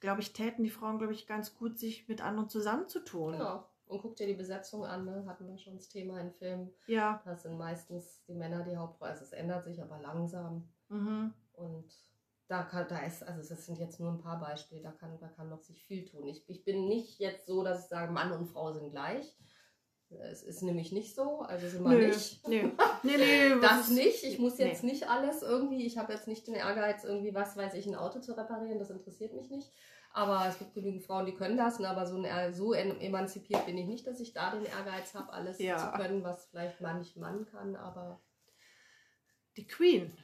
[0.00, 3.34] glaube ich, täten die Frauen, glaube ich, ganz gut, sich mit anderen zusammenzutun.
[3.34, 3.64] Genau.
[3.86, 5.24] Und guck dir die Besetzung an, ne?
[5.28, 6.72] hatten wir schon das Thema in Filmen.
[6.88, 7.22] Ja.
[7.24, 9.12] Das sind meistens die Männer die Hauptrolle.
[9.12, 10.68] Also es ändert sich aber langsam.
[10.88, 11.32] Mhm.
[11.52, 11.94] Und
[12.48, 15.28] da, kann, da ist, also das sind jetzt nur ein paar Beispiele, da kann, da
[15.28, 16.26] kann noch sich viel tun.
[16.28, 19.36] Ich, ich bin nicht jetzt so, dass ich sage, Mann und Frau sind gleich.
[20.08, 22.46] Es ist nämlich nicht so, also sind wir nö, nicht.
[22.46, 22.70] Nö.
[23.02, 24.22] Nee, nee, das nicht.
[24.22, 24.90] Ich muss jetzt nee.
[24.90, 28.20] nicht alles irgendwie, ich habe jetzt nicht den Ehrgeiz, irgendwie, was weiß ich, ein Auto
[28.20, 29.72] zu reparieren, das interessiert mich nicht.
[30.12, 33.86] Aber es gibt genügend Frauen, die können das, aber so, ein, so emanzipiert bin ich
[33.86, 35.76] nicht, dass ich da den Ehrgeiz habe, alles ja.
[35.76, 38.22] zu können, was vielleicht manch Mann kann, aber.
[39.56, 40.16] Die Queen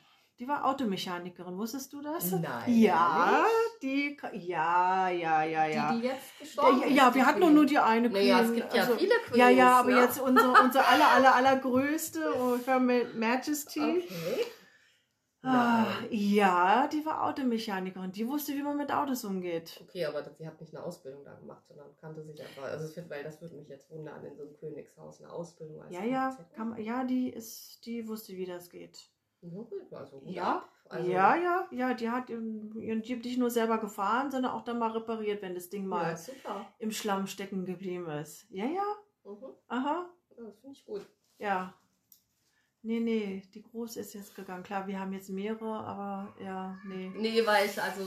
[0.42, 2.32] die war Automechanikerin, wusstest du das?
[2.32, 2.74] Nein.
[2.74, 3.44] Ja,
[3.80, 5.92] die, ja, ja, ja, ja.
[5.92, 8.26] Die, die jetzt gestorben ja, ja, wir hatten doch nur die eine Queen.
[8.26, 9.36] Naja, es gibt ja also, viele Queens.
[9.36, 10.00] Ja, ja, aber ne?
[10.00, 12.58] jetzt unsere, unsere aller, aller, allergrößte, oh,
[13.14, 13.80] Majesty.
[13.80, 14.46] Okay.
[15.44, 18.10] Ah, ja, die war Automechanikerin.
[18.10, 19.80] Die wusste, wie man mit Autos umgeht.
[19.82, 22.64] Okay, aber sie hat nicht eine Ausbildung da gemacht, sondern kannte sich einfach.
[22.64, 26.02] Also, weil das würde mich jetzt wundern, in so einem Königshaus eine Ausbildung als Ja,
[26.04, 29.08] ja, kann, ja, die ist, die wusste, wie das geht.
[29.42, 34.52] Also ja, also ja, ja, ja, die hat ihren Jeep nicht nur selber gefahren, sondern
[34.52, 38.46] auch dann mal repariert, wenn das Ding mal ja, im Schlamm stecken geblieben ist.
[38.50, 38.84] Ja, ja.
[39.24, 39.54] Mhm.
[39.68, 40.10] Aha.
[40.36, 41.06] Ja, das finde ich gut.
[41.38, 41.74] Ja.
[42.84, 44.64] Nee, nee, die Große ist jetzt gegangen.
[44.64, 47.12] Klar, wir haben jetzt mehrere, aber ja, nee.
[47.14, 48.02] Nee, weil ich, also.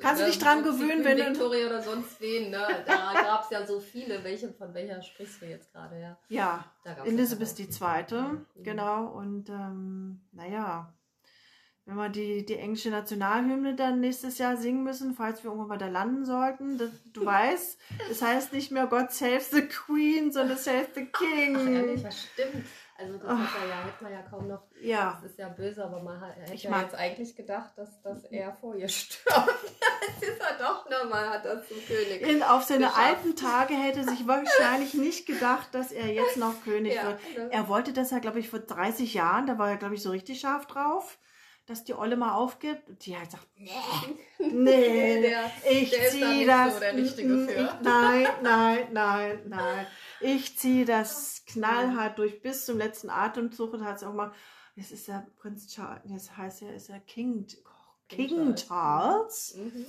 [0.00, 1.26] Kannst du dich dran gewöhnen, wenn du.
[1.26, 2.66] Victoria oder sonst wen, ne?
[2.86, 4.24] Da gab es ja so viele.
[4.24, 6.18] Welche, von welcher sprichst du jetzt gerade, ja?
[6.28, 6.64] Ja,
[7.04, 8.46] Elisabeth die Zweite, mhm.
[8.62, 9.08] genau.
[9.08, 10.94] Und, ähm, naja,
[11.84, 15.78] wenn wir die, die englische Nationalhymne dann nächstes Jahr singen müssen, falls wir irgendwann mal
[15.78, 16.78] da landen sollten.
[16.78, 21.04] Das, du weißt, es das heißt nicht mehr God save the Queen, sondern save the
[21.04, 21.56] King.
[21.56, 22.64] Ach, ehrlich, das stimmt.
[22.96, 24.62] Also das hat ja, hätte man ja kaum noch.
[24.80, 25.18] Ja.
[25.20, 28.52] Das ist ja böse, aber man hätte ich ja jetzt eigentlich gedacht, dass, dass er
[28.52, 29.24] vor ihr stirbt.
[30.20, 32.20] Jetzt ist er doch nochmal, hat das zum König.
[32.20, 32.98] In, auf seine geschafft.
[32.98, 37.20] alten Tage hätte sich wahrscheinlich nicht gedacht, dass er jetzt noch König ja, wird.
[37.38, 37.48] Ne?
[37.50, 40.10] Er wollte das ja, glaube ich, vor 30 Jahren, da war er, glaube ich, so
[40.10, 41.18] richtig scharf drauf
[41.66, 42.88] dass die Olle mal aufgibt.
[42.88, 46.74] Und die halt sagt, nee, nee, der, ich der da ziehe nicht das.
[46.74, 47.52] so der Richtige für.
[47.52, 49.86] Ich, nein, nein, nein, nein.
[50.24, 54.32] Ich ziehe das knallhart durch bis zum letzten Atemzug und hat es auch mal.
[54.74, 57.46] Jetzt ist er Prinz Charles, jetzt heißt er, ist er King,
[58.08, 59.54] King, King Charles.
[59.54, 59.84] Mhm.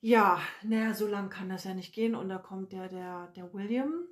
[0.00, 2.14] Ja, naja, so lang kann das ja nicht gehen.
[2.14, 4.06] Und da kommt der, der, der William.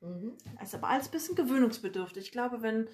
[0.00, 0.36] Mhm.
[0.60, 2.24] Ist aber alles ein bisschen gewöhnungsbedürftig.
[2.24, 2.88] Ich glaube, wenn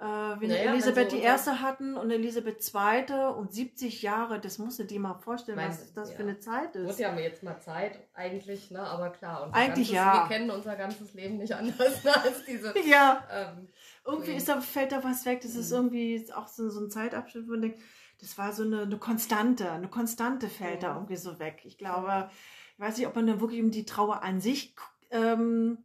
[0.00, 4.58] äh, wir Naja, Elisabeth wenn die Erste hatten und Elisabeth Zweite und 70 Jahre, das
[4.58, 6.16] musst du dir mal vorstellen, Mein- was das ja.
[6.16, 6.98] für eine Zeit ist.
[6.98, 8.80] ja jetzt mal Zeit, eigentlich, ne?
[8.80, 9.42] aber klar.
[9.44, 10.28] Unser Eigentlich ganzes, ja.
[10.28, 12.74] Wir kennen unser ganzes Leben nicht anders ne, als diese.
[12.88, 13.68] Ja, Ähm,
[14.06, 15.40] irgendwie ist da, fällt da was weg.
[15.42, 15.76] Das ist Mhm.
[15.76, 17.78] irgendwie auch so, so ein Zeitabschnitt, wo man denkt,
[18.20, 19.70] das war so eine, eine Konstante.
[19.70, 20.96] Eine Konstante fällt da Mhm.
[20.96, 21.60] irgendwie so weg.
[21.64, 22.30] Ich glaube,
[22.74, 24.74] ich weiß nicht, ob man dann wirklich um die Trauer an sich
[25.10, 25.78] ähm,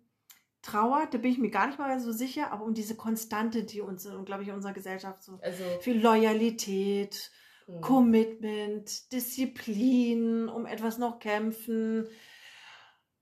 [0.65, 3.81] trauert, da bin ich mir gar nicht mal so sicher, aber um diese Konstante, die
[3.81, 7.31] uns, glaube ich, in unserer Gesellschaft so also, viel Loyalität,
[7.65, 7.81] hm.
[7.81, 12.07] Commitment, Disziplin, um etwas noch kämpfen,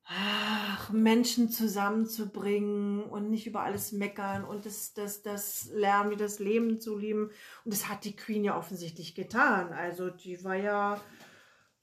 [0.05, 6.39] ach, Menschen zusammenzubringen und nicht über alles meckern und das, das, das lernen, wie das
[6.39, 7.29] Leben zu lieben.
[7.65, 9.71] Und das hat die Queen ja offensichtlich getan.
[9.73, 11.01] Also die war ja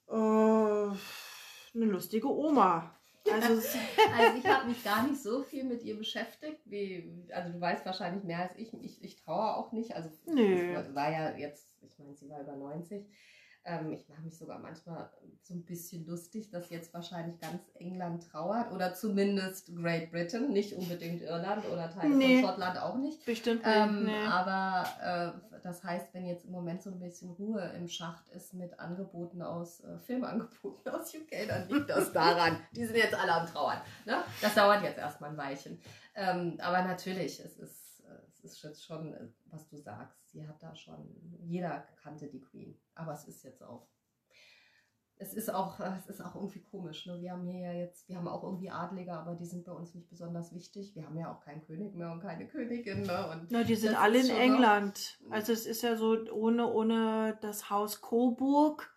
[0.09, 0.95] äh,
[1.75, 2.97] eine lustige Oma.
[3.31, 3.55] Also
[4.17, 7.85] Also ich habe mich gar nicht so viel mit ihr beschäftigt, wie, also du weißt
[7.87, 8.73] wahrscheinlich mehr als ich.
[8.83, 9.95] Ich, ich traue auch nicht.
[9.95, 10.77] Also Nö.
[10.95, 13.07] war ja jetzt, ich meine, sie war über 90.
[13.65, 15.11] Ähm, ich mache mich sogar manchmal
[15.43, 20.73] so ein bisschen lustig, dass jetzt wahrscheinlich ganz England trauert oder zumindest Great Britain, nicht
[20.75, 22.41] unbedingt Irland oder Teile Nee.
[22.41, 23.25] von Schottland auch nicht.
[23.27, 24.15] bestimmt Ähm, nicht.
[24.15, 24.27] Nee.
[24.27, 24.85] Aber
[25.53, 28.79] äh, das heißt, wenn jetzt im Moment so ein bisschen Ruhe im Schacht ist mit
[28.81, 32.59] Angeboten aus, äh, Filmangeboten aus UK, dann liegt das daran.
[32.73, 33.79] Die sind jetzt alle am Trauern.
[34.07, 34.23] Ne?
[34.41, 35.79] Das dauert jetzt erstmal ein Weilchen.
[36.15, 37.90] Ähm, aber natürlich, es ist,
[38.45, 40.31] ist jetzt schon, äh, was du sagst.
[40.31, 41.09] Sie hat da schon,
[41.41, 42.79] jeder kannte die Queen.
[42.95, 43.87] Aber es ist jetzt auch.
[45.23, 47.05] Es ist auch, äh, es ist auch irgendwie komisch.
[47.07, 47.21] Ne?
[47.21, 49.95] Wir haben hier ja jetzt, wir haben auch irgendwie Adlige, aber die sind bei uns
[49.95, 50.95] nicht besonders wichtig.
[50.97, 53.03] Wir haben ja auch keinen König mehr und keine Königin.
[53.03, 53.29] Ne?
[53.31, 55.19] Und Na, die sind alle in schon noch- England.
[55.29, 58.95] Also es ist ja so, ohne, ohne das Haus Coburg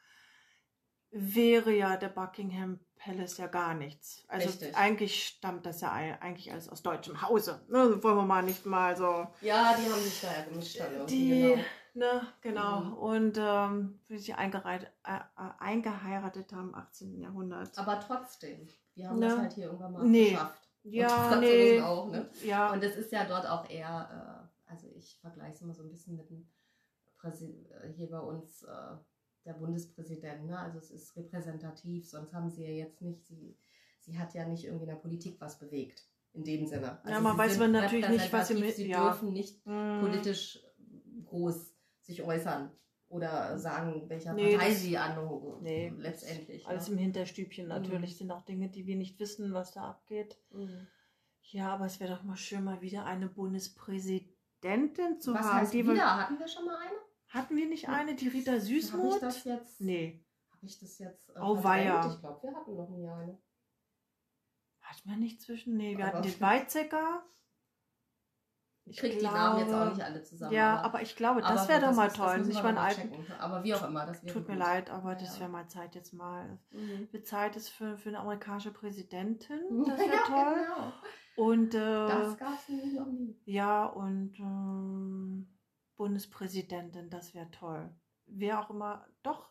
[1.12, 4.24] wäre ja der Buckingham Palace ja gar nichts.
[4.28, 4.76] Also Richtig.
[4.78, 7.62] eigentlich stammt das ja ei- eigentlich alles aus deutschem Hause.
[7.68, 9.28] Ne, wollen wir mal nicht mal so.
[9.42, 11.64] Ja, die haben sich da ja gemischt Die, genau.
[11.96, 12.80] ne, genau.
[12.82, 12.94] Mhm.
[12.94, 17.20] Und ähm, wie sie eingeheiratet, äh, äh, eingeheiratet haben im 18.
[17.20, 17.78] Jahrhundert.
[17.78, 19.28] Aber trotzdem, wir haben Ne.
[19.28, 20.32] das halt hier irgendwann mal Nee.
[20.32, 20.62] geschafft.
[20.84, 21.82] Ja, nee.
[21.82, 22.30] auch, ne?
[22.44, 25.84] Ja, Und es ist ja dort auch eher, äh, also ich vergleiche es immer so
[25.84, 26.48] ein bisschen mit dem
[27.18, 28.96] Präsi äh, hier bei uns, äh,
[29.46, 30.58] der Bundespräsident, ne?
[30.58, 33.58] Also es ist repräsentativ, sonst haben sie ja jetzt nicht, sie,
[34.00, 36.08] sie hat ja nicht irgendwie in der Politik was bewegt.
[36.34, 37.00] In dem Sinne.
[37.04, 39.04] Also Ja, man weiß man natürlich nicht, was sie mit- Sie ja.
[39.10, 40.00] dürfen nicht Mm.
[40.00, 40.60] politisch
[41.26, 42.72] groß sich äußern
[43.08, 45.62] oder sagen, welcher Nee, Partei sie anhängen.
[45.62, 46.66] Nee, letztendlich.
[46.66, 46.94] alles ne?
[46.96, 48.18] im Hinterstübchen natürlich Mhm.
[48.18, 50.40] sind auch Dinge, die wir nicht wissen, was da abgeht.
[50.52, 50.88] Mhm.
[51.44, 55.54] Ja, aber es wäre doch mal schön, mal wieder eine Bundespräsidentin zu Was haben.
[55.60, 56.18] heißt die wieder?
[56.18, 56.96] Hatten wir schon mal eine?
[57.34, 59.22] Hatten wir nicht eine, die Rita Habe ich Süßmuth?
[59.22, 59.82] das jetzt?
[59.82, 61.30] Nee, Habe ich das jetzt?
[61.30, 61.64] Äh, Oh, verdrängt?
[61.64, 62.08] weia.
[62.14, 63.40] Ich glaube, wir hatten noch nie eine.
[64.82, 65.76] hatten wir nicht zwischen.
[65.78, 67.24] Nee, wir Aber- hatten den Weizsäcker.
[68.86, 70.54] Ich kriege die Namen jetzt auch nicht alle zusammen.
[70.54, 72.38] Ja, aber ich glaube, das aber wäre doch das mal das toll.
[72.40, 73.26] müssen Nicht mal checken.
[73.40, 74.64] Aber wie auch immer, das wäre Tut mir gut.
[74.64, 76.60] leid, aber Ja, das wäre mal Zeit jetzt mal.
[76.72, 77.08] Mhm.
[77.24, 79.62] Zeit ist für, für eine amerikanische Präsidentin.
[79.88, 80.66] Das wäre ja, toll.
[80.66, 80.94] Genau.
[81.38, 83.40] Und Das äh, gab es nämlich noch nie.
[83.46, 85.53] ja, und ähm,
[86.04, 87.90] Bundespräsidentin, das wäre toll.
[88.26, 89.50] Wer auch immer, doch,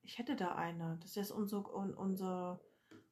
[0.00, 0.98] ich hätte da eine.
[1.02, 2.58] Das ist unsere, un, unsere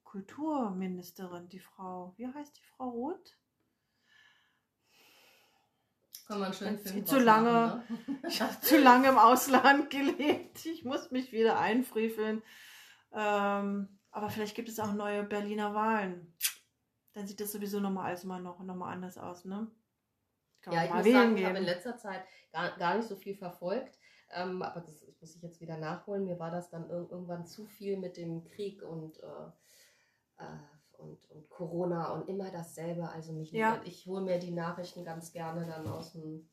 [0.05, 3.37] Kulturministerin, die Frau, wie heißt die Frau Roth?
[6.27, 7.05] Kann man schön finden.
[7.05, 7.85] zu lange-
[8.27, 10.65] Ich habe zu lange im Ausland gelebt.
[10.65, 12.43] Ich muss mich wieder einfriefeln.
[13.13, 16.35] Ähm, aber vielleicht gibt es auch neue Berliner Wahlen.
[17.13, 19.71] Dann sieht das sowieso nochmal alles mal noch, noch mal anders aus, ne?
[20.67, 21.75] Kann Ja, ich muss sagen, ich habe in gehen.
[21.75, 23.99] letzter Zeit gar, gar nicht so viel verfolgt.
[24.33, 26.25] Ähm, aber das ich muss ich jetzt wieder nachholen.
[26.25, 31.25] Mir war das dann ir irgendwann zu viel mit dem Krieg und, äh, äh, und,
[31.31, 33.09] und Corona und immer dasselbe.
[33.09, 33.81] Also mich Ja.
[33.85, 36.49] ich hole mir die Nachrichten ganz gerne dann aus dem,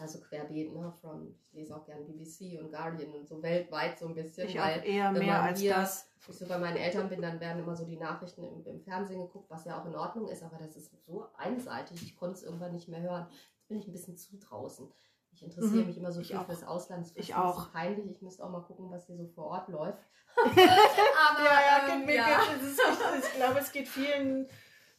[0.00, 4.06] also querbeet, ne, from, ich lese auch gerne BBC und Guardian und so weltweit so
[4.06, 4.48] ein bisschen.
[4.48, 6.10] Ich weil auch eher wenn mehr als hier- das.
[6.28, 9.20] ich so bei meinen Eltern bin, dann werden immer so die Nachrichten im, im Fernsehen
[9.22, 12.42] geguckt, was ja auch in Ordnung ist, aber das ist so einseitig, ich konnte es
[12.44, 13.26] irgendwann nicht mehr hören.
[13.56, 14.90] Jetzt bin ich ein bisschen zu draußen.
[15.32, 15.86] Ich interessiere Mhm.
[15.86, 17.04] mich immer so viel fürs Ausland.
[17.06, 17.64] Das Ich ist auch.
[17.66, 18.10] So peinlich.
[18.10, 20.02] Ich müsste auch mal gucken, was hier so vor Ort läuft.
[20.36, 22.40] aber ähm, ja.
[23.18, 24.48] ich glaube, es geht vielen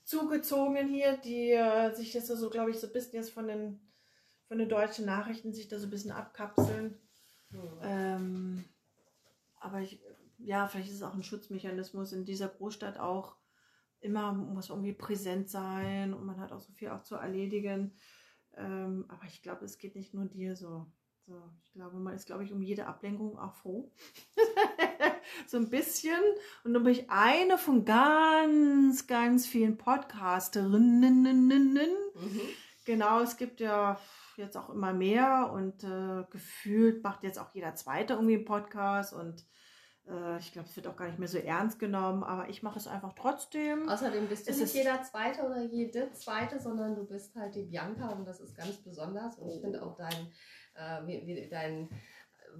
[0.03, 3.79] Zugezogenen hier, die äh, sich das so, glaube ich, so ein bisschen jetzt von den
[4.49, 6.97] von den deutschen Nachrichten sich da so ein bisschen abkapseln.
[7.51, 7.79] Mhm.
[7.83, 8.65] Ähm,
[9.59, 10.01] aber ich,
[10.39, 13.37] ja, vielleicht ist es auch ein Schutzmechanismus in dieser Großstadt auch.
[14.01, 17.93] Immer muss irgendwie präsent sein und man hat auch so viel auch zu erledigen.
[18.55, 20.87] Ähm, aber ich glaube, es geht nicht nur dir so.
[21.27, 21.43] so.
[21.63, 23.91] Ich glaube, man ist, glaube ich, um jede Ablenkung auch froh.
[25.47, 26.19] so ein bisschen.
[26.63, 31.21] Und dann bin ich eine von ganz, ganz vielen Podcasterinnen.
[32.15, 32.41] Mhm.
[32.85, 33.99] Genau, es gibt ja
[34.39, 39.13] jetzt auch immer mehr und äh, gefühlt macht jetzt auch jeder Zweite irgendwie einen Podcast
[39.13, 39.45] und
[40.07, 42.79] äh, ich glaube, es wird auch gar nicht mehr so ernst genommen, aber ich mache
[42.79, 43.87] es einfach trotzdem.
[43.87, 47.63] Außerdem bist du es nicht jeder Zweite oder jede Zweite, sondern du bist halt die
[47.63, 50.31] Bianca und das ist ganz besonders und ich finde auch dein,
[50.75, 51.89] äh, wie, wie, dein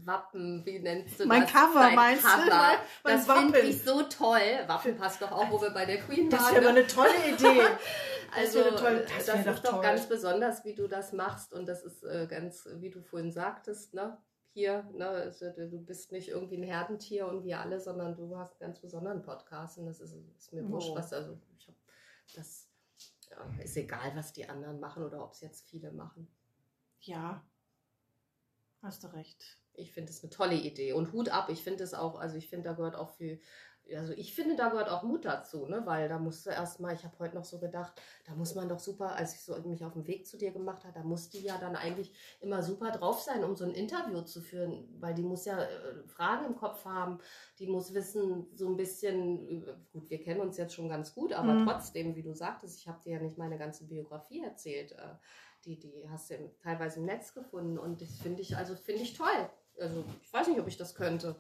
[0.06, 1.52] Wappen, wie nennst du mein das?
[1.52, 2.46] Cover Dein meinst Cover.
[2.46, 2.50] du?
[3.04, 4.40] Mein, das finde ich so toll.
[4.68, 6.40] Wappen passt doch auch, wo wir bei der Queen waren.
[6.40, 7.62] Das wäre eine tolle Idee.
[8.36, 9.06] also das, toll.
[9.08, 9.82] das, das ist doch toll.
[9.82, 13.94] ganz besonders, wie du das machst und das ist äh, ganz, wie du vorhin sagtest,
[13.94, 14.18] ne?
[14.52, 18.54] Hier, ne, also, du bist nicht irgendwie ein Herdentier und wir alle, sondern du hast
[18.54, 20.72] einen ganz besonderen Podcast und das ist, ist mir oh.
[20.72, 21.78] wurscht, was, also ich habe
[22.36, 22.68] das
[23.30, 26.28] ja, ist egal, was die anderen machen oder ob es jetzt viele machen.
[27.02, 27.46] Ja,
[28.82, 30.94] hast du recht ich finde es eine tolle Idee.
[30.94, 33.40] Und Hut ab, ich finde es auch, also ich finde, da gehört auch viel,
[33.96, 35.82] also ich finde, da gehört auch Mut dazu, ne?
[35.86, 37.94] weil da musst du erstmal, ich habe heute noch so gedacht,
[38.26, 40.84] da muss man doch super, als ich so mich auf den Weg zu dir gemacht
[40.84, 44.22] habe, da muss die ja dann eigentlich immer super drauf sein, um so ein Interview
[44.22, 47.20] zu führen, weil die muss ja äh, Fragen im Kopf haben,
[47.60, 51.34] die muss wissen, so ein bisschen, äh, gut, wir kennen uns jetzt schon ganz gut,
[51.34, 51.66] aber mhm.
[51.66, 54.94] trotzdem, wie du sagtest, ich habe dir ja nicht meine ganze Biografie erzählt.
[54.94, 55.16] Äh,
[55.66, 59.14] die, die hast du teilweise im Netz gefunden und das finde ich, also finde ich
[59.14, 59.50] toll.
[59.80, 61.36] Also ich weiß nicht, ob ich das könnte.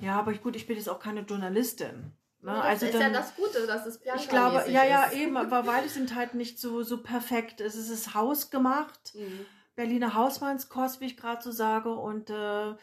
[0.00, 2.12] Ja, aber ich, gut, ich bin jetzt auch keine Journalistin.
[2.40, 2.52] Ne?
[2.52, 4.90] Das also ist dann, ja das Gute, dass es Ich glaube, ja, ist.
[4.90, 7.74] ja, eben, aber weil es sind halt nicht so, so perfekt ist.
[7.74, 9.14] Es ist hausgemacht.
[9.18, 9.46] Mhm.
[9.74, 11.94] Berliner Hausmannskost, wie ich gerade so sage.
[11.94, 12.74] Und äh,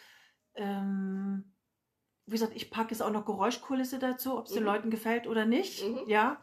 [0.56, 1.44] ähm,
[2.26, 4.56] wie gesagt, ich packe jetzt auch noch Geräuschkulisse dazu, ob es mhm.
[4.56, 5.84] den Leuten gefällt oder nicht.
[5.84, 6.04] Mhm.
[6.08, 6.40] Ja.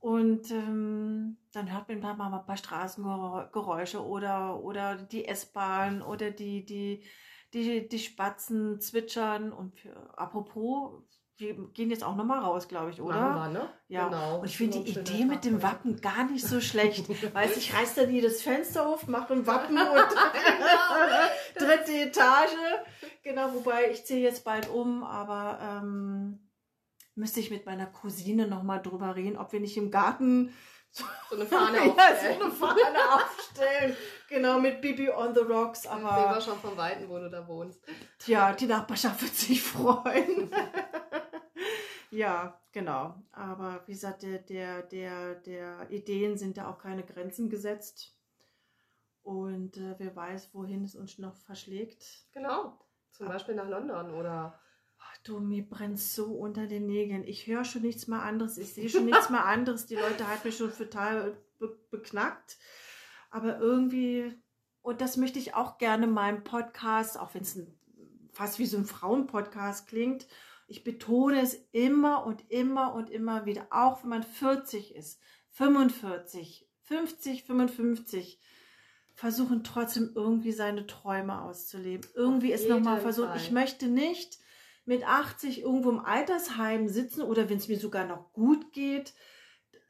[0.00, 6.64] Und ähm, dann hört man mal ein paar Straßengeräusche oder, oder die S-Bahn oder die,
[6.64, 7.04] die
[7.54, 11.02] die, die Spatzen zwitschern und für, apropos,
[11.36, 13.20] wir gehen jetzt auch nochmal raus, glaube ich, oder?
[13.20, 13.68] Machen wir, ne?
[13.88, 14.08] Ja.
[14.08, 14.40] Genau.
[14.40, 17.08] Und ich finde die Idee mit dem Wappen gar nicht so schlecht.
[17.34, 22.56] weißt ich reiß dann das Fenster auf, mache ein Wappen und dritte Etage.
[23.22, 26.50] Genau, wobei ich ziehe jetzt bald um, aber ähm,
[27.14, 30.52] müsste ich mit meiner Cousine nochmal drüber reden, ob wir nicht im Garten
[30.90, 31.96] so eine Fahne aufstellen.
[31.96, 33.96] ja, so eine Fahne aufstellen.
[34.34, 35.86] Genau, mit Bibi on the Rocks.
[35.86, 37.80] Aber sehen wir schon von Weitem, wo du da wohnst.
[38.18, 40.50] Tja, die Nachbarschaft wird sich freuen.
[42.10, 43.14] ja, genau.
[43.30, 48.18] Aber wie gesagt, der, der, der, der Ideen sind da auch keine Grenzen gesetzt.
[49.22, 52.04] Und äh, wer weiß, wohin es uns noch verschlägt.
[52.32, 52.76] Genau.
[53.12, 54.58] Zum Beispiel nach London oder
[55.22, 57.24] Du, mir brennt so unter den Nägeln.
[57.24, 58.58] Ich höre schon nichts mehr anderes.
[58.58, 59.86] Ich sehe schon nichts mehr anderes.
[59.86, 62.58] Die Leute halten mich schon total be beknackt.
[63.34, 64.32] Aber irgendwie,
[64.80, 67.58] und das möchte ich auch gerne in meinem Podcast, auch wenn es
[68.30, 70.28] fast wie so ein Frauenpodcast klingt,
[70.68, 75.20] ich betone es immer und immer und immer wieder, auch wenn man 40 ist,
[75.50, 78.38] 45, 50, 55,
[79.16, 82.08] versuchen trotzdem irgendwie seine Träume auszuleben.
[82.14, 84.38] Irgendwie ist nochmal versucht, ich möchte nicht
[84.84, 89.12] mit 80 irgendwo im Altersheim sitzen oder wenn es mir sogar noch gut geht,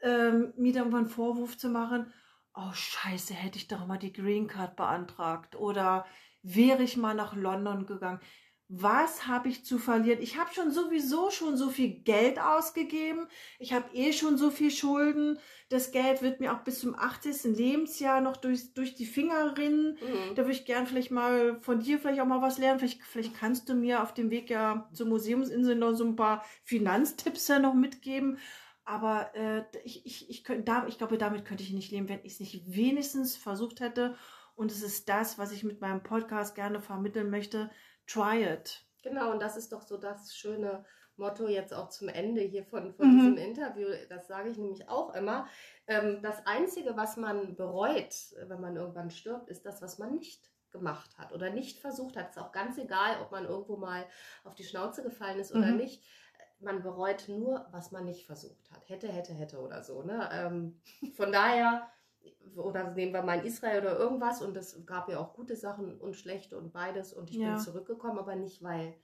[0.00, 2.10] ähm, mir dann mal einen Vorwurf zu machen,
[2.54, 6.06] oh scheiße, hätte ich doch mal die Green Card beantragt oder
[6.42, 8.20] wäre ich mal nach London gegangen
[8.68, 10.22] was habe ich zu verlieren?
[10.22, 13.26] Ich habe schon sowieso schon so viel Geld ausgegeben.
[13.58, 15.38] Ich habe eh schon so viel Schulden.
[15.68, 17.56] Das Geld wird mir auch bis zum 80.
[17.56, 19.98] Lebensjahr noch durch, durch die Finger rinnen.
[20.00, 20.34] Mhm.
[20.34, 22.78] Da würde ich gern vielleicht mal von dir vielleicht auch mal was lernen.
[22.78, 26.42] Vielleicht, vielleicht kannst du mir auf dem Weg ja zur Museumsinsel noch so ein paar
[26.64, 28.38] Finanztipps ja noch mitgeben.
[28.84, 32.24] Aber äh, ich, ich, ich, könnt, da, ich glaube, damit könnte ich nicht leben, wenn
[32.24, 34.16] ich es nicht wenigstens versucht hätte.
[34.54, 37.70] Und es ist das, was ich mit meinem Podcast gerne vermitteln möchte
[38.06, 38.84] Try it.
[39.02, 40.84] Genau, und das ist doch so das schöne
[41.16, 43.18] Motto jetzt auch zum Ende hier von, von mhm.
[43.18, 43.88] diesem Interview.
[44.08, 45.46] Das sage ich nämlich auch immer.
[45.86, 48.14] Ähm, das Einzige, was man bereut,
[48.46, 52.30] wenn man irgendwann stirbt, ist das, was man nicht gemacht hat oder nicht versucht hat.
[52.30, 54.06] Es ist auch ganz egal, ob man irgendwo mal
[54.42, 55.76] auf die Schnauze gefallen ist oder mhm.
[55.76, 56.02] nicht.
[56.64, 58.88] Man bereut nur, was man nicht versucht hat.
[58.88, 60.02] Hätte, hätte, hätte oder so.
[60.02, 60.28] Ne?
[60.32, 60.80] Ähm,
[61.14, 61.88] von daher
[62.56, 66.00] oder nehmen wir mal in Israel oder irgendwas und es gab ja auch gute Sachen
[66.00, 67.54] und schlechte und beides und ich ja.
[67.54, 68.94] bin zurückgekommen, aber nicht, weil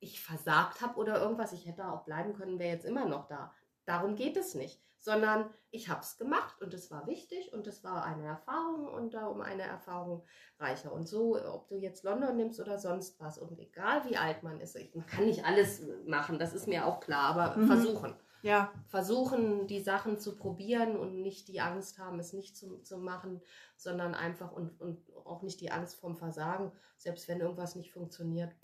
[0.00, 1.52] ich versagt habe oder irgendwas.
[1.52, 3.52] Ich hätte auch bleiben können, wäre jetzt immer noch da.
[3.86, 7.84] Darum geht es nicht, sondern ich habe es gemacht und es war wichtig und es
[7.84, 10.24] war eine Erfahrung und darum eine Erfahrung
[10.58, 10.92] reicher.
[10.92, 14.60] Und so, ob du jetzt London nimmst oder sonst was und egal wie alt man
[14.60, 17.66] ist, man kann nicht alles machen, das ist mir auch klar, aber mhm.
[17.66, 18.14] versuchen.
[18.44, 18.72] Ja.
[18.88, 23.40] Versuchen, die Sachen zu probieren und nicht die Angst haben, es nicht zu, zu machen,
[23.76, 28.54] sondern einfach und, und auch nicht die Angst vom Versagen, selbst wenn irgendwas nicht funktioniert.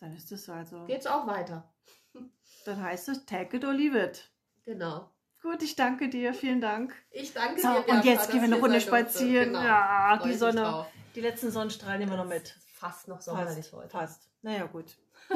[0.00, 0.84] Dann ist es also.
[0.86, 1.72] Geht's auch weiter.
[2.64, 4.30] Dann heißt es take it or leave it.
[4.64, 5.10] Genau.
[5.42, 6.34] Gut, ich danke dir.
[6.34, 6.92] Vielen Dank.
[7.10, 7.88] Ich danke so, dir.
[7.88, 9.54] Und jetzt gehen wir eine Runde spazieren.
[9.54, 9.64] Genau.
[9.64, 10.84] Ja, die Sonne,
[11.14, 12.54] die letzten Sonnenstrahlen nehmen wir noch mit.
[12.74, 13.88] Fast noch sommerlich heute.
[13.88, 14.28] Fast.
[14.42, 14.98] Naja, gut.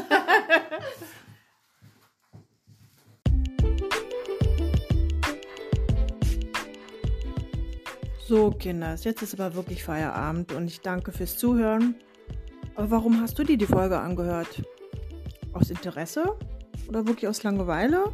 [8.26, 11.94] so, Kinders, jetzt ist aber wirklich Feierabend und ich danke fürs Zuhören.
[12.76, 14.62] Aber warum hast du dir die Folge angehört?
[15.52, 16.36] Aus Interesse?
[16.88, 18.12] Oder wirklich aus Langeweile?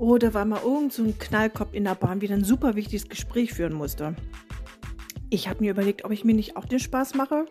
[0.00, 3.52] Oder weil mal irgend so ein Knallkopf in der Bahn wieder ein super wichtiges Gespräch
[3.52, 4.16] führen musste?
[5.28, 7.44] Ich habe mir überlegt, ob ich mir nicht auch den Spaß mache.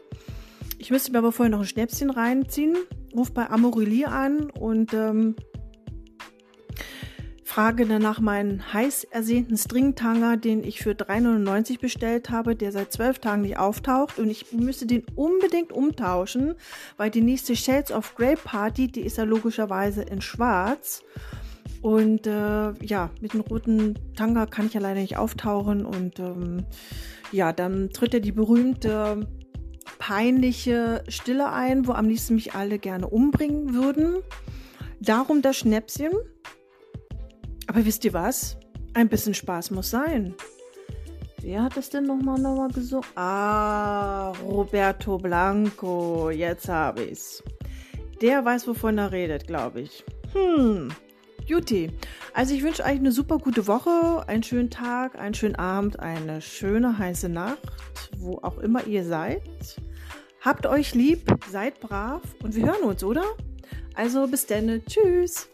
[0.80, 2.76] Ich müsste mir aber vorher noch ein Schnäpschen reinziehen.
[3.16, 5.36] Ruf bei Amorelie an und ähm,
[7.44, 13.20] frage danach meinen heiß ersehnten Stringtanger, den ich für 3,99 bestellt habe, der seit zwölf
[13.20, 14.18] Tagen nicht auftaucht.
[14.18, 16.56] Und ich müsste den unbedingt umtauschen,
[16.98, 21.04] weil die nächste Shades of Grey Party, die ist ja logischerweise in Schwarz.
[21.82, 25.86] Und äh, ja, mit dem roten Tanga kann ich ja leider nicht auftauchen.
[25.86, 26.66] Und ähm,
[27.32, 29.28] ja, dann tritt er die berühmte
[29.98, 34.18] peinliche Stille ein, wo am liebsten mich alle gerne umbringen würden.
[35.00, 36.12] Darum das Schnäpschen.
[37.68, 38.58] Aber wisst ihr was?
[38.94, 40.36] Ein bisschen Spaß muss sein.
[41.42, 43.08] Wer hat das denn nochmal noch mal gesungen?
[43.16, 46.30] Ah, Roberto Blanco.
[46.32, 47.42] Jetzt habe ich's.
[48.22, 50.04] Der weiß, wovon er redet, glaube ich.
[50.34, 50.90] Hm.
[51.50, 51.90] Beauty.
[52.34, 56.42] Also ich wünsche euch eine super gute Woche, einen schönen Tag, einen schönen Abend, eine
[56.42, 57.58] schöne heiße Nacht,
[58.18, 59.42] wo auch immer ihr seid.
[60.42, 63.24] Habt euch lieb, seid brav und wir hören uns, oder?
[63.96, 64.84] Also bis dann.
[64.86, 65.50] Tschüss.